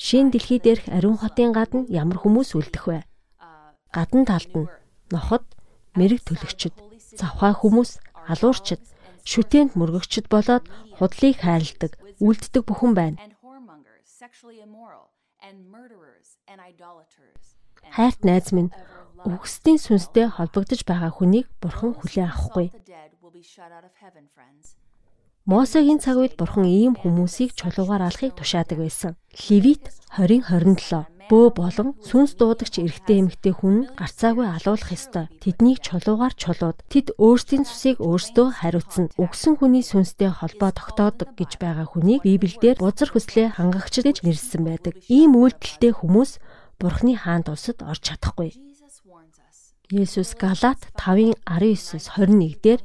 Шинэ 0.00 0.32
дэлхий 0.32 0.56
дээрх 0.56 0.88
ариун 0.88 1.20
хотын 1.20 1.52
гадна 1.52 1.84
ямар 1.92 2.16
хүмүүс 2.16 2.56
үлдэх 2.56 2.88
вэ? 2.88 3.04
Гадна 3.92 4.24
талд 4.24 4.52
нь 4.56 4.72
ноход, 5.12 5.44
мэрэг 5.94 6.24
төлөгчд, 6.24 6.72
завхаа 7.12 7.52
хүмүүс, 7.52 8.00
алуурчд, 8.26 8.80
шүтээнд 9.30 9.72
мөргөгчд 9.78 10.26
болоод 10.28 10.64
худлыг 10.96 11.36
хайрладаг, 11.40 11.92
үлддэг 12.20 12.62
бүхэн 12.68 12.92
байна. 12.94 13.18
Хайрт 17.96 18.20
найз 18.28 18.48
минь 18.56 18.70
үгсдийн 19.24 19.80
сүнстэй 19.80 20.26
холбогдож 20.36 20.80
байгаа 20.88 21.10
хүнийг 21.12 21.46
бурхан 21.60 21.92
хүлээн 21.96 22.28
авахгүй. 22.28 22.68
Мосегийн 25.44 26.00
цаг 26.00 26.16
үед 26.16 26.40
бурхан 26.40 26.64
ийм 26.64 26.96
хүмүүсийг 26.96 27.52
чулуугаар 27.52 28.08
алахыг 28.08 28.32
тушаадаг 28.32 28.80
байсан. 28.80 29.12
Левит 29.44 29.92
20:27 30.16 31.04
бөө 31.28 31.46
болон 31.52 31.88
сүнс 32.00 32.32
дуудагч 32.40 32.80
эрэгтэй 32.80 33.20
эмэгтэй 33.20 33.52
хүн 33.52 33.92
гарцаагүй 33.92 34.48
алуулах 34.48 34.88
ёстой. 34.96 35.28
Тэднийг 35.44 35.84
чулуугаар 35.84 36.32
чулууд. 36.32 36.80
Тэд 36.88 37.12
өөрсдийн 37.20 37.68
цусыг 37.68 38.00
өөрсдөө 38.00 38.64
хариуцна. 38.64 39.12
Өгсөн 39.20 39.60
хүний 39.60 39.84
сүнстэй 39.84 40.32
холбоо 40.32 40.72
тогтоодог 40.72 41.36
гэж 41.36 41.60
байгаа 41.60 41.92
хүнийг 41.92 42.24
Библиэлд 42.24 42.80
бузар 42.80 43.12
хүслээ 43.12 43.60
хангагч 43.60 44.00
гэж 44.00 44.24
нэрлсэн 44.24 44.64
байдаг. 44.64 44.96
Ийм 45.12 45.36
үйлдэлтэй 45.36 45.92
хүмүүс 45.92 46.40
Бурхны 46.80 47.20
хаанд 47.20 47.52
улсад 47.52 47.84
орж 47.84 48.00
чадахгүй. 48.00 48.56
Есүс 49.92 50.40
Галаат 50.40 50.80
5:19-с 50.96 52.16
21 52.16 52.64
дээр 52.64 52.80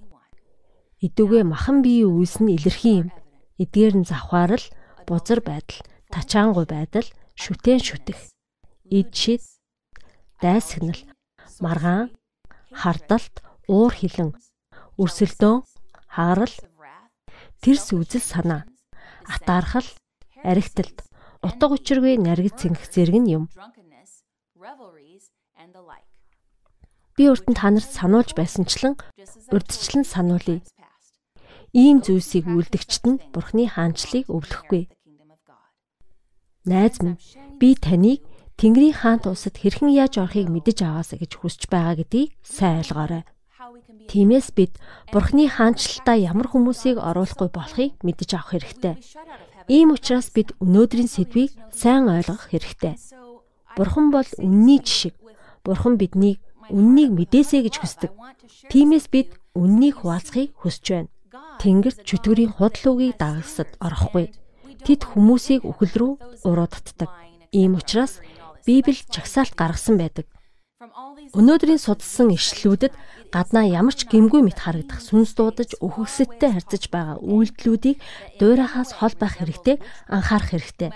Идүүгээ 1.00 1.43
махан 1.47 1.80
биеийн 1.80 2.12
үйлс 2.12 2.43
нь 2.43 2.52
илэрхий 2.60 3.08
юм. 3.08 3.10
Эдгээр 3.56 4.04
нь 4.04 4.10
завхаарл, 4.10 4.66
бузар 5.08 5.39
байдал, 5.39 5.80
тачаангуй 6.12 6.68
байдал, 6.68 7.08
шүтэн 7.39 7.80
шүтэх, 7.80 8.20
ид 8.91 9.16
шид, 9.16 9.43
дайсагнал, 10.43 11.00
маргаан, 11.64 12.12
хардалт, 12.76 13.36
уур 13.72 13.95
хилэн, 13.95 14.36
өрсөлдөөн, 15.00 15.64
хаарал, 16.12 16.56
тэрс 17.64 17.95
үзэл 17.95 18.20
санаа, 18.24 18.68
атаархал, 19.24 19.88
аригталт, 20.43 21.08
утга 21.39 21.72
учиргүй 21.72 22.20
наргид 22.20 22.60
цэнгэх 22.60 22.91
зэрэг 22.91 23.18
нь 23.24 23.32
юм. 23.39 23.43
Би 27.16 27.24
урд 27.32 27.45
нь 27.47 27.56
та 27.56 27.72
нарт 27.72 27.88
сануулж 27.88 28.32
байсанчлан 28.36 28.95
урдчлан 29.52 30.04
сануулъя. 30.04 30.60
Ийм 31.74 32.01
зүйлсийг 32.01 32.49
үлдэгчт 32.49 33.03
нь 33.05 33.22
Бурхны 33.30 33.70
хаанчлыг 33.70 34.26
өвлөхгүй. 34.34 34.89
Найз 36.65 36.97
минь, 37.01 37.22
би 37.61 37.78
таныг 37.78 38.26
Тэнгэрийн 38.59 38.97
хаант 38.97 39.24
улсад 39.30 39.55
хэрхэн 39.55 39.93
яаж 39.93 40.20
орохыг 40.20 40.51
мэдэж 40.51 40.84
аваасаа 40.84 41.22
гэж 41.22 41.32
хүсэж 41.39 41.72
байгаа 41.72 41.95
гэдгийг 42.01 42.36
сайн 42.43 42.84
ойлгоорой. 42.84 43.24
Тиймээс 44.09 44.51
бид 44.57 44.74
Бурхны 45.13 45.47
хаанчлалтаа 45.47 46.17
ямар 46.17 46.49
хүмүүсийг 46.49 46.97
оруулахгүй 46.99 47.49
болохыг 47.53 47.91
мэдэж 48.03 48.30
авах 48.36 48.57
хэрэгтэй. 48.57 48.95
Ийм 49.70 49.93
учраас 49.93 50.34
бид 50.34 50.57
өнөөдрийн 50.57 51.07
сэдвийг 51.07 51.53
сайн 51.70 52.09
ойлгох 52.09 52.49
хэрэгтэй. 52.49 52.97
Бурхан 53.78 54.09
бол 54.09 54.28
үнний 54.41 54.82
жишг. 54.82 55.13
Бурхан 55.63 56.01
биднийг 56.01 56.41
үннийг 56.74 57.13
мэдээсэй 57.13 57.63
гэж 57.70 57.76
хүсдэг. 57.80 58.11
Тиймээс 58.74 59.07
бид 59.13 59.38
үннийг 59.53 60.01
хуваалцахыг 60.01 60.57
хүсэж 60.57 60.86
байна. 60.89 61.09
Тэнгэрт 61.62 62.02
чөтгөрийн 62.08 62.58
худал 62.58 62.86
үгийг 62.98 63.22
дагагсад 63.22 63.70
орохгүй. 63.78 64.34
Тэд 64.86 65.02
хүмүүсийг 65.06 65.62
үхэл 65.68 65.94
рүү 65.94 66.14
урууддаг. 66.48 67.10
Ийм 67.54 67.78
учраас 67.78 68.18
Библи 68.66 68.98
чагсаалт 69.14 69.54
гаргасан 69.54 70.02
байдаг. 70.02 70.26
Өнөөдрийн 71.36 71.78
судалсан 71.78 72.32
ишлэлүүдэд 72.34 72.94
гаднаа 73.36 73.66
ямар 73.68 73.94
ч 73.94 74.08
гимгүй 74.08 74.42
мэт 74.42 74.64
харагдах 74.64 75.04
сүнс 75.04 75.36
дуудаж 75.38 75.76
өхөксөдтэй 75.86 76.50
харьцаж 76.56 76.84
байгаа 76.90 77.18
үйлдэлүүдийг 77.20 77.98
дуурайхаас 78.40 78.98
хол 78.98 79.14
байх 79.20 79.38
хэрэгтэй 79.38 79.78
анхаарах 80.08 80.50
хэрэгтэй. 80.56 80.90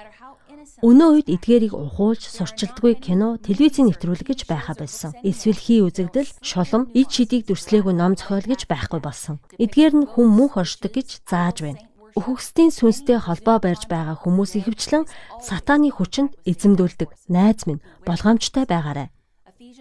Өнөө 0.83 1.09
үед 1.15 1.27
эдгээрийг 1.31 1.73
ухуулж 1.79 2.27
сурчилдгүй 2.27 2.99
кино, 2.99 3.39
телевизийн 3.39 3.87
нэвтрүүлэг 3.87 4.27
гэж 4.35 4.39
байха 4.51 4.75
байсан. 4.75 5.15
Эсвэл 5.23 5.55
хий 5.55 5.79
үзэгдэл, 5.79 6.27
шулам, 6.43 6.91
ид 6.91 7.07
шидийг 7.07 7.47
дүрслээгүй 7.47 7.95
ном 7.95 8.19
зохиол 8.19 8.43
гэж 8.43 8.67
байхгүй 8.67 8.99
болсон. 8.99 9.39
Эдгээр 9.55 9.93
нь 10.03 10.09
хүн 10.11 10.27
мөнх 10.27 10.59
оршдог 10.59 10.91
гэж 10.91 11.23
зааж 11.23 11.63
байна 11.63 11.87
өхөксдийн 12.13 12.69
сүнстэй 12.69 13.17
холбоо 13.17 13.57
барьж 13.57 13.89
байгаа 13.89 14.13
хүмүүс 14.21 14.61
ихэвчлэн 14.61 15.09
сатааны 15.41 15.89
хүчинд 15.89 16.37
эзэмдүүлдэг. 16.45 17.09
Найз 17.33 17.65
минь 17.65 17.81
болгоомжтой 18.05 18.69
байгаарай. 18.69 19.09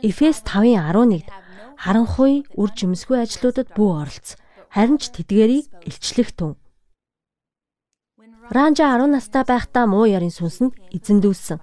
Эфес 0.01 0.41
5:11-д 0.41 1.29
харанхуй 1.77 2.49
үр 2.57 2.71
жимсгүй 2.73 3.21
ажлуудад 3.21 3.69
бүү 3.77 3.91
оролц. 4.01 4.41
Харин 4.73 4.97
ч 4.97 5.13
тэдгэрийг 5.13 5.67
илчлэх 5.85 6.33
түн. 6.33 6.57
Ранжа 8.53 8.85
10 8.93 9.09
настай 9.17 9.45
байхдаа 9.49 9.89
муу 9.89 10.05
ярийн 10.05 10.29
сүнсэнд 10.29 10.77
эзэмдүүлсэн. 10.93 11.57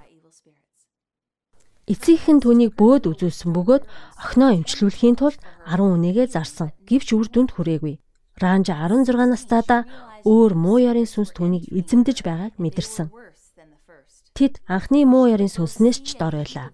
Эцэгхэн 1.94 2.42
түүнийг 2.42 2.74
бөөд 2.82 3.06
үзүүлсэн 3.14 3.54
бөгөөд 3.54 3.84
охиноо 4.26 4.58
эмчлүүлэхийн 4.58 5.18
тулд 5.22 5.38
10 5.70 5.86
үнэгээ 5.86 6.28
зарсан. 6.34 6.74
Гэвч 6.90 7.14
үр 7.14 7.30
дүнд 7.30 7.54
хүрээгүй. 7.54 8.02
Ранжа 8.42 8.74
16 8.82 9.06
настайдаа 9.22 9.86
өөр 10.26 10.54
муу 10.58 10.82
ярийн 10.82 11.06
сүнс 11.06 11.30
түүнийг 11.38 11.70
эзэмдэж 11.70 12.26
байгааг 12.26 12.58
мэдэрсэн. 12.58 13.14
Тэд 14.34 14.58
анхны 14.66 15.06
муу 15.06 15.30
ярийн 15.30 15.54
сүнснээс 15.54 16.02
ч 16.02 16.18
дор 16.18 16.42
байлаа. 16.42 16.74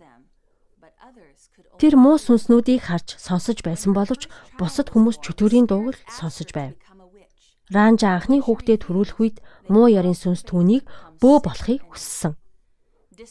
Тэр 1.75 1.99
муу 1.99 2.15
сүнснүүдийг 2.15 2.87
харж 2.87 3.19
сонсож 3.19 3.59
байсан 3.67 3.91
боловч 3.91 4.31
бусад 4.55 4.95
хүмүүс 4.95 5.19
чөтгөрийн 5.19 5.67
дууг 5.67 5.91
л 5.91 5.99
сонсож 6.07 6.55
байв. 6.55 6.71
Ранжа 7.73 8.13
анхны 8.13 8.45
хүүхдэд 8.45 8.85
төрүүлэх 8.85 9.17
үед 9.17 9.37
муу 9.73 9.89
ярийн 9.89 10.13
сүнс 10.13 10.45
түүнийг 10.45 10.85
бөө 11.17 11.37
болохыг 11.41 11.81
хүссэн. 11.89 12.37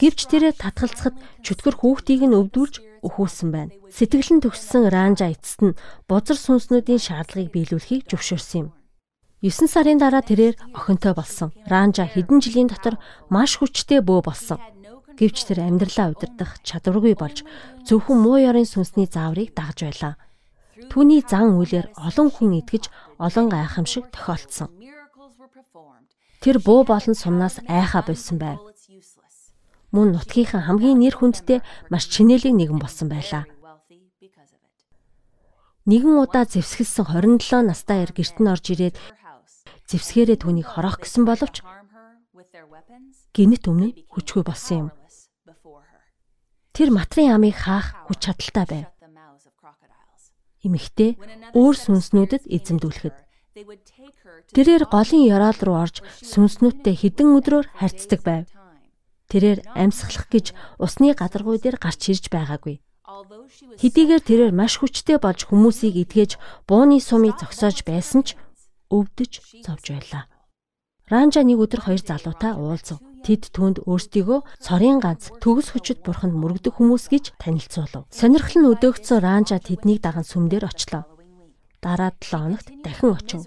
Гэвч 0.01 0.21
тэрэ 0.27 0.59
татгалцахад 0.59 1.15
чөтгөр 1.45 1.77
хүүхдийг 1.79 2.27
нь 2.27 2.35
өвдүүлж 2.35 3.05
өхүүлсэн 3.07 3.49
байна. 3.55 3.77
Сэтгэлэн 3.93 4.41
төгссөн 4.43 4.91
Ранжа 4.91 5.31
эцэст 5.31 5.61
нь 5.63 5.79
бузар 6.09 6.39
сүнснүүдийн 6.41 6.99
шаардлагыг 6.99 7.53
биелүүлэхийг 7.53 8.11
зөвшөөрсөн 8.11 8.61
юм. 8.65 8.69
9 9.45 9.69
сарын 9.69 10.01
дараа 10.01 10.25
тэрээр 10.25 10.57
охинтой 10.73 11.13
болсон. 11.13 11.53
Ранжа 11.69 12.09
хэдэн 12.09 12.41
жилийн 12.41 12.73
дотор 12.73 12.97
маш 13.29 13.61
хүчтэй 13.61 14.01
бөө 14.01 14.25
болсон. 14.25 14.59
Гэвч 15.21 15.47
тэр 15.47 15.63
амьдралаа 15.69 16.17
удирдах 16.17 16.59
чадваргүй 16.65 17.15
болж 17.15 17.45
зөвхөн 17.87 18.19
муу 18.25 18.41
ёрын 18.41 18.65
сүнсний 18.65 19.07
зааврыг 19.07 19.53
дагж 19.53 19.85
байлаа. 19.85 20.15
Түүний 20.91 21.23
зан 21.23 21.55
үйлээр 21.61 21.93
олон 21.95 22.29
хүн 22.35 22.59
итгэж 22.59 22.91
олон 23.27 23.47
гайхамшиг 23.49 24.05
тохиолдсон. 24.13 24.69
Тэр 26.45 26.61
буу 26.61 26.85
болон 26.85 27.17
сумнаас 27.17 27.57
айхаа 27.65 28.05
болсон 28.05 28.37
байв. 28.37 28.61
Мөн 29.95 30.13
нутгийнхаа 30.13 30.61
хамгийн 30.69 31.01
нэр 31.01 31.17
хүндтэй 31.17 31.65
маш 31.89 32.05
чинэлэг 32.13 32.53
нэгэн 32.53 32.79
болсон 32.83 33.09
байлаа. 33.09 33.49
Нэгэн 35.89 36.17
удаа 36.21 36.45
зэвсгэлсэн 36.45 37.05
27 37.13 37.65
настай 37.65 38.05
эр 38.05 38.13
гэрт 38.17 38.37
нь 38.41 38.49
орж 38.49 38.65
ирээд 38.73 38.97
зевсгээрээ 39.89 40.41
түүнийг 40.41 40.69
хороох 40.69 41.05
гэсэн 41.05 41.29
боловч 41.29 41.61
гинэт 43.37 43.65
өмнө 43.69 43.93
хүчгүй 44.09 44.43
болсон 44.49 44.89
юм. 44.89 44.91
Тэр 46.73 46.89
матрын 46.89 47.37
амыг 47.37 47.55
хаах 47.55 48.09
хүч 48.09 48.19
чадалтай 48.25 48.65
байв. 48.65 48.87
Имэгтэй 50.65 51.21
өөр 51.53 51.77
сүнснүүдэд 51.77 52.49
эзэмдүүлэхэд 52.49 53.17
тэрээр 54.57 54.85
голын 54.91 55.23
яраал 55.29 55.61
руу 55.63 55.79
орж 55.85 56.01
сүнснүүдтэй 56.25 56.95
хідэн 56.97 57.29
өдрөөр 57.39 57.67
харьцдаг 57.79 58.21
байв. 58.25 58.45
Тэрээр 59.31 59.61
амьсгалах 59.77 60.27
гэж 60.33 60.47
усны 60.81 61.15
гадаргуй 61.15 61.61
дээр 61.61 61.77
гарч 61.79 62.13
ирж 62.13 62.33
байгаагүй. 62.33 62.81
Хэдийгээр 63.79 64.23
тэрээр 64.25 64.53
маш 64.57 64.81
хүчтэй 64.81 65.21
болж 65.23 65.47
хүмүүсийг 65.47 65.95
эдгэж 66.03 66.31
бууны 66.69 66.99
сумыг 66.99 67.39
зогсоож 67.39 67.85
байсан 67.87 68.21
ч 68.27 68.35
өвдөж 68.91 69.33
зовж 69.65 69.87
байлаа. 69.93 70.25
Ранжа 71.05 71.45
нэг 71.45 71.61
өдөр 71.61 71.85
хоёр 71.85 72.01
залуутай 72.01 72.57
уулзав. 72.57 72.97
Тэд 73.25 73.53
түнд 73.53 73.85
өөрсдийгөө 73.85 74.41
цорын 74.61 75.05
ганц 75.05 75.29
төгс 75.37 75.77
хүчит 75.77 76.01
бурханд 76.01 76.33
мөрөгдөх 76.33 76.81
хүмүүс 76.81 77.13
гэж 77.13 77.37
танилцуулав. 77.37 78.09
Сонирхол 78.09 78.57
нь 78.65 78.71
өдөөгдсөн 78.73 79.21
Ранжа 79.21 79.61
тэднийг 79.61 80.01
даган 80.01 80.25
сүмдэр 80.25 80.65
очлоо. 80.65 81.05
Дараа 81.85 82.13
7 82.17 82.41
хоногт 82.41 82.69
дахин 82.81 83.13
очив. 83.17 83.45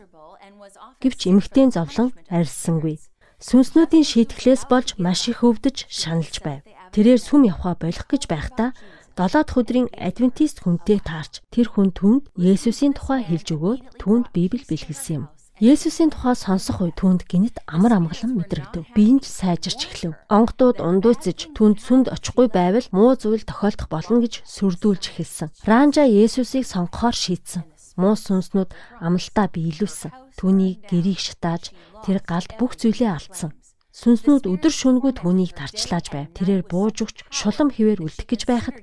Гэвч 1.02 1.20
эмэгтэй 1.34 1.74
зовлон 1.74 2.14
арилсангүй. 2.30 3.02
Сүнснүүдийн 3.42 4.06
шийтгэлээс 4.06 4.70
болж 4.70 4.98
маш 5.02 5.26
их 5.30 5.42
өвдөж 5.42 5.90
шаналж 5.90 6.42
байв. 6.46 6.62
Тэрээр 6.94 7.22
сүм 7.22 7.46
явхаа 7.50 7.74
болох 7.78 8.06
гэж 8.10 8.30
байхдаа 8.30 8.74
7 9.18 9.46
дахь 9.46 9.58
өдрийн 9.58 9.90
адвентист 9.98 10.62
хүнтэй 10.62 11.02
таарч 11.02 11.42
тэр 11.54 11.74
хүн 11.74 11.90
түнд 11.90 12.30
Есүсийн 12.38 12.94
тухай 12.94 13.26
хэлж 13.26 13.48
өгөөд 13.54 13.82
түнд 14.02 14.30
Библи 14.34 14.62
бэлгэлсэн 14.66 15.14
юм. 15.22 15.26
Есүсийн 15.58 16.14
тухай 16.14 16.38
сонсох 16.38 16.86
үе 16.86 16.94
түнд 16.94 17.26
гинт 17.26 17.58
амар 17.66 17.98
амгалан 17.98 18.38
мэдрэгдэв. 18.38 18.94
Биенд 18.94 19.26
сайжирч 19.26 19.90
эхлэв. 19.90 20.14
Онгодууд 20.30 20.78
ундууцж 20.78 21.50
түнд 21.58 21.82
сүнд 21.82 22.14
очихгүй 22.14 22.54
байвал 22.54 22.86
муу 22.94 23.18
зүйл 23.18 23.42
тохиолдох 23.42 23.90
болно 23.90 24.22
гэж 24.22 24.46
сүрдүүлж 24.46 25.18
эхэлсэн. 25.18 25.50
Ранжа 25.66 26.06
Есүсийг 26.06 26.62
сонгохоор 26.62 27.18
шийдсэн. 27.18 27.66
Муу 27.98 28.14
сүнснүүд 28.14 28.70
амлалтаа 29.02 29.50
биелүүлсэн. 29.50 30.38
Түүнийг 30.38 30.94
гэрийг 30.94 31.18
шатааж 31.26 31.74
тэр 32.06 32.22
галд 32.22 32.54
бүх 32.62 32.78
зүйлээ 32.78 33.10
алдсан. 33.10 33.58
Сүнснүүд 33.98 34.46
өдөр 34.46 34.70
шөнөгүй 34.70 35.18
түүнийг 35.18 35.58
тарчлааж 35.58 36.14
байв. 36.14 36.30
Тэрээр 36.38 36.70
бууж 36.70 37.02
өгч 37.02 37.26
шулам 37.34 37.74
хിവэр 37.74 38.06
үлдэх 38.06 38.30
гэж 38.30 38.42
байхад 38.46 38.78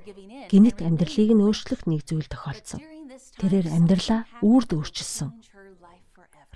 гинт 0.51 0.83
амьдралыг 0.83 1.31
нь 1.31 1.39
өөрчлөх 1.39 1.87
нэг 1.87 2.03
зүйл 2.03 2.27
тохиолдсон. 2.27 2.83
Тэрээр 3.39 3.71
амьдралаа 3.71 4.27
үрд 4.43 4.75
өөрчилсөн. 4.75 5.31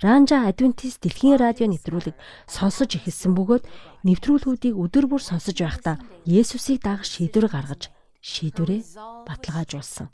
Ранжа 0.00 0.48
Адвентист 0.48 1.04
дэлхийн 1.04 1.36
радио 1.36 1.68
нэвтрүүлэг 1.68 2.16
сонсож 2.48 2.96
эхэлсэн 2.96 3.36
бөгөөд 3.36 3.68
нэвтрүүлгүүдийг 4.08 4.72
өдөр 4.72 5.04
бүр 5.12 5.20
сонсож 5.20 5.60
байхдаа 5.60 6.00
Есүсийг 6.24 6.80
дагах 6.80 7.04
шийдвэр 7.04 7.52
гаргаж 7.52 7.92
шийдвэрээ 8.24 8.80
баталгаажуулсан. 9.28 10.08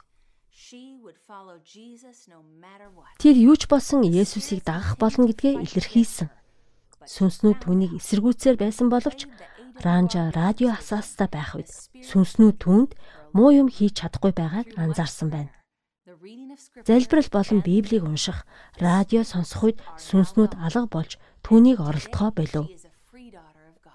Тэр 3.23 3.37
юу 3.39 3.55
ч 3.55 3.63
болсон 3.71 4.03
Есүсийг 4.03 4.67
дагах 4.67 4.99
болно 4.99 5.31
гэдгээ 5.31 5.63
илэрхийлсэн 5.63 6.35
сүнснүүд 7.07 7.59
түүнийг 7.63 7.93
эсэргүүцээр 8.03 8.59
байсан 8.59 8.91
боловч 8.91 9.31
Ранжа 9.87 10.35
радио 10.35 10.75
асаастай 10.75 11.31
байх 11.31 11.55
үед 11.55 11.71
сүнснүүд 12.03 12.57
түүнд 12.59 12.91
муу 13.31 13.55
юм 13.55 13.71
хийж 13.71 14.03
чадахгүй 14.03 14.35
байгааг 14.35 14.75
анзаарсан 14.75 15.31
байна. 15.31 15.56
Залбирал 16.87 17.29
болон 17.31 17.61
Библийг 17.61 18.03
унших, 18.03 18.47
радио 18.81 19.23
сонсох 19.23 19.63
үед 19.63 19.79
сүнснүүд 19.95 20.59
алга 20.59 20.91
болж 20.91 21.23
түүнийг 21.47 21.79
оролдохоо 21.79 22.35
болов. 22.35 22.67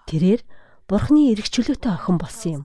Тэрээр 0.07 0.39
Бурхны 0.87 1.35
эргчлөөтэй 1.35 1.91
охин 1.91 2.17
болсон 2.19 2.51
юм. 2.51 2.63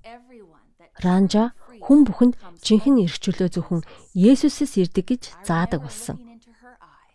Ранжа 1.03 1.51
хүн 1.83 2.07
бүхэнд 2.07 2.35
жинхэнэ 2.63 3.11
эргчлөө 3.11 3.49
зөвхөн 3.51 3.83
Есүсээс 4.15 4.79
ирдэг 4.87 5.07
гэж 5.11 5.23
заадаг 5.43 5.83
болсон. 5.83 6.23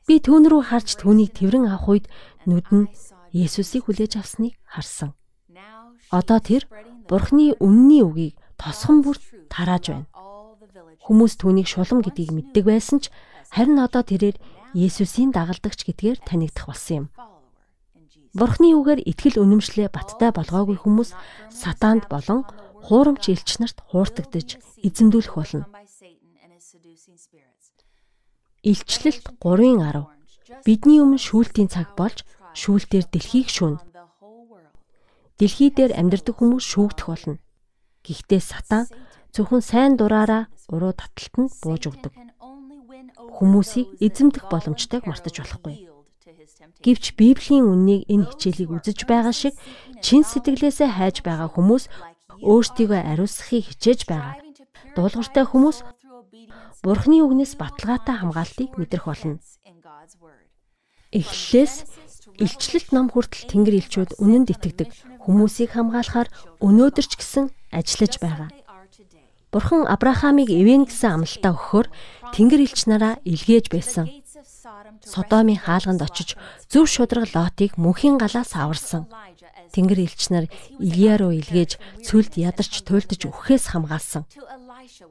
Би 0.08 0.20
түүн 0.20 0.52
рүү 0.52 0.76
харж 0.76 1.00
түүнийг 1.00 1.32
тэрэн 1.32 1.72
авах 1.72 1.88
үед 1.88 2.06
нүд 2.44 2.68
нь 2.68 2.92
Есүсийг 3.32 3.88
хүлээж 3.88 4.20
авсныг 4.20 4.60
харсан. 4.68 5.16
Одоо 6.12 6.40
тэр 6.44 6.68
Бурхны 7.08 7.56
үнний 7.64 8.04
үгийг 8.04 8.36
тосгон 8.60 9.00
бүр 9.04 9.16
тарааж 9.48 9.88
байна. 9.88 10.11
Хүмүүс 11.06 11.34
түүнийг 11.42 11.68
шулам 11.68 12.00
гэдгийг 12.06 12.32
мэддэг 12.32 12.64
байсан 12.66 13.04
ч 13.04 13.12
харин 13.52 13.80
одоо 13.82 14.04
тэрээр 14.06 14.38
Есүсийн 14.72 15.36
дагалдагч 15.36 15.84
гэдгээр 15.84 16.24
танигдах 16.24 16.72
болсон 16.72 16.96
юм. 16.96 17.06
Бурхны 18.32 18.72
үгээр 18.80 19.04
итгэл 19.04 19.44
үнэмшлээ 19.44 19.92
баттай 19.92 20.32
болгоогүй 20.32 20.80
хүмүүс 20.80 21.12
сатаанд 21.52 22.08
болон 22.08 22.48
хуурамч 22.88 23.28
элч 23.28 23.60
нарт 23.60 23.84
хууртагдж 23.92 24.56
эзэмдүүлэх 24.88 25.36
болно. 25.36 25.68
Илчлэлт 28.64 29.26
3:10 29.44 30.08
Бидний 30.64 31.00
өмнө 31.04 31.20
шүүлтийн 31.20 31.68
цаг 31.68 31.92
болж 32.00 32.24
шүүлтээр 32.56 33.06
дэлхийг 33.12 33.50
шүүн. 33.52 33.76
Дэлхий 35.40 35.72
дээр 35.74 35.92
амьдардаг 36.00 36.36
хүмүүс 36.38 36.64
шүүгдэх 36.64 37.08
болно. 37.08 37.36
Гэхдээ 38.06 38.42
сатан 38.44 38.86
зөвхөн 39.36 39.64
сайн 39.64 39.96
дураараа 39.96 40.52
уруу 40.72 40.94
таталтанд 40.96 41.52
бууж 41.64 41.84
өгдөг. 41.88 42.14
Хүмүүсийг 43.38 43.88
эзэмдэх 44.04 44.52
боломжтойг 44.52 45.08
мартаж 45.08 45.36
болохгүй. 45.40 45.88
Гэвч 46.84 47.06
Библийн 47.18 47.66
үннийг 47.66 48.06
энэ 48.12 48.28
хичээлийг 48.30 48.70
үзэж 48.76 49.06
байгаа 49.06 49.34
шиг 49.34 49.56
чин 50.02 50.22
сэтгэлээсээ 50.26 50.90
хайж 50.98 51.22
байгаа 51.22 51.50
хүмүүс 51.54 51.90
өөрсдийгөө 52.42 53.02
ариусгахыг 53.12 53.66
хичээж 53.70 54.02
байгаа. 54.10 54.36
Дуулууртай 54.98 55.46
хүмүүс 55.46 55.78
Бурхны 56.82 57.22
үгнээс 57.22 57.62
баталгаатай 57.62 58.16
хамгаалтыг 58.18 58.74
мэдрэх 58.74 59.06
болно. 59.06 59.38
Эхлэлээс 61.14 61.76
илчлэлт 62.42 62.90
ном 62.90 63.14
хүртэл 63.14 63.46
Тэнгэр 63.46 63.78
элчүүд 63.86 64.12
үнэнд 64.18 64.50
итгэдэг. 64.58 64.90
Хүмүүсийг 65.22 65.78
хамгаалахаар 65.78 66.34
өнөөдөр 66.66 67.06
ч 67.06 67.14
гэсэн 67.22 67.54
ажиллаж 67.70 68.14
байгаа. 68.18 68.50
Бурхан 69.52 69.84
Авраамыг 69.84 70.48
эвэн 70.48 70.88
гэсэн 70.88 71.12
амлалтаа 71.20 71.52
өгөхөөр 71.52 71.88
Тэнгэр 72.32 72.62
элч 72.64 72.88
нараа 72.88 73.20
илгээж 73.28 73.68
байсан. 73.68 74.08
Содомын 75.04 75.60
хаалганд 75.60 76.00
очиж 76.00 76.40
зөв 76.72 76.88
шудраг 76.88 77.28
Лотыг 77.36 77.76
мөнхийн 77.76 78.16
галаас 78.16 78.56
аварсан. 78.56 79.12
Тэнгэр 79.76 80.08
элч 80.08 80.32
нар 80.32 80.48
Илия 80.80 81.20
руу 81.20 81.36
илгээж 81.36 81.76
цүлд 82.00 82.40
ядарч 82.40 82.80
туйлдж 82.88 83.28
өгөхөөс 83.28 83.76
хамгаалсан. 83.76 84.24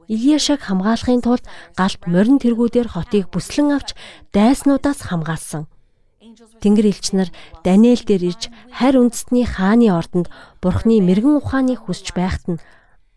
Илияшаг 0.09 0.65
хамгаалахын 0.65 1.21
тулд 1.21 1.45
галт 1.77 2.01
морин 2.09 2.41
тэргүүдээр 2.41 2.89
хотыг 2.97 3.29
бүслэн 3.29 3.77
авч 3.77 3.93
дайснуудаас 4.33 5.05
хамгаалсан. 5.05 5.69
Тэнгэр 6.61 6.87
элч 6.89 7.13
нар 7.13 7.29
Даниэл 7.61 8.01
дээр 8.05 8.23
ирж 8.33 8.49
харь 8.73 8.97
үндэстний 8.97 9.45
хааны 9.45 9.93
ордонд 9.93 10.33
Бурхны 10.61 10.97
мэрэгэн 11.01 11.37
ухааныг 11.37 11.85
хүсч 11.85 12.13
байхад 12.17 12.57
нь 12.57 12.61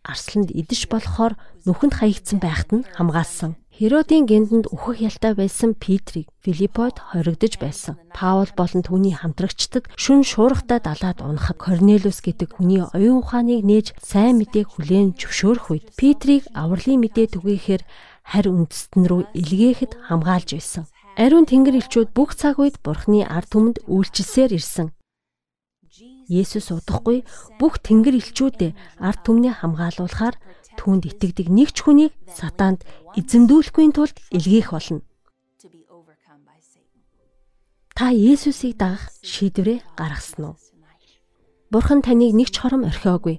арсланд 0.04 0.52
идэж 0.52 0.92
болохоор 0.92 1.34
нүхэнд 1.64 1.94
хаягдсан 1.96 2.38
байхад 2.38 2.70
нь 2.76 2.86
хамгаалсан. 2.94 3.56
Херодийн 3.74 4.30
гэндэнд 4.30 4.70
үхэх 4.70 5.02
ялтай 5.02 5.34
байсан 5.34 5.74
Петрийг 5.74 6.30
Филиппод 6.46 7.02
хоригдож 7.10 7.58
байсан. 7.58 7.98
Паул 8.14 8.46
болон 8.54 8.86
түүний 8.86 9.18
хамтрагчдад 9.18 9.90
шүн 9.98 10.22
шуурхтай 10.22 10.78
далаад 10.78 11.18
унахад 11.18 11.58
Корнелиус 11.58 12.22
гэдэг 12.22 12.54
хүний 12.54 12.86
оюун 12.86 13.26
ухааныг 13.26 13.66
нээж 13.66 13.98
сайн 13.98 14.38
мэдээг 14.38 14.78
хүлээн 14.78 15.18
зөвшөөрөх 15.18 15.66
үед 15.74 15.86
Петрийг 15.98 16.46
авралын 16.54 17.02
мэдээ 17.02 17.34
түгээхээр 17.34 17.82
харь 18.22 18.48
үндэстэн 18.54 19.10
рүү 19.10 19.22
илгээхэд 19.34 19.92
хамгаалж 20.06 20.54
байсан. 20.54 20.86
Ариун 21.18 21.50
тэнгэр 21.50 21.82
элчүүд 21.82 22.14
бүх 22.14 22.38
цаг 22.38 22.62
үед 22.62 22.78
Бурхны 22.78 23.26
ард 23.26 23.50
түмэнд 23.50 23.82
үйлчилсээр 23.90 24.54
ирсэн. 24.54 24.93
Есүс 26.28 26.72
удахгүй 26.72 27.24
бүх 27.60 27.80
тэнгэр 27.84 28.16
элчүүдээ 28.20 28.72
ард 29.00 29.20
түмнээ 29.24 29.60
хамгаалуулахаар 29.60 30.36
түүнд 30.78 31.04
итгэдэг 31.10 31.48
нэг 31.52 31.70
ч 31.76 31.84
хүнийг 31.84 32.12
сатаанд 32.28 32.82
эзэмдүүлэхгүй 33.18 33.84
тулд 33.94 34.16
илгээх 34.34 34.72
болно. 34.74 35.02
Та 37.94 38.10
Есүсийг 38.10 38.74
дагах 38.74 39.06
шийдвэрээ 39.22 39.78
гаргасан 39.94 40.44
уу? 40.50 40.56
Бурхан 41.70 42.02
таныг 42.02 42.34
нэг 42.34 42.50
ч 42.50 42.58
хором 42.58 42.82
орхиогүй. 42.82 43.38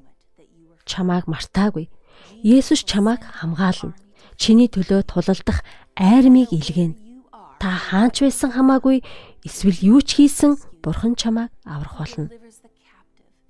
Чамааг 0.88 1.28
мартаагүй. 1.28 1.92
Есүс 2.40 2.88
чамааг 2.88 3.20
хамгаална. 3.20 4.00
Чиний 4.40 4.72
төлөө 4.72 5.04
тулалдах 5.12 5.60
айрмыг 6.00 6.56
илгээнэ. 6.56 6.96
Та 7.60 7.70
хаанч 7.76 8.24
байсан 8.24 8.52
хамаагүй 8.56 9.04
эсвэл 9.44 9.80
юу 9.84 10.00
ч 10.00 10.24
хийсэн 10.24 10.56
Бурхан 10.84 11.16
чамааг 11.20 11.52
аврах 11.68 12.00
болно. 12.00 12.32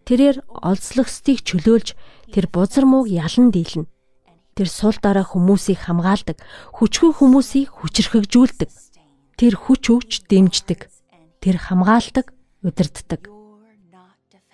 Тэрээр 0.05 0.45
олзлогсдыг 0.61 1.41
чөлөөлж 1.41 1.97
тэр 2.29 2.45
бузар 2.53 2.85
мууг 2.85 3.09
ялан 3.09 3.49
дийлнэ. 3.49 3.89
Тэр 4.53 4.69
сул 4.69 4.95
дараа 5.01 5.25
хүмүүсийг 5.25 5.81
хамгаалдаг, 5.81 6.39
хүчгүй 6.77 7.11
хүмүүсийг 7.17 7.73
хүчрхэгжүүлдэг. 7.73 8.69
Тэр 9.35 9.53
хүч 9.57 9.83
өгч 9.91 10.11
дэмждэг. 10.29 10.87
Тэр 11.41 11.57
хамгаалдаг, 11.59 12.31
удирддаг. 12.63 13.21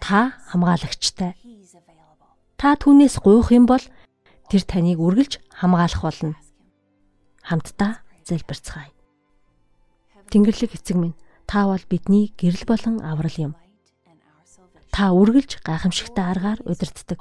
Та 0.02 0.34
хамгаалагчтай. 0.50 1.38
Та 2.58 2.74
түүнээс 2.80 3.22
гуйх 3.22 3.54
юм 3.54 3.70
бол 3.70 3.84
тэр 4.50 4.66
таныг 4.66 4.98
үргэлж 4.98 5.38
хамгаалах 5.54 6.02
болно. 6.02 6.34
Хамтдаа 7.46 8.02
залбирцгаая. 8.26 8.90
Тэнгэрлэг 10.34 10.80
эцэг 10.80 10.98
минь, 10.98 11.18
та 11.46 11.70
бол 11.70 11.84
бидний 11.86 12.34
гэрэл 12.34 12.66
болон 12.66 13.06
аврал 13.06 13.38
юм. 13.38 13.54
Та 14.92 15.16
үргэлж 15.16 15.64
гайхамшигтай 15.64 16.26
аргаар 16.32 16.60
удирддаг 16.68 17.20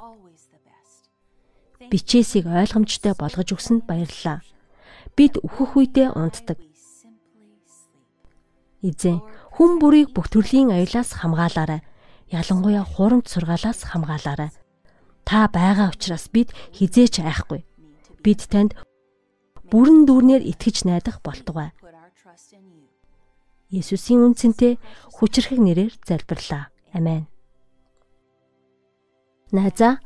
бичээсийг 1.91 2.47
ойлгомжтой 2.47 3.13
болгож 3.19 3.51
өгсөнд 3.51 3.83
баярлалаа. 3.83 4.39
Бид 5.19 5.35
өөхөх 5.43 5.75
үедээ 5.75 6.15
унтдаг. 6.15 6.57
Эзэн 8.79 9.19
хүн 9.59 9.71
бүрийг 9.83 10.15
бүх 10.15 10.31
төрлийн 10.31 10.71
аюулаас 10.71 11.19
хамгаалаарай. 11.19 11.83
Ялангуяа 12.31 12.87
хурамч 12.87 13.27
сургаалаас 13.27 13.83
хамгаалаарай. 13.91 14.55
Та 15.27 15.51
байгаа 15.51 15.91
учраас 15.91 16.31
бид 16.31 16.55
хизээч 16.71 17.19
айхгүй. 17.19 17.67
Бид 18.23 18.47
танд 18.47 18.79
бүрэн 19.67 20.07
дүүрнээр 20.07 20.47
итгэж 20.47 20.87
найдах 20.87 21.19
болтугай. 21.19 21.75
Есүсийн 23.67 24.23
үнцэнтэй 24.31 24.79
хүчрхэг 25.19 25.59
нэрээр 25.59 25.93
залбирлаа. 26.07 26.71
Амен. 26.95 27.30
Найзаа 29.51 29.99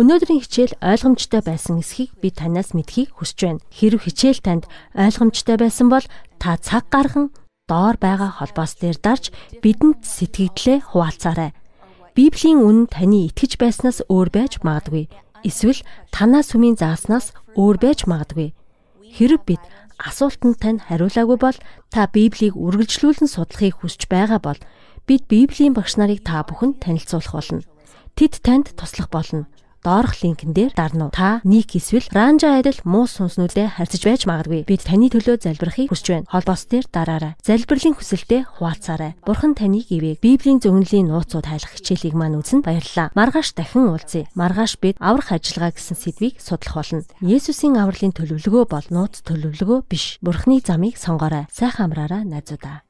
Өнөөдрийн 0.00 0.40
хичээл 0.40 0.80
ойлгомжтой 0.80 1.44
байсан 1.44 1.84
эсхийг 1.84 2.16
би 2.24 2.32
танаас 2.32 2.72
мэдхийг 2.72 3.12
хүсэж 3.12 3.38
байна. 3.44 3.64
Хэрв 3.68 4.08
хичээл 4.08 4.40
танд 4.40 4.64
ойлгомжтой 4.96 5.60
байсан 5.60 5.92
бол 5.92 6.04
та 6.40 6.56
цаг 6.56 6.88
гарган 6.88 7.28
доор 7.68 8.00
байгаа 8.00 8.40
холбоос 8.40 8.80
дээр 8.80 8.96
дарж 8.96 9.28
бидэнд 9.60 10.00
сэтгэгдлээ 10.00 10.88
хуваалцаарай. 10.96 11.52
Библийн 12.16 12.64
үнэн 12.64 12.88
таны 12.88 13.28
итгэж 13.28 13.60
байснаас 13.60 14.00
өөр 14.08 14.28
байж 14.32 14.64
магадгүй. 14.64 15.12
Эсвэл 15.44 15.84
танаас 16.08 16.56
сүмийн 16.56 16.80
зааснаас 16.80 17.36
өөр 17.52 17.76
байж 17.76 18.08
магадгүй. 18.08 18.56
Хэрв 19.12 19.44
бид 19.44 19.60
асуултанд 20.00 20.56
тань 20.56 20.80
хариулаагүй 20.80 21.36
бол 21.36 21.58
та 21.92 22.08
Библийг 22.08 22.56
үргэлжлүүлэн 22.56 23.28
судлахыг 23.28 23.84
хүсэж 23.84 24.08
байгаа 24.08 24.40
бол 24.40 24.60
бид 25.04 25.28
Библийн 25.28 25.76
багш 25.76 26.00
нарыг 26.00 26.24
та 26.24 26.40
бүхэнд 26.48 26.80
танилцуулах 26.80 27.36
болно. 27.36 27.71
Тэд 28.18 28.42
танд 28.44 28.74
туслах 28.76 29.08
болно 29.10 29.46
доорх 29.82 30.22
линкэн 30.22 30.54
дээр 30.54 30.72
дарна 30.74 31.10
уу. 31.10 31.12
Та 31.12 31.42
ник 31.44 31.74
эсвэл 31.74 32.06
ранжа 32.14 32.54
айдал 32.54 32.78
муу 32.86 33.10
сүнснүүдээ 33.10 33.76
харьцаж 33.76 34.02
байж 34.06 34.22
магадгүй. 34.30 34.62
Бид 34.62 34.86
таны 34.86 35.10
төлөө 35.10 35.42
залбирахыг 35.42 35.90
хүсэж 35.90 36.06
байна. 36.22 36.30
Холбоос 36.30 36.70
дээр 36.70 36.86
дараарай. 36.86 37.34
Залбирлын 37.42 37.98
хүсэлтэд 37.98 38.46
хуваалцаарай. 38.62 39.18
Бурхан 39.26 39.58
таныг 39.58 39.90
ивэг. 39.90 40.22
Библийн 40.22 40.62
зөвнөлийн 40.62 41.10
нууцуд 41.10 41.50
хайлах 41.50 41.74
хичээлийг 41.74 42.14
маань 42.14 42.38
үзэн 42.38 42.62
баярлалаа. 42.62 43.10
Маргааш 43.18 43.58
дахин 43.58 43.90
уулзъя. 43.90 44.30
Маргааш 44.38 44.78
бид 44.78 44.96
аврах 45.02 45.34
ажиллагаа 45.34 45.74
гэсэн 45.74 45.98
сэдвийг 45.98 46.38
судлах 46.38 46.78
болно. 46.78 47.02
Есүсийн 47.18 47.74
авралын 47.82 48.14
төлөвлөгөө 48.14 48.64
бол 48.70 48.86
нууц 48.86 49.26
төлөвлөгөө 49.26 49.90
биш. 49.90 50.22
Бурханы 50.22 50.62
замыг 50.62 50.94
сонгоорой. 50.94 51.50
Сайхан 51.50 51.90
амраарай 51.90 52.22
найзуудаа. 52.22 52.86